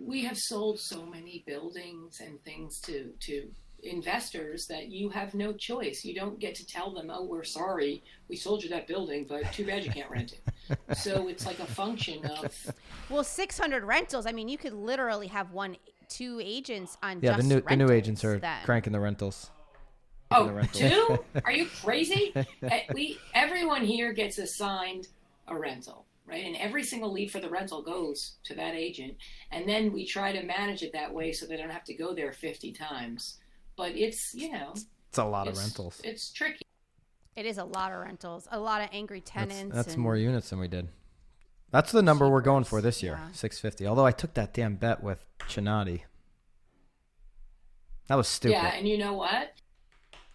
we 0.00 0.24
have 0.24 0.38
sold 0.38 0.78
so 0.80 1.04
many 1.04 1.44
buildings 1.46 2.20
and 2.20 2.42
things 2.44 2.80
to 2.80 3.10
to 3.20 3.48
investors 3.82 4.66
that 4.66 4.88
you 4.88 5.08
have 5.10 5.34
no 5.34 5.52
choice. 5.52 6.04
You 6.04 6.14
don't 6.14 6.38
get 6.38 6.54
to 6.56 6.66
tell 6.66 6.92
them, 6.92 7.10
"Oh, 7.12 7.24
we're 7.24 7.44
sorry, 7.44 8.02
we 8.28 8.36
sold 8.36 8.62
you 8.62 8.68
that 8.70 8.86
building, 8.86 9.24
but 9.28 9.52
too 9.52 9.64
bad 9.66 9.84
you 9.84 9.90
can't 9.90 10.10
rent 10.10 10.32
it." 10.34 10.78
so 10.96 11.28
it's 11.28 11.46
like 11.46 11.58
a 11.60 11.66
function 11.66 12.24
of 12.26 12.72
Well, 13.08 13.24
600 13.24 13.84
rentals. 13.84 14.26
I 14.26 14.32
mean, 14.32 14.48
you 14.48 14.58
could 14.58 14.72
literally 14.74 15.28
have 15.28 15.52
one, 15.52 15.76
two 16.08 16.40
agents 16.42 16.96
on 17.02 17.20
Yeah, 17.22 17.36
the 17.36 17.42
new 17.42 17.60
the 17.60 17.76
new 17.76 17.90
agents 17.90 18.24
are 18.24 18.38
then. 18.38 18.64
cranking 18.64 18.92
the 18.92 19.00
rentals. 19.00 19.50
oh 20.30 20.46
the 20.46 20.52
rental. 20.52 20.80
two. 20.90 21.24
Are 21.44 21.52
you 21.52 21.66
crazy? 21.84 22.32
Eh, 22.62 22.82
we 22.92 23.18
everyone 23.34 23.84
here 23.84 24.12
gets 24.12 24.38
assigned 24.38 25.08
a 25.46 25.56
rental. 25.56 26.04
Right, 26.26 26.44
and 26.44 26.56
every 26.56 26.84
single 26.84 27.10
lead 27.10 27.30
for 27.30 27.40
the 27.40 27.48
rental 27.48 27.80
goes 27.80 28.34
to 28.44 28.54
that 28.56 28.74
agent, 28.74 29.14
and 29.50 29.66
then 29.66 29.94
we 29.94 30.04
try 30.04 30.30
to 30.30 30.42
manage 30.44 30.82
it 30.82 30.92
that 30.92 31.14
way 31.14 31.32
so 31.32 31.46
they 31.46 31.56
don't 31.56 31.70
have 31.70 31.84
to 31.84 31.94
go 31.94 32.12
there 32.12 32.34
fifty 32.34 32.70
times. 32.70 33.38
But 33.78 33.92
it's 33.96 34.34
you 34.34 34.50
know 34.52 34.74
It's 35.08 35.18
a 35.18 35.24
lot 35.24 35.48
of 35.48 35.56
rentals. 35.56 36.00
It's 36.04 36.30
tricky. 36.30 36.66
It 37.36 37.46
is 37.46 37.56
a 37.56 37.64
lot 37.64 37.92
of 37.92 38.00
rentals, 38.00 38.48
a 38.50 38.58
lot 38.58 38.82
of 38.82 38.88
angry 38.92 39.20
tenants. 39.20 39.74
that's 39.74 39.94
and- 39.94 40.02
more 40.02 40.16
units 40.16 40.50
than 40.50 40.58
we 40.58 40.68
did. 40.68 40.88
That's 41.70 41.92
the 41.92 42.02
number 42.02 42.28
we're 42.28 42.40
going 42.40 42.64
for 42.64 42.80
this 42.80 43.02
year, 43.02 43.20
yeah. 43.22 43.32
six 43.32 43.60
fifty. 43.60 43.86
Although 43.86 44.06
I 44.06 44.10
took 44.10 44.34
that 44.34 44.52
damn 44.54 44.76
bet 44.76 45.02
with 45.02 45.24
Chinati. 45.40 46.00
That 48.08 48.16
was 48.16 48.26
stupid. 48.26 48.54
Yeah, 48.54 48.72
and 48.74 48.88
you 48.88 48.96
know 48.96 49.12
what? 49.12 49.52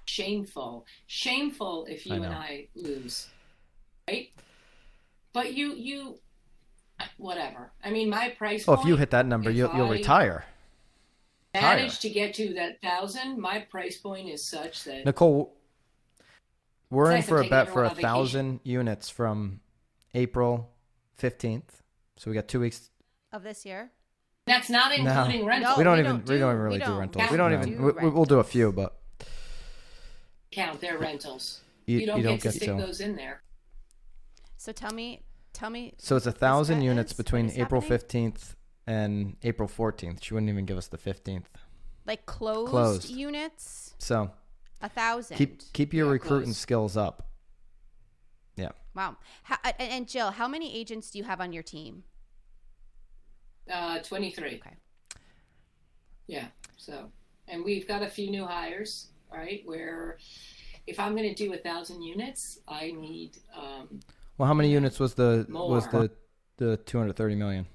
Shameful. 0.05 0.85
Shameful 1.07 1.87
if 1.89 2.05
you 2.05 2.13
I 2.13 2.17
and. 2.17 2.25
I 2.27 2.67
lose. 2.75 3.29
Right? 4.07 4.29
But 5.33 5.53
you 5.53 5.73
you 5.73 6.19
whatever. 7.17 7.71
I 7.83 7.89
mean 7.89 8.09
my 8.09 8.29
price 8.29 8.65
oh, 8.67 8.73
if 8.73 8.85
you 8.85 8.95
hit 8.95 9.09
that 9.09 9.25
number, 9.25 9.49
you'll, 9.49 9.75
you'll 9.75 9.89
retire. 9.89 10.45
Manage 11.61 11.99
to 11.99 12.09
get 12.09 12.33
to 12.35 12.53
that 12.55 12.81
thousand, 12.81 13.39
my 13.39 13.59
price 13.59 13.97
point 13.97 14.29
is 14.29 14.43
such 14.45 14.83
that 14.85 15.05
Nicole, 15.05 15.55
we're 16.89 17.09
in 17.11 17.17
nice 17.17 17.27
for 17.27 17.41
a 17.41 17.47
bet 17.47 17.69
for 17.69 17.83
a 17.83 17.89
thousand 17.89 18.59
units 18.63 19.09
from 19.09 19.59
April 20.13 20.69
fifteenth. 21.15 21.81
So 22.17 22.29
we 22.31 22.35
got 22.35 22.47
two 22.47 22.59
weeks. 22.59 22.89
of 23.31 23.43
this 23.43 23.65
year. 23.65 23.91
that's 24.45 24.69
not 24.69 24.91
No. 24.97 25.11
including 25.23 25.45
rental 25.45 25.71
No, 25.71 25.77
we 25.77 25.83
don't 25.83 25.93
we 25.95 25.99
even 26.01 26.11
don't 26.17 26.27
we 26.29 26.37
don't 26.39 26.49
even 26.51 26.61
really 26.61 26.73
we 26.79 26.79
do 26.79 26.85
don't 26.85 26.99
rentals. 26.99 27.21
count 27.21 27.31
We 27.31 27.37
don't 27.37 27.51
them. 27.51 27.61
even 27.61 27.77
do 27.77 27.83
we, 27.85 27.91
we- 28.03 28.09
we'll 28.09 28.25
do 28.25 28.39
a 28.39 28.43
few, 28.43 28.71
but 28.71 28.99
count 30.51 30.79
their 30.81 30.97
rentals. 30.97 31.61
you, 31.85 31.99
You, 31.99 32.05
don't 32.05 32.17
you 32.17 32.23
get 32.23 32.29
don't 32.29 32.37
to 32.39 32.43
get 32.43 32.53
stick 32.53 32.69
to. 32.69 32.75
those 32.77 32.99
in 32.99 33.15
there. 33.15 33.41
So 34.57 34.71
tell 34.71 34.93
me, 34.93 35.23
tell 35.53 35.69
me. 35.69 35.93
So 35.97 36.15
it's 36.15 36.25
a 36.27 36.31
thousand 36.31 36.81
units 36.81 37.11
is? 37.11 37.17
Between 37.17 37.49
April 37.51 37.81
fifteenth 37.81 38.55
and 38.87 39.35
April 39.43 39.67
fourteenth. 39.67 40.23
She 40.23 40.33
wouldn't 40.33 40.49
even 40.49 40.65
give 40.65 40.77
us 40.77 40.87
the 40.87 40.97
fifteenth. 40.97 41.49
Like 42.05 42.25
closed, 42.25 42.69
Closed. 42.71 43.09
units, 43.09 43.95
So 43.97 44.29
a 44.81 44.89
thousand. 44.89 45.37
keep 45.37 45.61
keep 45.73 45.93
your 45.93 46.07
Yeah, 46.07 46.11
recruiting 46.13 46.47
close. 46.47 46.57
skills 46.57 46.97
up. 46.97 47.29
Yeah. 48.57 48.71
Wow. 48.93 49.15
How, 49.43 49.57
and, 49.63 49.75
and 49.91 50.07
Jill, 50.07 50.31
how 50.31 50.47
many 50.47 50.75
agents 50.75 51.09
do 51.11 51.17
you 51.17 51.23
have 51.23 51.39
on 51.41 51.53
your 51.53 51.63
team? 51.63 52.03
Uh, 53.71 53.99
23. 53.99 54.45
Okay. 54.55 54.75
Yeah. 56.27 56.47
So, 56.77 57.09
and 57.47 57.63
we've 57.63 57.87
got 57.87 58.01
a 58.03 58.07
few 58.09 58.29
new 58.29 58.45
hires, 58.45 59.07
right? 59.33 59.61
Where 59.65 60.17
if 60.85 60.99
I'm 60.99 61.15
going 61.15 61.33
to 61.33 61.35
do 61.35 61.53
a 61.53 61.57
thousand 61.57 62.01
units, 62.01 62.59
I 62.67 62.91
need, 62.91 63.37
um, 63.55 64.01
Well, 64.37 64.47
how 64.47 64.53
many 64.53 64.69
units 64.71 64.99
was 64.99 65.13
the 65.13 65.45
was 65.49 65.91
More. 65.93 66.01
the 66.01 66.11
the 66.57 66.77
two 66.77 66.97
hundred 66.97 67.15
thirty 67.15 67.35
million? 67.35 67.65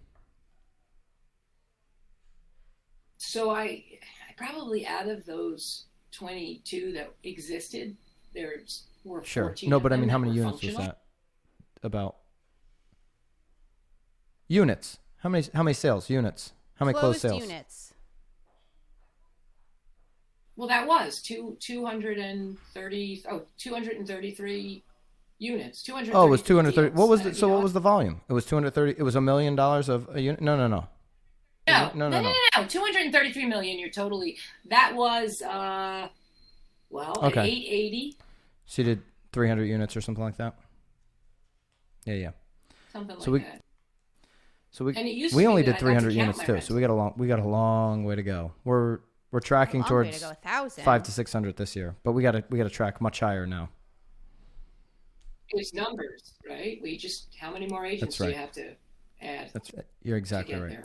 So 3.18 3.50
I, 3.50 3.62
I 3.62 4.32
probably 4.36 4.86
out 4.86 5.08
of 5.08 5.26
those 5.26 5.84
22 6.12 6.92
that 6.92 7.12
existed, 7.24 7.96
there's 8.34 8.84
were 9.04 9.22
Sure. 9.24 9.44
14 9.44 9.68
No, 9.70 9.80
but 9.80 9.92
I 9.92 9.96
mean, 9.96 10.08
how 10.08 10.18
many 10.18 10.32
were 10.32 10.38
units 10.38 10.62
was 10.62 10.76
that? 10.76 10.98
About 11.82 12.16
units. 14.48 14.98
How 15.18 15.28
many 15.28 15.44
how 15.54 15.62
many 15.62 15.74
sales 15.74 16.10
units? 16.10 16.52
How 16.74 16.86
many 16.86 16.98
closed, 16.98 17.20
closed 17.20 17.34
sales? 17.34 17.48
units. 17.50 17.94
Well, 20.56 20.68
that 20.68 20.88
was 20.88 21.22
two, 21.22 21.56
230, 21.60 23.22
oh, 23.30 23.42
233 23.58 24.82
units. 25.38 25.82
230 25.84 26.16
Oh, 26.16 26.26
it 26.26 26.30
was 26.30 26.42
two 26.42 26.56
hundred 26.56 26.74
thirty. 26.74 26.96
What 26.96 27.08
was 27.08 27.22
the, 27.22 27.32
so? 27.32 27.48
What 27.48 27.62
was 27.62 27.72
the 27.72 27.80
volume? 27.80 28.22
It 28.28 28.32
was 28.32 28.44
two 28.44 28.56
hundred 28.56 28.74
thirty. 28.74 28.94
It 28.98 29.02
was 29.02 29.14
a 29.14 29.20
million 29.20 29.54
dollars 29.54 29.88
of 29.88 30.08
a 30.12 30.20
unit. 30.20 30.40
No, 30.40 30.56
no, 30.56 30.66
no. 30.66 30.88
No, 31.68 31.90
No, 31.94 32.08
no, 32.08 32.08
no, 32.08 32.22
no, 32.22 32.34
no, 32.56 32.62
no. 32.62 32.66
233 32.68 33.46
million. 33.46 33.78
You're 33.78 33.90
totally. 33.90 34.36
That 34.66 34.94
was, 34.94 35.42
uh, 35.42 36.08
well, 36.90 37.12
at 37.22 37.32
Okay. 37.32 37.46
880, 37.46 38.16
She 38.66 38.82
did 38.82 39.02
three 39.32 39.48
hundred 39.48 39.66
units 39.66 39.96
or 39.96 40.00
something 40.00 40.22
like 40.24 40.36
that. 40.38 40.54
Yeah, 42.04 42.14
yeah. 42.14 42.30
something 42.92 43.20
So 43.20 43.30
like 43.30 43.42
we- 43.42 43.48
that. 43.48 43.62
So 44.70 44.84
we 44.84 44.94
And 44.96 45.08
it 45.08 45.12
used 45.14 45.34
we 45.34 45.42
to 45.44 45.48
only 45.48 45.62
did 45.62 45.74
I 45.74 45.78
to 45.78 45.80
three 45.84 45.94
hundred 45.94 46.12
units 46.14 46.38
too. 46.44 46.52
rent. 46.52 46.64
So 46.64 46.74
we 46.74 46.80
got 46.80 46.90
a 46.90 46.94
long 46.94 47.14
we 47.16 47.26
got 47.26 47.38
a 47.40 47.48
long 47.48 48.04
way 48.04 48.14
to 48.16 48.22
go. 48.22 48.52
We're 48.64 49.00
we're 49.30 49.40
tracking 49.40 49.82
towards 49.84 50.20
to 50.20 50.36
go, 50.42 50.68
five 50.68 51.02
to 51.04 51.10
six 51.12 51.32
hundred 51.32 51.56
this 51.56 51.74
year, 51.74 51.96
but 52.04 52.12
we 52.12 52.22
got 52.22 52.32
to 52.32 52.44
we 52.50 52.58
got 52.58 52.64
to 52.64 52.70
track 52.70 53.00
much 53.00 53.20
higher 53.20 53.46
now. 53.46 53.70
It's 55.50 55.72
numbers, 55.72 56.34
right? 56.48 56.78
We 56.82 56.98
just, 56.98 57.28
how 57.40 57.50
many 57.50 57.66
more 57.66 57.86
agents 57.86 58.18
That's 58.18 58.30
do 58.30 58.36
you 58.36 58.38
have 58.38 58.52
to 58.52 58.74
add 59.22 59.50
That's 59.54 59.72
right. 59.74 59.86
you're 60.02 60.16
to 60.16 60.18
exactly 60.18 60.54
get 60.54 60.60
right. 60.60 60.70
there? 60.72 60.84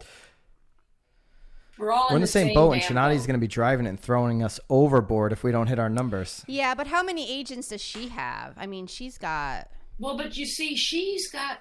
We're 1.77 1.91
all 1.91 2.07
We're 2.12 2.17
in 2.17 2.21
the 2.21 2.27
same, 2.27 2.53
boat, 2.53 2.73
and 2.73 2.81
damn 2.81 2.89
Shinati's 2.95 3.25
going 3.25 3.39
to 3.39 3.41
be 3.41 3.47
driving 3.47 3.86
it 3.86 3.89
and 3.89 3.99
throwing 3.99 4.43
us 4.43 4.59
overboard 4.69 5.31
if 5.31 5.43
we 5.43 5.51
don't 5.51 5.67
hit 5.67 5.79
our 5.79 5.89
numbers. 5.89 6.43
Yeah, 6.47 6.75
but 6.75 6.88
how 6.88 7.01
many 7.03 7.29
agents 7.31 7.69
does 7.69 7.81
she 7.81 8.09
have? 8.09 8.53
I 8.57 8.67
mean, 8.67 8.86
she's 8.88 9.17
got. 9.17 9.69
Well, 9.97 10.15
but 10.17 10.38
you 10.38 10.45
see, 10.45 10.75
she's 10.75 11.31
got 11.31 11.59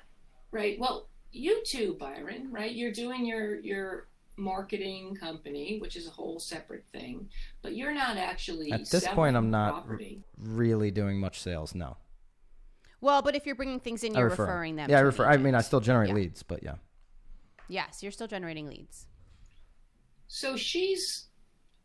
right. 0.51 0.79
Well, 0.79 1.09
you 1.31 1.62
too, 1.66 1.96
Byron. 1.98 2.48
Right? 2.53 2.72
You're 2.72 2.92
doing 2.92 3.25
your 3.25 3.59
your 3.61 4.09
marketing 4.37 5.14
company, 5.16 5.79
which 5.81 5.96
is 5.96 6.07
a 6.07 6.11
whole 6.11 6.38
separate 6.38 6.85
thing. 6.92 7.29
But 7.62 7.75
you're 7.77 7.94
not 7.94 8.16
actually 8.18 8.70
At 8.72 8.90
this 8.90 9.07
point, 9.09 9.37
I'm 9.37 9.51
not 9.51 9.72
property. 9.87 10.22
really 10.38 10.90
doing 10.90 11.20
much 11.20 11.40
sales. 11.40 11.75
No, 11.75 11.96
Well, 13.01 13.22
but 13.22 13.35
if 13.35 13.46
you're 13.46 13.55
bringing 13.55 13.81
things 13.81 14.03
in, 14.05 14.14
I 14.16 14.20
you're 14.20 14.29
refer. 14.31 14.44
referring 14.44 14.77
them. 14.77 14.90
Yeah, 14.90 14.96
I 14.96 15.01
to 15.01 15.05
an 15.05 15.07
refer. 15.07 15.27
I 15.27 15.37
mean, 15.38 15.55
I 15.55 15.61
still 15.62 15.81
generate 15.81 16.09
Yeah. 16.11 16.14
leads, 16.16 16.42
but 16.42 16.62
yeah. 16.62 16.75
Yes, 17.68 18.03
you're 18.03 18.12
still 18.12 18.27
generating 18.27 18.66
leads. 18.68 19.07
So 20.33 20.57
she's. 20.57 21.27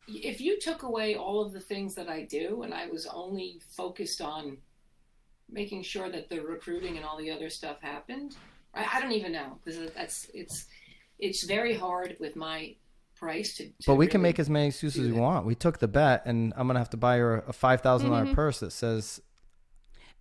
If 0.07 0.39
you 0.39 0.57
took 0.57 0.83
away 0.83 1.15
all 1.17 1.41
of 1.41 1.51
the 1.51 1.59
things 1.59 1.93
that 1.95 2.07
I 2.07 2.21
do, 2.23 2.61
and 2.63 2.73
I 2.73 2.87
was 2.87 3.05
only 3.05 3.59
focused 3.75 4.21
on 4.21 4.57
making 5.49 5.83
sure 5.83 6.09
that 6.09 6.29
the 6.29 6.39
recruiting 6.39 6.95
and 6.95 7.05
all 7.05 7.17
the 7.17 7.29
other 7.29 7.49
stuff 7.49 7.81
happened, 7.81 8.37
I, 8.73 8.87
I 8.93 9.01
don't 9.01 9.11
even 9.11 9.33
know 9.33 9.59
because 9.61 9.91
that's 9.91 10.27
it's 10.33 10.65
it's 11.19 11.43
very 11.43 11.75
hard 11.75 12.15
with 12.21 12.37
my 12.37 12.73
price 13.17 13.57
to. 13.57 13.65
to 13.65 13.73
But 13.85 13.95
we 13.95 14.07
can 14.07 14.21
make 14.21 14.39
as 14.39 14.49
many 14.49 14.67
excuses 14.67 15.07
as 15.07 15.13
we 15.13 15.19
want. 15.19 15.45
We 15.45 15.55
took 15.55 15.79
the 15.79 15.89
bet, 15.89 16.21
and 16.25 16.53
I'm 16.55 16.67
gonna 16.67 16.79
have 16.79 16.91
to 16.91 16.97
buy 16.97 17.17
her 17.17 17.43
a 17.49 17.51
five 17.51 17.81
Mhm. 17.81 18.33
purse 18.33 18.61
that 18.61 18.71
says 18.71 19.21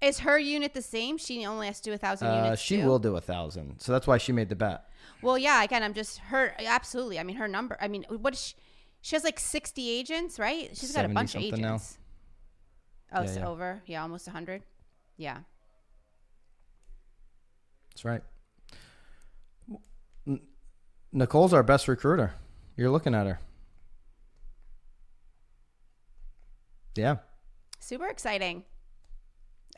Is 0.01 0.19
her 0.19 0.37
unit 0.37 0.75
the 0.75 0.83
same? 0.83 1.17
She 1.17 1.47
only 1.47 1.69
has 1.69 1.81
to 1.81 1.91
do 1.91 1.95
a 1.95 1.99
thousand 1.99 2.27
uh, 2.27 2.43
units. 2.43 2.61
she 2.61 2.79
too? 2.79 2.87
will 2.87 2.99
do 2.99 3.15
a 3.17 3.21
thousand. 3.21 3.79
So 3.81 3.93
that's 3.93 4.09
why 4.09 4.19
she 4.19 4.33
made 4.33 4.49
the 4.49 4.57
bet. 4.57 4.86
Well, 5.23 5.39
yeah. 5.39 5.63
Again, 5.63 5.83
I'm 5.83 5.95
just 5.95 6.19
her. 6.19 6.55
Absolutely. 6.59 7.19
I 7.19 7.23
mean, 7.23 7.37
her 7.37 7.49
number. 7.49 7.77
I 7.81 7.89
mean, 7.89 8.05
what 8.09 8.35
is 8.35 8.41
she? 8.43 8.55
She 9.03 9.15
has 9.15 9.23
like 9.23 9.39
60 9.39 9.89
agents, 9.89 10.39
right? 10.39 10.71
She's 10.77 10.91
got 10.93 11.05
a 11.05 11.09
bunch 11.09 11.37
of 11.37 11.43
something 11.43 11.61
now. 11.61 11.75
agents. 11.75 11.99
Oh, 13.13 13.21
Yeah, 13.23 13.29
it's 13.29 13.37
yeah. 13.37 13.47
over. 13.49 13.83
Yeah, 13.87 14.03
almost 14.03 14.27
100. 14.27 14.63
Yeah. 15.17 15.39
That's 17.91 18.05
right. 18.05 18.23
N- 20.27 20.41
Nicole's 21.13 21.53
our 21.53 21.63
best 21.63 21.87
recruiter. 21.87 22.35
You're 22.77 22.91
looking 22.91 23.15
at 23.15 23.27
her. 23.27 23.39
Yeah. 26.97 27.17
Super 27.79 28.09
exciting. 28.09 28.65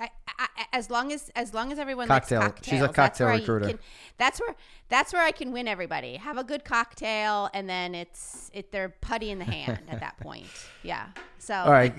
I, 0.00 0.10
as 0.72 0.90
long 0.90 1.12
as 1.12 1.30
as 1.34 1.52
long 1.54 1.72
as 1.72 1.78
everyone 1.78 2.06
Cocktail. 2.08 2.40
likes 2.40 2.60
She's 2.66 2.80
a 2.80 2.86
cocktails, 2.86 2.96
that's 2.96 3.18
cocktail 3.18 3.28
recruiter. 3.28 3.68
can- 3.68 3.78
that's 4.18 4.40
where 4.40 4.54
that's 4.88 5.12
where 5.12 5.22
I 5.22 5.32
can 5.32 5.52
win 5.52 5.68
everybody. 5.68 6.16
Have 6.16 6.38
a 6.38 6.44
good 6.44 6.64
cocktail, 6.64 7.50
and 7.54 7.68
then 7.68 7.94
it's 7.94 8.50
it 8.54 8.72
they're 8.72 8.88
putty 9.00 9.30
in 9.30 9.38
the 9.38 9.44
hand 9.44 9.80
at 9.88 10.00
that 10.00 10.16
point. 10.20 10.46
Yeah. 10.82 11.06
So 11.38 11.54
All 11.54 11.70
right. 11.72 11.92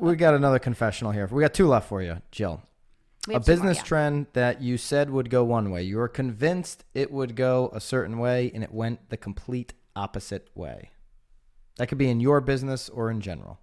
we 0.00 0.16
got 0.16 0.34
another 0.34 0.58
confessional 0.58 1.12
here. 1.12 1.26
We 1.30 1.40
got 1.42 1.54
two 1.54 1.66
left 1.68 1.88
for 1.88 2.02
you, 2.02 2.20
Jill. 2.30 2.62
A 3.24 3.26
two 3.26 3.32
more, 3.32 3.40
business 3.40 3.78
yeah. 3.78 3.84
trend 3.84 4.26
that 4.34 4.60
you 4.60 4.76
said 4.76 5.08
would 5.10 5.30
go 5.30 5.44
one 5.44 5.70
way. 5.70 5.82
You 5.82 5.96
were 5.96 6.08
convinced 6.08 6.84
it 6.94 7.10
would 7.10 7.34
go 7.36 7.70
a 7.72 7.80
certain 7.80 8.18
way, 8.18 8.50
and 8.54 8.62
it 8.62 8.72
went 8.72 9.08
the 9.10 9.16
complete 9.16 9.72
opposite 9.96 10.50
way? 10.54 10.90
That 11.76 11.86
could 11.88 11.98
be 11.98 12.08
in 12.10 12.20
your 12.20 12.40
business 12.40 12.88
or 12.88 13.10
in 13.10 13.20
general. 13.20 13.58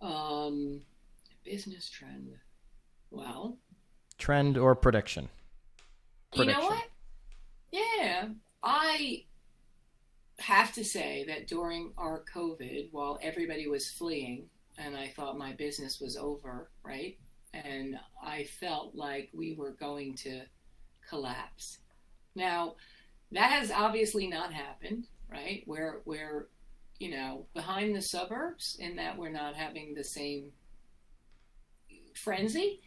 Um, 0.00 0.82
business 1.44 1.88
trend. 1.88 2.34
Well, 3.10 3.58
Trend 4.18 4.58
or 4.58 4.74
prediction? 4.74 5.28
prediction? 6.34 6.62
you 6.62 6.68
know 6.68 6.74
what? 6.74 6.88
Yeah, 7.70 8.28
I 8.62 9.24
have 10.38 10.72
to 10.74 10.84
say 10.84 11.24
that 11.28 11.48
during 11.48 11.92
our 11.96 12.24
COVID, 12.32 12.88
while 12.92 13.18
everybody 13.22 13.68
was 13.68 13.90
fleeing, 13.90 14.48
and 14.76 14.96
I 14.96 15.08
thought 15.08 15.38
my 15.38 15.52
business 15.52 16.00
was 16.00 16.16
over, 16.16 16.70
right? 16.82 17.18
And 17.54 17.98
I 18.22 18.44
felt 18.44 18.94
like 18.94 19.30
we 19.32 19.54
were 19.54 19.72
going 19.72 20.14
to 20.16 20.42
collapse. 21.08 21.78
Now, 22.34 22.76
that 23.32 23.50
has 23.50 23.70
obviously 23.70 24.26
not 24.28 24.52
happened, 24.52 25.06
right? 25.30 25.64
We're 25.66 26.02
we're 26.04 26.48
you 26.98 27.10
know 27.10 27.46
behind 27.54 27.94
the 27.94 28.02
suburbs 28.02 28.76
in 28.78 28.96
that 28.96 29.16
we're 29.16 29.30
not 29.30 29.54
having 29.54 29.94
the 29.94 30.04
same 30.04 30.52
frenzy, 32.14 32.80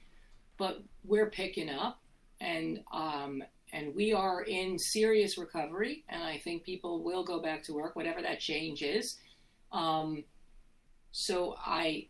but 0.58 0.84
we're 1.04 1.30
picking 1.30 1.70
up, 1.70 2.02
and 2.40 2.80
um, 2.92 3.44
and 3.74 3.96
we 3.96 4.14
are 4.14 4.42
in 4.44 4.78
serious 4.78 5.38
recovery. 5.38 6.04
And 6.10 6.24
I 6.24 6.38
think 6.38 6.64
people 6.64 7.04
will 7.04 7.24
go 7.24 7.42
back 7.42 7.64
to 7.64 7.74
work, 7.74 7.96
whatever 7.96 8.22
that 8.22 8.40
change 8.40 8.82
is. 8.82 9.18
Um, 9.72 10.24
so 11.12 11.56
I 11.58 12.08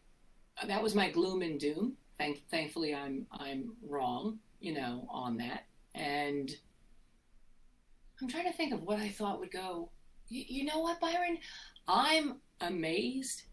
that 0.68 0.82
was 0.82 0.96
my 0.96 1.10
gloom 1.10 1.42
and 1.42 1.60
doom. 1.60 1.94
Thank, 2.18 2.44
thankfully, 2.50 2.94
I'm 2.94 3.26
I'm 3.32 3.74
wrong, 3.88 4.40
you 4.60 4.74
know, 4.74 5.08
on 5.10 5.38
that. 5.38 5.66
And 5.96 6.52
I'm 8.22 8.28
trying 8.28 8.46
to 8.46 8.54
think 8.54 8.74
of 8.74 8.84
what 8.84 9.00
I 9.00 9.10
thought 9.10 9.40
would 9.40 9.52
go. 9.52 9.90
You, 10.30 10.44
you 10.48 10.66
know 10.66 10.80
what, 10.80 11.00
Byron? 11.00 11.38
I'm 11.88 12.38
amazed. 12.60 13.44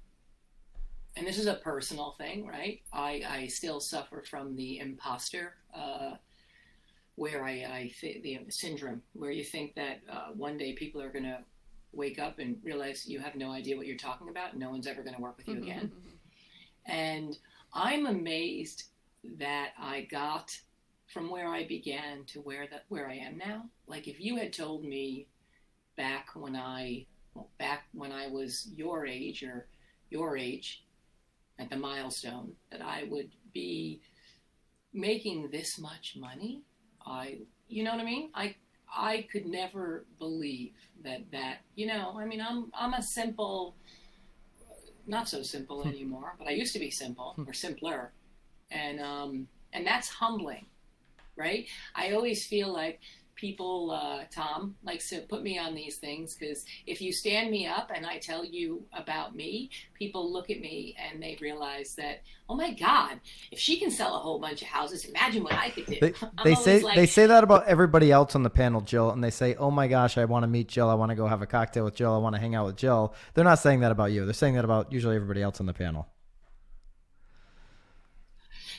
And 1.16 1.26
this 1.26 1.38
is 1.38 1.46
a 1.46 1.54
personal 1.54 2.14
thing, 2.18 2.46
right? 2.46 2.80
I, 2.92 3.22
I 3.28 3.46
still 3.48 3.80
suffer 3.80 4.22
from 4.22 4.54
the 4.54 4.78
imposter, 4.78 5.54
uh, 5.74 6.12
where 7.16 7.44
I, 7.44 7.50
I 7.50 7.92
th- 8.00 8.22
the 8.22 8.38
syndrome, 8.50 9.02
where 9.14 9.32
you 9.32 9.42
think 9.42 9.74
that 9.74 10.00
uh, 10.10 10.28
one 10.34 10.56
day 10.56 10.74
people 10.74 11.02
are 11.02 11.10
going 11.10 11.24
to 11.24 11.38
wake 11.92 12.20
up 12.20 12.38
and 12.38 12.56
realize 12.62 13.08
you 13.08 13.18
have 13.18 13.34
no 13.34 13.50
idea 13.50 13.76
what 13.76 13.86
you're 13.86 13.96
talking 13.96 14.28
about. 14.28 14.52
And 14.52 14.60
no 14.60 14.70
one's 14.70 14.86
ever 14.86 15.02
going 15.02 15.16
to 15.16 15.22
work 15.22 15.36
with 15.38 15.48
you 15.48 15.56
again. 15.62 15.90
And 16.86 17.36
I'm 17.74 18.06
amazed 18.06 18.84
that 19.38 19.70
I 19.78 20.02
got 20.02 20.56
from 21.12 21.30
where 21.30 21.48
I 21.48 21.66
began 21.66 22.24
to 22.26 22.40
where 22.40 22.66
that 22.70 22.84
where 22.88 23.08
I 23.08 23.14
am 23.14 23.38
now. 23.38 23.64
Like 23.86 24.06
if 24.08 24.20
you 24.20 24.36
had 24.36 24.52
told 24.52 24.84
me 24.84 25.26
back 25.96 26.28
when 26.34 26.54
I 26.54 27.06
well, 27.38 27.48
back 27.58 27.84
when 27.92 28.10
I 28.10 28.26
was 28.26 28.68
your 28.74 29.06
age 29.06 29.42
or 29.44 29.66
your 30.10 30.36
age 30.36 30.84
at 31.58 31.70
the 31.70 31.76
milestone 31.76 32.52
that 32.70 32.82
I 32.82 33.04
would 33.08 33.30
be 33.54 34.00
making 34.92 35.50
this 35.50 35.78
much 35.78 36.16
money, 36.18 36.62
I 37.06 37.38
you 37.68 37.84
know 37.84 37.92
what 37.92 38.00
I 38.00 38.04
mean? 38.04 38.30
I 38.34 38.56
I 38.92 39.26
could 39.30 39.46
never 39.46 40.04
believe 40.18 40.72
that 41.04 41.30
that 41.30 41.58
you 41.76 41.86
know, 41.86 42.18
I 42.18 42.24
mean 42.24 42.40
I'm 42.40 42.72
I'm 42.74 42.94
a 42.94 43.02
simple 43.02 43.76
not 45.06 45.28
so 45.28 45.42
simple 45.42 45.86
anymore, 45.86 46.34
but 46.38 46.48
I 46.48 46.50
used 46.50 46.72
to 46.72 46.80
be 46.80 46.90
simple 46.90 47.34
or 47.46 47.52
simpler. 47.52 48.12
And 48.70 49.00
um 49.00 49.48
and 49.72 49.86
that's 49.86 50.08
humbling, 50.08 50.66
right? 51.36 51.66
I 51.94 52.12
always 52.12 52.46
feel 52.46 52.72
like 52.72 53.00
people 53.38 53.90
uh, 53.90 54.24
Tom 54.30 54.74
likes 54.82 55.08
to 55.10 55.20
put 55.20 55.42
me 55.42 55.58
on 55.58 55.74
these 55.74 55.96
things 55.96 56.34
because 56.34 56.64
if 56.86 57.00
you 57.00 57.12
stand 57.12 57.50
me 57.50 57.66
up 57.66 57.90
and 57.94 58.04
I 58.04 58.18
tell 58.18 58.44
you 58.44 58.84
about 58.92 59.34
me, 59.34 59.70
people 59.94 60.30
look 60.30 60.50
at 60.50 60.60
me 60.60 60.96
and 60.98 61.22
they 61.22 61.38
realize 61.40 61.94
that 61.94 62.22
oh 62.50 62.56
my 62.56 62.72
god, 62.72 63.20
if 63.52 63.58
she 63.58 63.78
can 63.78 63.90
sell 63.90 64.16
a 64.16 64.18
whole 64.18 64.38
bunch 64.38 64.62
of 64.62 64.68
houses, 64.68 65.04
imagine 65.04 65.44
what 65.44 65.54
I 65.54 65.70
could 65.70 65.86
do. 65.86 65.98
They, 66.00 66.14
they 66.44 66.54
say 66.54 66.80
like, 66.80 66.96
they 66.96 67.06
say 67.06 67.26
that 67.26 67.44
about 67.44 67.66
everybody 67.66 68.10
else 68.10 68.34
on 68.34 68.42
the 68.42 68.50
panel, 68.50 68.80
Jill, 68.80 69.10
and 69.10 69.22
they 69.22 69.30
say, 69.30 69.54
"Oh 69.54 69.70
my 69.70 69.86
gosh, 69.86 70.18
I 70.18 70.24
want 70.24 70.42
to 70.42 70.48
meet 70.48 70.68
Jill. 70.68 70.88
I 70.88 70.94
want 70.94 71.10
to 71.10 71.14
go 71.14 71.26
have 71.26 71.42
a 71.42 71.46
cocktail 71.46 71.84
with 71.84 71.94
Jill. 71.94 72.12
I 72.12 72.18
want 72.18 72.34
to 72.34 72.40
hang 72.40 72.54
out 72.54 72.66
with 72.66 72.76
Jill." 72.76 73.14
They're 73.34 73.44
not 73.44 73.58
saying 73.58 73.80
that 73.80 73.92
about 73.92 74.12
you. 74.12 74.24
They're 74.24 74.34
saying 74.34 74.54
that 74.54 74.64
about 74.64 74.92
usually 74.92 75.16
everybody 75.16 75.42
else 75.42 75.60
on 75.60 75.66
the 75.66 75.74
panel. 75.74 76.08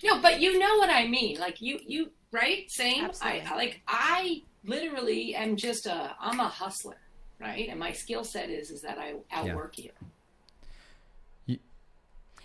No, 0.03 0.21
but 0.21 0.39
you 0.39 0.57
know 0.57 0.77
what 0.77 0.89
I 0.89 1.07
mean. 1.07 1.39
Like 1.39 1.61
you, 1.61 1.79
you 1.85 2.11
right? 2.31 2.69
Same. 2.71 3.05
Absolutely. 3.05 3.41
I 3.41 3.55
like 3.55 3.81
I 3.87 4.43
literally 4.63 5.35
am 5.35 5.55
just 5.55 5.85
a 5.85 6.15
I'm 6.19 6.39
a 6.39 6.47
hustler, 6.47 6.97
right? 7.39 7.67
And 7.69 7.79
my 7.79 7.91
skill 7.91 8.23
set 8.23 8.49
is 8.49 8.69
is 8.71 8.81
that 8.81 8.97
I 8.97 9.15
outwork 9.31 9.77
you. 9.77 9.91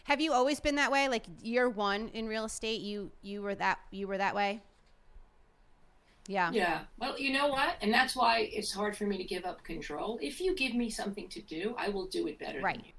Have 0.04 0.20
you 0.20 0.34
always 0.34 0.60
been 0.60 0.74
that 0.74 0.92
way? 0.92 1.08
Like 1.08 1.24
year 1.42 1.66
one 1.68 2.10
in 2.12 2.26
real 2.28 2.44
estate, 2.44 2.82
you 2.82 3.10
you 3.22 3.40
were 3.40 3.54
that 3.54 3.78
you 3.90 4.06
were 4.06 4.18
that 4.18 4.34
way. 4.34 4.60
Yeah. 6.26 6.50
Yeah. 6.52 6.80
Well, 6.98 7.18
you 7.18 7.32
know 7.32 7.48
what? 7.48 7.76
And 7.82 7.92
that's 7.92 8.14
why 8.16 8.48
it's 8.52 8.72
hard 8.72 8.96
for 8.96 9.04
me 9.04 9.16
to 9.18 9.24
give 9.24 9.44
up 9.44 9.62
control. 9.64 10.18
If 10.22 10.40
you 10.40 10.54
give 10.54 10.74
me 10.74 10.88
something 10.90 11.28
to 11.28 11.40
do, 11.42 11.74
I 11.78 11.88
will 11.90 12.06
do 12.06 12.26
it 12.28 12.38
better 12.38 12.60
Right. 12.60 12.76
than 12.76 12.84
you. 12.86 12.92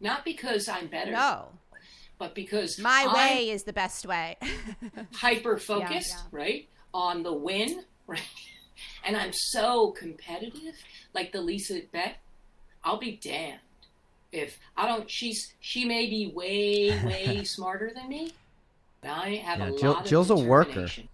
Not 0.00 0.24
because 0.26 0.68
I'm 0.68 0.86
better, 0.88 1.10
No, 1.10 1.48
but 2.18 2.34
because 2.34 2.78
my 2.78 3.06
I'm 3.08 3.14
way 3.14 3.48
is 3.50 3.62
the 3.62 3.72
best 3.72 4.04
way. 4.06 4.36
hyper 5.14 5.56
focused, 5.56 6.10
Yeah, 6.10 6.22
right? 6.30 6.68
On 6.92 7.22
the 7.22 7.32
win, 7.32 7.84
right? 8.06 8.20
And 9.04 9.16
I'm 9.16 9.32
so 9.32 9.90
competitive, 9.92 10.74
like 11.14 11.32
the 11.32 11.40
Lisa 11.40 11.80
bet. 11.92 12.16
I'll 12.84 12.98
be 12.98 13.18
damned 13.22 13.60
if 14.32 14.58
I 14.76 14.86
don't. 14.86 15.10
She's 15.10 15.54
she 15.60 15.84
may 15.84 16.06
be 16.08 16.32
way 16.34 16.90
way 17.04 17.42
smarter 17.44 17.90
than 17.94 18.08
me, 18.08 18.32
but 19.00 19.10
I 19.10 19.30
have 19.36 19.58
Yeah, 19.58 19.68
a 19.74 19.78
Jill- 19.78 19.92
lot 19.92 20.02
of 20.02 20.08
Jill's 20.08 20.30
a 20.30 20.36
worker. 20.36 20.68
determination. 20.70 21.08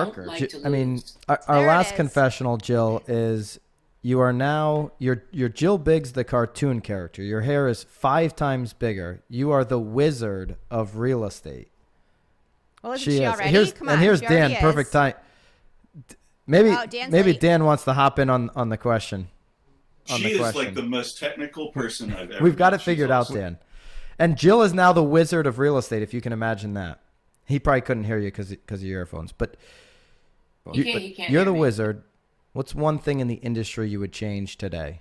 Worker. 0.00 0.26
like 0.26 0.50
Ji- 0.50 0.58
I 0.64 0.68
mean, 0.68 1.00
our, 1.28 1.40
our 1.46 1.66
last 1.66 1.92
is. 1.92 1.96
confessional, 1.96 2.56
Jill, 2.56 3.02
is 3.06 3.60
you 4.02 4.18
are 4.20 4.32
now 4.32 4.90
you're 4.98 5.22
you're 5.30 5.48
Jill 5.48 5.78
Biggs, 5.78 6.12
the 6.12 6.24
cartoon 6.24 6.80
character. 6.80 7.22
Your 7.22 7.42
hair 7.42 7.68
is 7.68 7.84
five 7.84 8.34
times 8.34 8.72
bigger. 8.72 9.22
You 9.28 9.52
are 9.52 9.64
the 9.64 9.78
wizard 9.78 10.56
of 10.70 10.96
real 10.96 11.24
estate. 11.24 11.68
well, 12.82 12.94
isn't 12.94 13.04
she 13.04 13.18
she, 13.18 13.22
is. 13.22 13.32
already? 13.32 13.50
Here's 13.50 13.72
Come 13.72 13.88
and 13.88 13.96
on, 13.98 14.02
here's 14.02 14.20
Dan. 14.20 14.56
Perfect 14.56 14.90
time. 14.90 15.14
D- 16.46 16.50
Maybe 16.50 16.68
Oh, 16.70 16.84
maybe 17.10 17.32
late. 17.32 17.40
Dan 17.40 17.64
wants 17.64 17.84
to 17.84 17.92
hop 17.94 18.18
in 18.18 18.28
on 18.30 18.50
on 18.54 18.68
the 18.68 18.76
question. 18.76 19.28
On 20.10 20.18
She 20.18 20.34
the 20.34 20.44
is 20.44 20.54
like 20.54 20.74
the 20.74 20.82
most 20.82 21.18
technical 21.18 21.68
person 21.72 22.12
I've 22.12 22.30
ever. 22.30 22.44
We've 22.44 22.56
got 22.56 22.72
met. 22.72 22.80
it 22.80 22.84
figured 22.84 23.06
She's 23.08 23.12
out, 23.12 23.18
also- 23.18 23.34
Dan. 23.34 23.58
And 24.18 24.36
Jill 24.36 24.62
is 24.62 24.72
now 24.74 24.92
the 24.92 25.02
wizard 25.02 25.46
of 25.46 25.58
real 25.58 25.76
estate, 25.78 26.02
if 26.02 26.12
you 26.14 26.20
can 26.20 26.32
imagine 26.32 26.74
that. 26.74 27.00
He 27.46 27.58
probably 27.58 27.80
couldn't 27.80 28.04
hear 28.04 28.18
you 28.18 28.28
because 28.28 28.50
because 28.50 28.80
of 28.82 28.86
your 28.88 29.00
earphones, 29.00 29.32
but 29.32 29.56
He 30.72 30.78
you, 30.78 30.84
can't- 30.84 30.94
but 30.96 31.02
he 31.02 31.10
can't 31.12 31.30
you're 31.30 31.44
the 31.44 31.52
me. 31.52 31.58
wizard. 31.60 32.02
What's 32.52 32.74
one 32.74 32.98
thing 32.98 33.20
in 33.20 33.26
the 33.26 33.34
industry 33.36 33.88
you 33.88 33.98
would 34.00 34.12
change 34.12 34.56
today? 34.58 35.00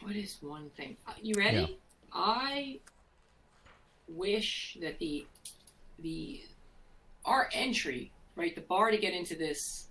What 0.00 0.16
is 0.16 0.36
one 0.40 0.70
thing? 0.76 0.96
Uh, 1.06 1.12
You 1.20 1.34
ready? 1.36 1.56
Yeah. 1.58 1.66
I 2.12 2.78
wish 4.08 4.76
that 4.80 4.98
the 4.98 5.26
the 6.00 6.40
our 7.24 7.48
entry, 7.52 8.12
right, 8.36 8.54
the 8.54 8.60
bar 8.62 8.90
to 8.90 8.96
get 8.96 9.14
into 9.14 9.34
this 9.34 9.88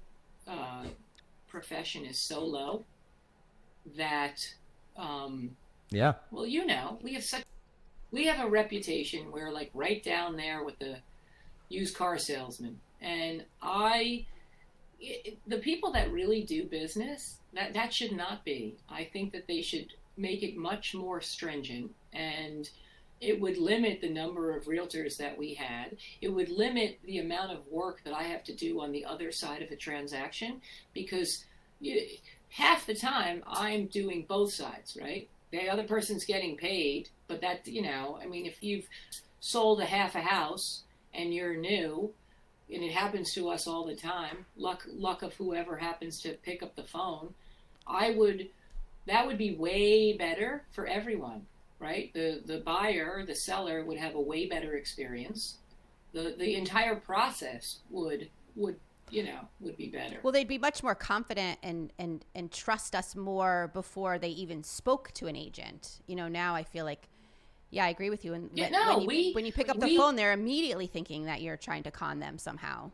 uh, 0.47 0.85
profession 1.47 2.05
is 2.05 2.19
so 2.19 2.43
low 2.43 2.83
that, 3.97 4.39
um, 4.97 5.55
Yeah, 5.89 6.13
well, 6.31 6.45
you 6.45 6.65
know, 6.65 6.99
we 7.01 7.13
have 7.13 7.23
such 7.23 7.43
we 8.11 8.25
have 8.25 8.45
a 8.45 8.49
reputation. 8.49 9.31
We're 9.31 9.51
like 9.51 9.71
right 9.73 10.03
down 10.03 10.35
there 10.35 10.63
with 10.65 10.77
the 10.79 10.97
used 11.69 11.95
car 11.95 12.17
salesman, 12.17 12.79
and 13.01 13.45
I. 13.61 14.25
It, 15.03 15.39
the 15.47 15.57
people 15.57 15.91
that 15.93 16.11
really 16.11 16.43
do 16.43 16.65
business 16.65 17.37
that 17.53 17.73
that 17.73 17.93
should 17.93 18.11
not 18.11 18.45
be 18.45 18.75
i 18.89 19.03
think 19.03 19.31
that 19.33 19.47
they 19.47 19.61
should 19.61 19.93
make 20.17 20.43
it 20.43 20.55
much 20.55 20.93
more 20.93 21.21
stringent 21.21 21.91
and 22.13 22.69
it 23.21 23.39
would 23.39 23.57
limit 23.57 24.01
the 24.01 24.09
number 24.09 24.57
of 24.57 24.65
realtors 24.65 25.15
that 25.17 25.37
we 25.37 25.53
had. 25.53 25.95
It 26.21 26.29
would 26.29 26.49
limit 26.49 26.99
the 27.05 27.19
amount 27.19 27.51
of 27.51 27.67
work 27.67 28.03
that 28.03 28.13
i 28.13 28.23
have 28.23 28.43
to 28.45 28.55
do 28.55 28.81
on 28.81 28.91
the 28.91 29.05
other 29.05 29.31
side 29.31 29.61
of 29.61 29.71
a 29.71 29.75
transaction 29.75 30.59
because 30.93 31.45
you, 31.79 32.01
half 32.49 32.85
the 32.85 32.95
time 32.95 33.43
i'm 33.47 33.85
doing 33.85 34.25
both 34.27 34.53
sides 34.53 34.97
right? 34.99 35.29
The 35.51 35.69
other 35.69 35.83
person's 35.83 36.25
getting 36.25 36.57
paid 36.57 37.09
but 37.27 37.41
that 37.41 37.67
you 37.67 37.81
know 37.83 38.17
i 38.21 38.25
mean 38.25 38.45
if 38.45 38.63
you've 38.63 38.87
sold 39.39 39.81
a 39.81 39.85
half 39.85 40.15
a 40.15 40.21
house 40.21 40.83
and 41.13 41.33
you're 41.33 41.55
new 41.55 42.11
and 42.73 42.83
it 42.83 42.91
happens 42.91 43.33
to 43.33 43.49
us 43.49 43.67
all 43.67 43.85
the 43.85 43.95
time 43.95 44.45
luck 44.55 44.85
luck 44.87 45.21
of 45.21 45.33
whoever 45.35 45.77
happens 45.77 46.21
to 46.21 46.33
pick 46.43 46.63
up 46.63 46.75
the 46.75 46.83
phone 46.83 47.33
i 47.85 48.11
would 48.11 48.47
that 49.07 49.27
would 49.27 49.37
be 49.37 49.53
way 49.55 50.13
better 50.13 50.63
for 50.71 50.87
everyone 50.87 51.45
right 51.81 52.13
the 52.13 52.41
the 52.45 52.59
buyer 52.59 53.25
the 53.25 53.35
seller 53.35 53.83
would 53.83 53.97
have 53.97 54.15
a 54.15 54.21
way 54.21 54.45
better 54.47 54.75
experience 54.75 55.57
the 56.13 56.35
the 56.37 56.55
entire 56.55 56.95
process 56.95 57.79
would 57.89 58.29
would 58.55 58.75
you 59.09 59.23
know 59.23 59.39
would 59.59 59.75
be 59.75 59.87
better. 59.87 60.19
Well, 60.23 60.31
they'd 60.31 60.47
be 60.47 60.57
much 60.57 60.83
more 60.83 60.95
confident 60.95 61.59
and 61.63 61.91
and 61.99 62.23
and 62.33 62.49
trust 62.51 62.95
us 62.95 63.13
more 63.15 63.69
before 63.73 64.17
they 64.17 64.29
even 64.29 64.63
spoke 64.63 65.11
to 65.15 65.27
an 65.27 65.35
agent. 65.35 65.99
You 66.07 66.15
know, 66.15 66.29
now 66.29 66.55
I 66.55 66.63
feel 66.63 66.85
like, 66.85 67.09
yeah, 67.71 67.83
I 67.85 67.89
agree 67.89 68.09
with 68.09 68.23
you. 68.23 68.33
And 68.33 68.49
Yeah, 68.53 68.65
when, 68.65 68.71
no, 68.71 68.87
when 68.93 69.01
you, 69.01 69.07
we- 69.07 69.31
when 69.33 69.45
you 69.45 69.51
pick 69.51 69.67
up 69.67 69.79
the 69.79 69.87
we- 69.87 69.97
phone, 69.97 70.15
they're 70.15 70.31
immediately 70.31 70.87
thinking 70.87 71.25
that 71.25 71.41
you're 71.41 71.57
trying 71.57 71.83
to 71.83 71.91
con 71.91 72.19
them 72.19 72.37
somehow. 72.37 72.91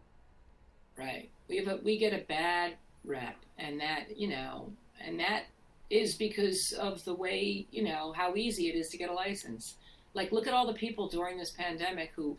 Right. 0.97 1.29
We 1.47 1.57
have 1.57 1.67
a, 1.67 1.77
we 1.83 1.97
get 1.99 2.13
a 2.13 2.23
bad 2.25 2.73
rep, 3.05 3.35
and 3.59 3.79
that 3.79 4.17
you 4.17 4.27
know, 4.27 4.71
and 4.99 5.19
that 5.19 5.43
is 5.89 6.15
because 6.15 6.73
of 6.79 7.03
the 7.05 7.15
way 7.15 7.67
you 7.71 7.83
know 7.83 8.13
how 8.15 8.35
easy 8.35 8.67
it 8.67 8.75
is 8.75 8.89
to 8.89 8.97
get 8.97 9.09
a 9.09 9.13
license. 9.13 9.77
Like, 10.13 10.31
look 10.31 10.47
at 10.47 10.53
all 10.53 10.67
the 10.67 10.73
people 10.73 11.09
during 11.09 11.37
this 11.37 11.51
pandemic 11.51 12.11
who 12.15 12.37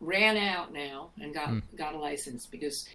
ran 0.00 0.36
out 0.36 0.72
now 0.72 1.12
and 1.18 1.32
got 1.34 1.48
Hmm. 1.48 1.58
got 1.76 1.94
a 1.94 1.98
license 1.98 2.46
because 2.46 2.86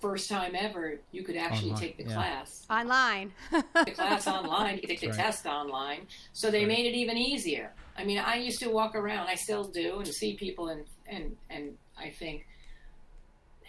first 0.00 0.28
time 0.28 0.54
ever 0.54 1.02
you 1.10 1.24
could 1.24 1.36
actually 1.36 1.70
Online, 1.70 1.80
take 1.82 1.96
the 1.98 2.04
yeah. 2.04 2.14
class. 2.14 2.64
Online. 2.70 3.32
the 3.50 3.90
class 3.92 4.26
online, 4.28 4.74
you 4.76 4.80
could 4.82 4.90
take 4.90 5.00
the 5.00 5.08
Right. 5.08 5.16
test 5.16 5.46
online. 5.46 6.06
So 6.32 6.50
they 6.50 6.60
Right. 6.60 6.68
made 6.68 6.86
it 6.86 6.94
even 6.96 7.16
easier. 7.16 7.74
I 7.96 8.04
mean, 8.04 8.18
I 8.18 8.36
used 8.36 8.60
to 8.60 8.70
walk 8.70 8.94
around, 8.94 9.28
I 9.28 9.34
still 9.34 9.64
do, 9.70 9.98
and 9.98 10.06
see 10.06 10.36
people, 10.36 10.68
and 10.68 10.86
and 11.08 11.36
and 11.50 11.78
I 11.96 12.10
think 12.10 12.42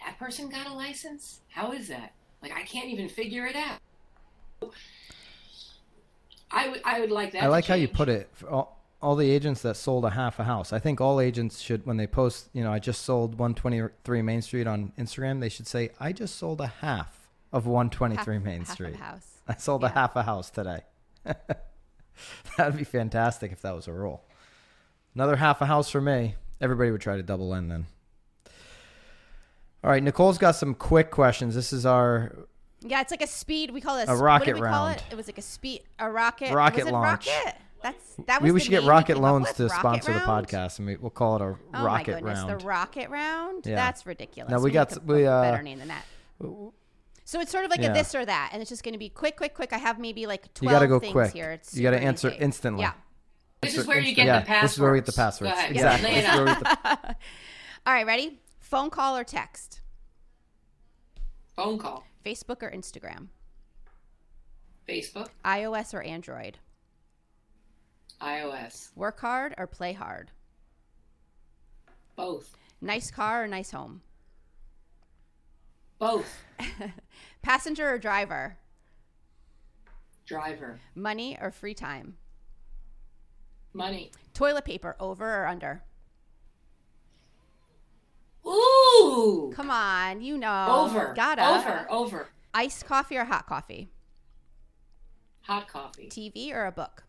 that 0.04 0.18
person 0.18 0.48
got 0.48 0.66
a 0.66 0.72
license. 0.74 1.42
How 1.48 1.72
is 1.72 1.88
that? 1.88 2.14
Like, 2.42 2.52
I 2.52 2.62
can't 2.62 2.88
even 2.88 3.08
figure 3.08 3.46
it 3.46 3.56
out. 3.56 3.78
I 6.50 6.68
would 6.68 6.80
I 6.84 7.00
would 7.00 7.10
like 7.10 7.32
that. 7.32 7.42
I 7.42 7.46
to 7.46 7.50
like 7.50 7.66
how 7.66 7.74
you 7.74 7.88
put 7.88 8.08
it. 8.08 8.28
For 8.32 8.48
all, 8.50 8.80
all 9.02 9.16
the 9.16 9.30
agents 9.30 9.62
that 9.62 9.76
sold 9.76 10.04
a 10.04 10.10
half 10.10 10.38
a 10.38 10.44
house. 10.44 10.72
I 10.72 10.78
think 10.78 11.00
all 11.00 11.20
agents 11.20 11.60
should, 11.60 11.86
when 11.86 11.96
they 11.96 12.06
post, 12.06 12.48
you 12.52 12.62
know, 12.62 12.72
I 12.72 12.78
just 12.78 13.02
sold 13.02 13.38
123 13.38 14.22
Main 14.22 14.42
Street 14.42 14.66
on 14.66 14.92
Instagram, 14.98 15.40
they 15.40 15.48
should 15.48 15.66
say, 15.66 15.90
I 15.98 16.12
just 16.12 16.36
sold 16.36 16.60
a 16.60 16.66
half 16.66 17.28
of 17.52 17.66
123 17.66 18.34
Half- 18.36 18.44
Main 18.44 18.58
half 18.60 18.68
of 18.68 18.74
Street. 18.74 18.96
house. 18.96 19.26
I 19.48 19.54
sold 19.56 19.84
a 19.84 19.88
half 19.88 20.16
a 20.16 20.22
house 20.22 20.50
today. 20.50 20.80
That'd 22.56 22.76
be 22.76 22.84
fantastic 22.84 23.52
if 23.52 23.62
that 23.62 23.74
was 23.74 23.88
a 23.88 23.92
rule. 23.92 24.22
Another 25.14 25.36
half 25.36 25.60
a 25.62 25.66
house 25.66 25.90
for 25.90 26.00
me. 26.00 26.34
Everybody 26.60 26.90
would 26.90 27.00
try 27.00 27.16
to 27.16 27.22
double 27.22 27.54
in 27.54 27.68
then. 27.68 27.86
All 29.82 29.90
right, 29.90 30.02
Nicole's 30.02 30.36
got 30.36 30.56
some 30.56 30.74
quick 30.74 31.10
questions. 31.10 31.54
This 31.54 31.72
is 31.72 31.86
our 31.86 32.36
Yeah, 32.82 33.00
it's 33.02 33.10
like 33.10 33.22
a 33.22 33.26
speed. 33.26 33.70
We 33.72 33.80
call 33.80 33.98
it 33.98 34.08
A 34.08 34.12
what 34.14 34.20
rocket 34.22 34.44
did 34.46 34.54
we 34.56 34.60
call 34.62 34.86
round. 34.86 34.96
it? 34.96 35.04
It 35.10 35.14
was 35.16 35.26
like 35.26 35.38
a 35.38 35.42
speed, 35.42 35.82
a 35.98 36.10
rocket. 36.10 36.52
Rocket 36.52 36.78
was 36.84 36.86
it 36.88 36.92
launch. 36.92 37.26
Rocket? 37.28 37.54
That's 37.82 38.14
that 38.26 38.42
was. 38.42 38.48
we, 38.48 38.52
we 38.52 38.60
should 38.60 38.70
get 38.70 38.84
Rocket 38.84 39.18
Loans 39.18 39.52
to 39.54 39.64
Rocket 39.64 39.78
sponsor 39.78 40.12
the 40.12 40.20
podcast, 40.20 40.78
and 40.78 40.86
we, 40.88 40.96
we'll 40.96 41.10
call 41.10 41.36
it 41.36 41.42
a 41.42 41.44
Oh 41.44 41.56
my 41.72 41.82
Rocket 41.84 42.14
goodness, 42.16 42.38
Round. 42.40 42.60
the 42.60 42.64
rocket 42.66 43.08
round. 43.10 43.66
Yeah. 43.66 43.74
That's 43.76 44.04
ridiculous. 44.06 44.50
Now, 44.50 44.58
we 44.60 44.68
need 44.70 44.74
got 44.74 44.88
to 44.90 44.94
s- 44.96 44.98
come 44.98 45.06
we, 45.06 45.14
up 45.14 45.18
with 45.18 45.26
a 45.26 45.30
uh, 45.32 45.50
better 45.52 45.62
name 45.62 45.78
than 45.78 45.88
that. 45.88 46.04
So 47.24 47.40
it's 47.40 47.50
sort 47.52 47.64
of 47.64 47.70
like 47.70 47.80
Yeah. 47.80 47.90
a 47.90 47.94
this 47.94 48.14
or 48.14 48.24
that, 48.24 48.50
and 48.52 48.60
it's 48.60 48.68
just 48.68 48.82
going 48.82 48.92
to 48.94 48.98
be 48.98 49.08
quick, 49.08 49.36
quick, 49.36 49.54
quick. 49.54 49.72
I 49.72 49.78
have 49.78 49.98
maybe 49.98 50.26
like 50.26 50.44
You 50.44 50.50
twelve 50.54 50.72
gotta 50.74 50.88
go 50.88 50.98
things 50.98 51.12
quick. 51.12 51.32
here. 51.32 51.52
It's 51.52 51.74
You 51.76 51.82
gotta 51.82 52.00
answer 52.02 52.28
easy. 52.30 52.38
instantly. 52.40 52.82
Yeah. 52.82 52.92
This 53.62 53.76
is 53.76 53.86
where 53.86 53.98
you 54.00 54.14
get 54.14 54.26
yeah, 54.26 54.40
the 54.40 54.46
passwords. 54.46 54.62
this 54.62 54.72
is 54.72 54.80
where 54.80 54.92
we 54.92 54.98
get 54.98 55.06
the 55.06 55.12
Go 55.12 55.16
passwords. 55.16 55.52
Exactly. 55.68 56.08
Lay 56.10 56.16
it 56.18 56.22
This 56.22 56.30
is 56.30 56.36
where 56.36 56.44
we 56.44 56.50
out. 56.50 56.62
get 56.64 56.82
the- 56.82 57.16
All 57.86 57.94
right, 57.94 58.06
ready? 58.06 58.40
Phone 58.58 58.90
call 58.90 59.16
or 59.16 59.24
text? 59.24 59.80
Phone 61.56 61.78
call, 61.78 62.04
Facebook 62.24 62.62
or 62.62 62.70
Instagram? 62.70 63.28
Facebook, 64.88 65.28
iOS 65.44 65.94
or 65.94 66.02
Android? 66.02 66.58
iOS, 68.20 68.90
Work 68.96 69.20
hard 69.20 69.54
or 69.56 69.66
play 69.66 69.92
hard? 69.92 70.30
both, 72.16 72.54
Nice 72.82 73.10
car 73.10 73.44
or 73.44 73.46
nice 73.46 73.70
home? 73.70 74.02
both. 75.98 76.44
Passenger 77.42 77.90
or 77.94 77.98
driver? 77.98 78.56
Driver, 80.26 80.78
Money 80.94 81.36
or 81.40 81.50
free 81.50 81.74
time? 81.74 82.16
money. 83.72 84.10
Toilet 84.34 84.64
paper 84.64 84.96
over 84.98 85.42
or 85.42 85.46
under? 85.46 85.82
Ooh, 88.50 89.52
Come 89.54 89.70
on, 89.70 90.20
you 90.22 90.36
know. 90.36 90.66
over, 90.88 91.12
Gotta. 91.14 91.46
over, 91.46 91.86
over. 91.90 92.28
Iced 92.52 92.84
coffee 92.86 93.16
or 93.16 93.24
hot 93.24 93.46
coffee? 93.46 93.90
Hot 95.42 95.68
coffee, 95.68 96.08
TV 96.08 96.52
or 96.54 96.66
a 96.66 96.72
book? 96.72 97.04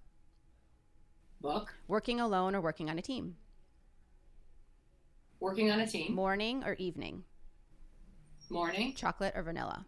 book. 1.42 1.74
Working 1.88 2.20
alone 2.20 2.54
or 2.56 2.62
working 2.62 2.89
on 2.89 3.00
a 3.00 3.02
team? 3.02 3.36
Working 5.39 5.72
on 5.72 5.80
a 5.80 5.88
team. 5.88 6.14
Morning 6.14 6.64
or 6.64 6.74
evening? 6.76 7.24
Morning, 8.50 8.94
Chocolate 8.96 9.34
or 9.36 9.42
vanilla? 9.44 9.86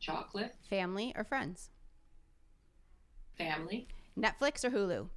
chocolate, 0.00 0.54
Family 0.68 1.12
or 1.16 1.24
friends? 1.24 1.70
family, 3.36 3.88
Netflix 4.18 4.64
or 4.64 4.70
Hulu? 4.70 5.08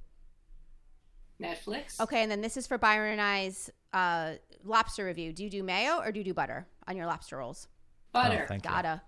Netflix. 1.40 2.00
Okay, 2.00 2.22
and 2.22 2.30
then 2.30 2.40
this 2.40 2.56
is 2.56 2.66
for 2.66 2.78
Byron 2.78 3.12
and 3.12 3.20
I's 3.20 3.70
uh, 3.96 4.34
lobster 4.64 5.06
review. 5.06 5.32
Do 5.32 5.42
you 5.42 5.50
do 5.50 5.62
mayo 5.62 5.98
or 6.00 6.12
do 6.12 6.20
you 6.20 6.24
do 6.24 6.34
butter 6.34 6.66
on 6.86 6.96
your 6.96 7.06
lobster 7.06 7.38
rolls? 7.38 7.68
Butter. 8.12 8.42
Oh, 8.44 8.46
thank. 8.46 8.62
Gotta. 8.62 9.00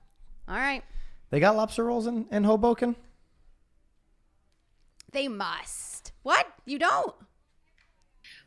All 0.48 0.56
right. 0.56 0.82
They 1.30 1.40
got 1.40 1.56
lobster 1.56 1.84
rolls 1.84 2.06
in, 2.06 2.26
in 2.30 2.44
Hoboken? 2.44 2.96
They 5.12 5.28
must. 5.28 6.12
What? 6.22 6.46
You 6.64 6.78
don't? 6.78 7.14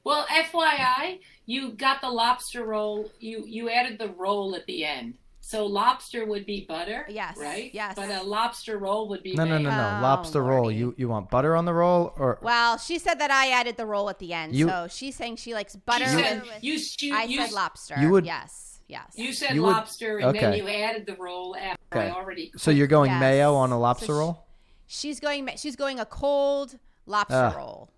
Well, 0.04 0.26
FYI, 0.26 1.20
you 1.46 1.74
got 1.74 2.02
the 2.02 2.10
lobster 2.10 2.66
roll. 2.66 3.12
You 3.20 3.44
you 3.46 3.70
added 3.70 4.00
the 4.00 4.10
roll 4.10 4.56
at 4.56 4.66
the 4.66 4.84
end. 4.84 5.16
So 5.52 5.66
lobster 5.66 6.26
would 6.26 6.45
be 6.45 6.66
butter. 6.66 7.06
Yes, 7.10 7.36
Right. 7.38 7.72
yes. 7.74 7.93
But 7.95 8.10
a 8.10 8.24
lobster 8.24 8.78
roll 8.78 9.10
would 9.10 9.22
be 9.22 9.36
No, 9.36 9.43
no, 9.43 9.58
no, 9.58 9.70
no. 9.70 9.76
Oh, 9.97 10.02
lobster 10.02 10.41
roll. 10.41 10.72
You 10.72 10.95
you 10.97 11.10
want 11.10 11.30
butter 11.30 11.58
on 11.58 11.66
the 11.66 11.74
roll 11.74 12.14
or 12.18 12.39
Well, 12.41 12.78
she 12.78 12.97
said 12.97 13.16
that 13.20 13.32
I 13.32 13.52
added 13.52 13.76
the 13.76 13.86
roll 13.86 14.10
at 14.10 14.20
the 14.20 14.32
end. 14.34 14.56
You- 14.56 14.70
so 14.70 14.88
she's 14.89 15.16
saying 15.16 15.36
she 15.36 15.54
likes 15.54 15.76
You 15.76 15.82
butter. 15.86 16.06
said 16.06 16.41
with- 16.43 16.64
you, 16.64 16.80
you, 16.99 17.16
I 17.16 17.24
you, 17.24 17.41
said 17.41 17.52
lobster. 17.52 17.95
You 17.99 18.10
would- 18.12 18.26
Yes. 18.26 18.80
Yes. 18.88 19.12
you 19.16 19.34
said 19.34 19.54
You 19.56 19.64
would- 19.64 19.72
lobster, 19.72 20.20
and 20.20 20.34
then 20.38 20.54
you 20.54 20.68
added 20.70 21.06
the 21.06 21.16
roll 21.16 21.56
after 21.58 21.97
Okay. 21.97 22.08
I 22.08 22.12
already. 22.12 22.52
so 22.58 22.72
you're 22.72 22.88
going 22.88 23.12
Yes. 23.12 23.20
mayo 23.20 23.54
on 23.56 23.72
a 23.74 23.80
lobster 23.80 24.06
So 24.08 24.14
she- 24.14 24.18
roll? 24.20 24.45
she's 24.88 25.20
going. 25.20 25.49
She's 25.58 25.76
going 25.76 25.99
a 25.99 26.06
cold 26.06 26.80
lobster 27.06 27.52
Ah. 27.54 27.58
roll. 27.58 27.89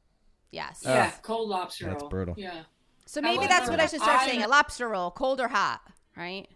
Yes. 0.52 0.82
Yeah, 0.84 1.12
cold 1.22 1.50
lobster 1.50 1.86
That's 1.86 2.02
roll. 2.02 2.10
brutal. 2.10 2.36
Yeah. 2.38 2.64
So 3.06 3.22
maybe 3.22 3.46
that's 3.46 3.70
what 3.70 3.80
I 3.80 3.86
should 3.86 4.02
start 4.02 4.22
I'm- 4.22 4.30
saying: 4.30 4.44
a 4.44 4.48
lobster 4.48 4.88
roll, 4.90 5.12
cold 5.12 5.40
or 5.40 5.50
hot, 5.50 5.82
right? 6.18 6.48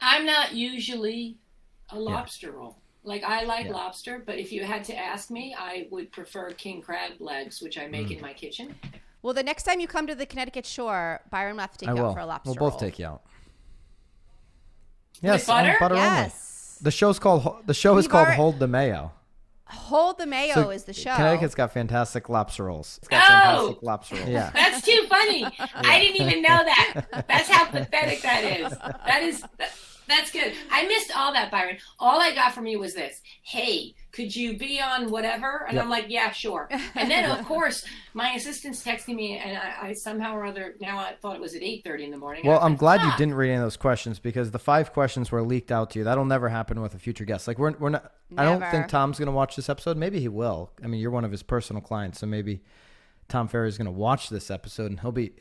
I'm 0.00 0.26
not 0.26 0.52
usually 0.54 1.36
a 1.90 1.98
lobster 1.98 2.52
roll. 2.52 2.76
Like 3.02 3.22
I 3.24 3.44
like 3.44 3.66
Yeah. 3.66 3.72
lobster, 3.72 4.22
but 4.24 4.38
if 4.38 4.50
you 4.52 4.64
had 4.64 4.84
to 4.84 4.96
ask 4.96 5.30
me, 5.30 5.54
I 5.58 5.86
would 5.90 6.10
prefer 6.12 6.50
king 6.52 6.80
crab 6.80 7.12
legs, 7.20 7.60
which 7.60 7.76
I 7.78 7.84
Mm. 7.84 7.90
make 7.90 8.10
in 8.10 8.20
my 8.20 8.32
kitchen. 8.32 8.74
Well, 9.22 9.34
the 9.34 9.42
next 9.42 9.62
time 9.64 9.80
you 9.80 9.86
come 9.88 10.06
to 10.06 10.14
the 10.14 10.26
Connecticut 10.26 10.66
shore, 10.66 11.20
Byron 11.30 11.56
will 11.56 11.60
have 11.62 11.72
to 11.72 11.78
take 11.78 11.88
I 11.88 11.92
you 11.94 12.02
will. 12.02 12.10
out 12.10 12.14
for 12.14 12.20
a 12.20 12.26
lobster 12.26 12.50
We'll 12.50 12.56
both 12.70 12.72
roll. 12.74 12.80
take 12.80 12.98
you 12.98 13.06
out. 13.06 13.22
Yes, 15.22 15.48
on 15.48 15.64
butter? 15.64 15.76
butter 15.80 15.94
only. 15.94 16.06
Yes. 16.06 16.78
The 16.82 16.90
show's 16.90 17.18
called 17.18 17.66
the 17.66 17.72
show 17.74 17.96
is 17.96 18.04
We've 18.04 18.10
called 18.10 18.28
alre- 18.28 18.34
Hold 18.36 18.58
the 18.58 18.66
Mayo. 18.68 19.12
Hold 19.74 20.18
the 20.18 20.26
mayo 20.26 20.54
So 20.54 20.70
is 20.70 20.84
the 20.84 20.92
show. 20.92 21.14
Connecticut's 21.14 21.54
got 21.54 21.72
fantastic 21.72 22.28
lobster 22.28 22.64
rolls. 22.64 22.98
It's 22.98 23.08
got 23.08 23.22
Oh! 23.24 23.56
fantastic 23.66 23.82
lobster 23.82 24.14
rolls. 24.16 24.28
Yeah. 24.28 24.50
That's 24.54 24.82
too 24.84 25.04
funny. 25.08 25.46
I 25.74 25.98
didn't 26.00 26.22
even 26.26 26.42
know 26.42 26.48
that. 26.64 27.24
That's 27.28 27.48
how 27.48 27.64
pathetic 27.70 28.22
that 28.22 28.44
is. 28.44 28.70
That 29.06 29.22
is 29.22 29.42
that, 29.58 29.70
that's 30.08 30.30
good. 30.30 30.52
I 30.70 30.86
missed 30.86 31.16
all 31.16 31.32
that, 31.32 31.50
Byron. 31.50 31.78
All 31.98 32.20
I 32.20 32.34
got 32.34 32.54
from 32.54 32.66
you 32.66 32.78
was 32.78 32.94
this. 32.94 33.20
Hey, 33.42 33.94
could 34.12 34.34
you 34.34 34.56
be 34.56 34.80
on 34.80 35.10
whatever? 35.10 35.64
And 35.66 35.74
Yep. 35.74 35.84
I'm 35.84 35.90
like, 35.90 36.06
yeah, 36.08 36.30
sure. 36.30 36.68
And 36.94 37.10
then 37.10 37.30
of 37.30 37.44
course 37.46 37.84
my 38.12 38.30
assistant's 38.32 38.82
texting 38.84 39.16
me, 39.16 39.38
and 39.38 39.58
I, 39.58 39.88
I 39.88 39.92
somehow 39.92 40.36
or 40.36 40.44
other 40.44 40.76
now 40.80 40.98
I 40.98 41.14
thought 41.20 41.34
it 41.34 41.40
was 41.40 41.54
at 41.54 41.62
8:30 41.62 42.04
in 42.04 42.10
the 42.10 42.16
morning. 42.16 42.46
Well, 42.46 42.58
I 42.58 42.58
was 42.58 42.64
I'm 42.66 42.72
like, 42.72 42.78
glad 42.78 43.00
you 43.02 43.08
ah. 43.08 43.16
didn't 43.16 43.34
read 43.34 43.48
any 43.48 43.56
of 43.56 43.62
those 43.62 43.76
questions 43.76 44.18
because 44.18 44.50
the 44.50 44.58
five 44.58 44.92
questions 44.92 45.32
were 45.32 45.42
leaked 45.42 45.72
out 45.72 45.90
to 45.90 45.98
you. 45.98 46.04
That'll 46.04 46.24
never 46.24 46.48
happen 46.48 46.80
with 46.80 46.94
a 46.94 46.98
future 46.98 47.24
guest. 47.24 47.48
Like 47.48 47.58
we're 47.58 47.72
we're 47.72 47.90
not. 47.90 48.12
I 48.36 48.44
don't 48.44 48.64
think 48.70 48.88
Tom's 48.88 49.18
gonna 49.18 49.32
watch 49.32 49.56
this 49.56 49.68
episode. 49.68 49.96
Maybe 49.96 50.20
he 50.20 50.28
will. 50.28 50.70
I 50.82 50.86
mean, 50.86 51.00
you're 51.00 51.10
one 51.10 51.24
of 51.24 51.30
his 51.32 51.42
personal 51.42 51.82
clients, 51.82 52.20
so 52.20 52.26
maybe 52.26 52.62
Tom 53.28 53.48
Ferry's 53.48 53.78
gonna 53.78 53.90
watch 53.90 54.28
this 54.28 54.50
episode 54.50 54.90
and 54.90 55.00
he'll 55.00 55.12
be 55.12 55.32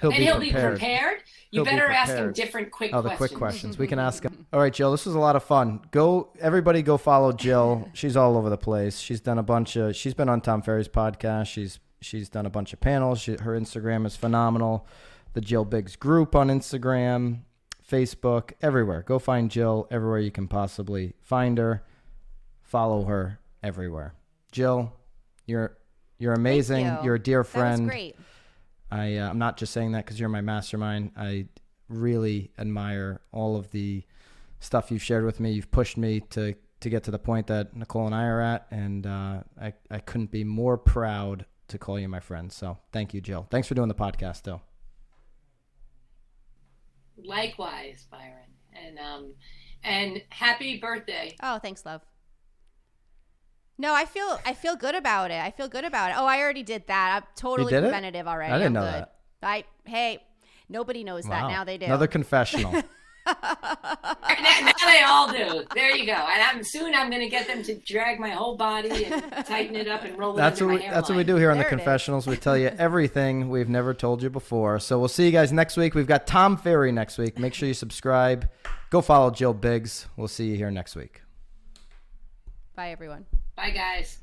he'll 0.00 0.10
And 0.10 0.18
be 0.18 0.24
he'll 0.24 0.36
prepared. 0.36 0.74
be 0.74 0.78
prepared. 0.78 1.18
You 1.52 1.58
He'll 1.58 1.64
be 1.64 1.70
better 1.70 1.90
ask 1.90 2.14
him 2.14 2.32
different 2.32 2.70
quick 2.70 2.90
Oh, 2.94 3.02
the 3.02 3.08
questions. 3.10 3.28
quick 3.30 3.38
questions. 3.38 3.78
We 3.78 3.86
can 3.88 3.98
ask 3.98 4.22
him. 4.24 4.46
All 4.52 4.60
right, 4.60 4.72
Jill. 4.72 4.92
This 4.92 5.04
was 5.06 5.14
a 5.16 5.18
lot 5.18 5.34
of 5.36 5.42
fun. 5.42 5.80
Go, 5.90 6.32
everybody, 6.40 6.80
go 6.82 6.96
follow 6.96 7.32
Jill. 7.32 7.88
She's 7.94 8.16
all 8.16 8.36
over 8.36 8.48
the 8.48 8.56
place. 8.58 8.98
She's 9.00 9.20
done 9.20 9.38
a 9.38 9.42
bunch 9.42 9.76
of. 9.76 9.96
She's 9.96 10.14
been 10.14 10.28
on 10.28 10.40
Tom 10.40 10.62
Ferry's 10.62 10.88
podcast. 10.88 11.46
She's 11.48 11.80
she's 12.00 12.28
done 12.28 12.46
a 12.46 12.50
bunch 12.50 12.72
of 12.72 12.80
panels. 12.80 13.20
She, 13.20 13.32
her 13.32 13.58
Instagram 13.58 14.06
is 14.06 14.14
phenomenal. 14.16 14.86
The 15.32 15.40
Jill 15.40 15.64
Biggs 15.64 15.96
group 15.96 16.34
on 16.36 16.48
Instagram, 16.48 17.40
Facebook, 17.88 18.52
everywhere. 18.62 19.02
Go 19.02 19.18
find 19.18 19.50
Jill 19.50 19.86
everywhere 19.90 20.18
you 20.20 20.30
can 20.30 20.46
possibly 20.48 21.14
find 21.20 21.58
her. 21.58 21.82
Follow 22.62 23.04
her 23.04 23.40
everywhere. 23.62 24.14
Jill, 24.52 24.92
you're 25.46 25.76
you're 26.18 26.34
Thank 26.36 26.40
amazing. 26.46 26.86
you. 26.86 26.98
You're 27.04 27.14
a 27.16 27.18
dear 27.22 27.38
That 27.42 27.46
was 27.46 27.50
friend. 27.52 27.88
great. 27.88 28.16
I 28.90 29.16
uh, 29.16 29.30
I'm 29.30 29.38
not 29.38 29.56
just 29.56 29.72
saying 29.72 29.92
that 29.92 30.04
because 30.04 30.18
you're 30.18 30.28
my 30.28 30.40
mastermind. 30.40 31.12
I 31.16 31.46
really 31.88 32.50
admire 32.58 33.20
all 33.32 33.56
of 33.56 33.70
the 33.70 34.04
stuff 34.60 34.90
you've 34.90 35.02
shared 35.02 35.24
with 35.24 35.40
me. 35.40 35.52
You've 35.52 35.70
pushed 35.70 35.96
me 35.96 36.20
to 36.30 36.54
to 36.80 36.90
get 36.90 37.04
to 37.04 37.10
the 37.10 37.18
point 37.18 37.46
that 37.48 37.76
Nicole 37.76 38.06
and 38.06 38.14
I 38.14 38.24
are 38.24 38.40
at, 38.40 38.66
and 38.70 39.06
uh, 39.06 39.42
I 39.60 39.74
I 39.90 39.98
couldn't 39.98 40.30
be 40.30 40.44
more 40.44 40.78
proud 40.78 41.46
to 41.68 41.78
call 41.78 41.98
you 41.98 42.08
my 42.08 42.20
friend. 42.20 42.52
So 42.52 42.78
thank 42.92 43.14
you, 43.14 43.20
Jill. 43.20 43.46
Thanks 43.50 43.68
for 43.68 43.74
doing 43.74 43.88
the 43.88 43.94
podcast, 43.94 44.42
though. 44.42 44.60
Likewise, 47.22 48.06
Byron, 48.10 48.50
and 48.72 48.98
um, 48.98 49.34
and 49.84 50.22
happy 50.30 50.78
birthday. 50.78 51.36
Oh, 51.42 51.58
thanks, 51.58 51.84
love. 51.84 52.02
No, 53.80 53.94
I 53.94 54.04
feel 54.04 54.38
I 54.44 54.52
feel 54.52 54.76
good 54.76 54.94
about 54.94 55.30
it. 55.30 55.40
I 55.42 55.50
feel 55.50 55.66
good 55.66 55.86
about 55.86 56.10
it. 56.10 56.16
Oh, 56.18 56.26
I 56.26 56.40
already 56.40 56.62
did 56.62 56.86
that. 56.88 57.16
I'm 57.16 57.28
totally 57.34 57.70
did 57.70 57.78
it? 57.78 57.88
preventative 57.88 58.28
already. 58.28 58.52
I 58.52 58.58
didn't 58.58 58.76
I'm 58.76 58.84
know 58.84 58.92
good. 58.92 59.06
that. 59.06 59.14
I 59.42 59.64
hey, 59.84 60.22
nobody 60.68 61.02
knows 61.02 61.24
that 61.24 61.48
now. 61.48 61.64
They 61.64 61.78
do. 61.78 61.86
Another 61.86 62.06
confessional. 62.06 62.72
now, 62.72 62.84
now 63.26 64.72
they 64.84 65.02
all 65.02 65.32
do. 65.32 65.64
There 65.74 65.96
you 65.96 66.04
go. 66.04 66.12
And 66.12 66.42
I'm 66.42 66.62
soon. 66.62 66.94
I'm 66.94 67.08
going 67.08 67.22
to 67.22 67.28
get 67.30 67.46
them 67.46 67.62
to 67.62 67.74
drag 67.76 68.20
my 68.20 68.28
whole 68.28 68.54
body 68.54 69.06
and 69.06 69.46
tighten 69.46 69.74
it 69.76 69.88
up 69.88 70.04
and 70.04 70.18
roll 70.18 70.34
it 70.34 70.36
That's 70.36 70.60
under 70.60 70.74
what 70.74 70.82
we, 70.82 70.88
that's 70.88 71.08
what 71.08 71.16
we 71.16 71.24
do 71.24 71.36
here 71.36 71.50
on 71.50 71.56
the 71.56 71.62
There 71.62 71.72
it 71.72 71.74
is. 71.74 71.78
confessionals. 71.78 72.26
We 72.26 72.36
tell 72.36 72.58
you 72.58 72.68
everything 72.78 73.48
we've 73.48 73.68
never 73.70 73.94
told 73.94 74.22
you 74.22 74.28
before. 74.28 74.78
So 74.78 74.98
we'll 74.98 75.08
see 75.08 75.24
you 75.24 75.32
guys 75.32 75.52
next 75.54 75.78
week. 75.78 75.94
We've 75.94 76.06
got 76.06 76.26
Tom 76.26 76.58
Ferry 76.58 76.92
next 76.92 77.16
week. 77.16 77.38
Make 77.38 77.54
sure 77.54 77.66
you 77.66 77.74
subscribe. 77.74 78.46
Go 78.90 79.00
follow 79.00 79.30
Jill 79.30 79.54
Biggs. 79.54 80.06
We'll 80.18 80.28
see 80.28 80.48
you 80.48 80.56
here 80.56 80.70
next 80.70 80.96
week. 80.96 81.22
Bye, 82.76 82.90
everyone. 82.90 83.24
Bye, 83.60 83.72
guys. 83.72 84.16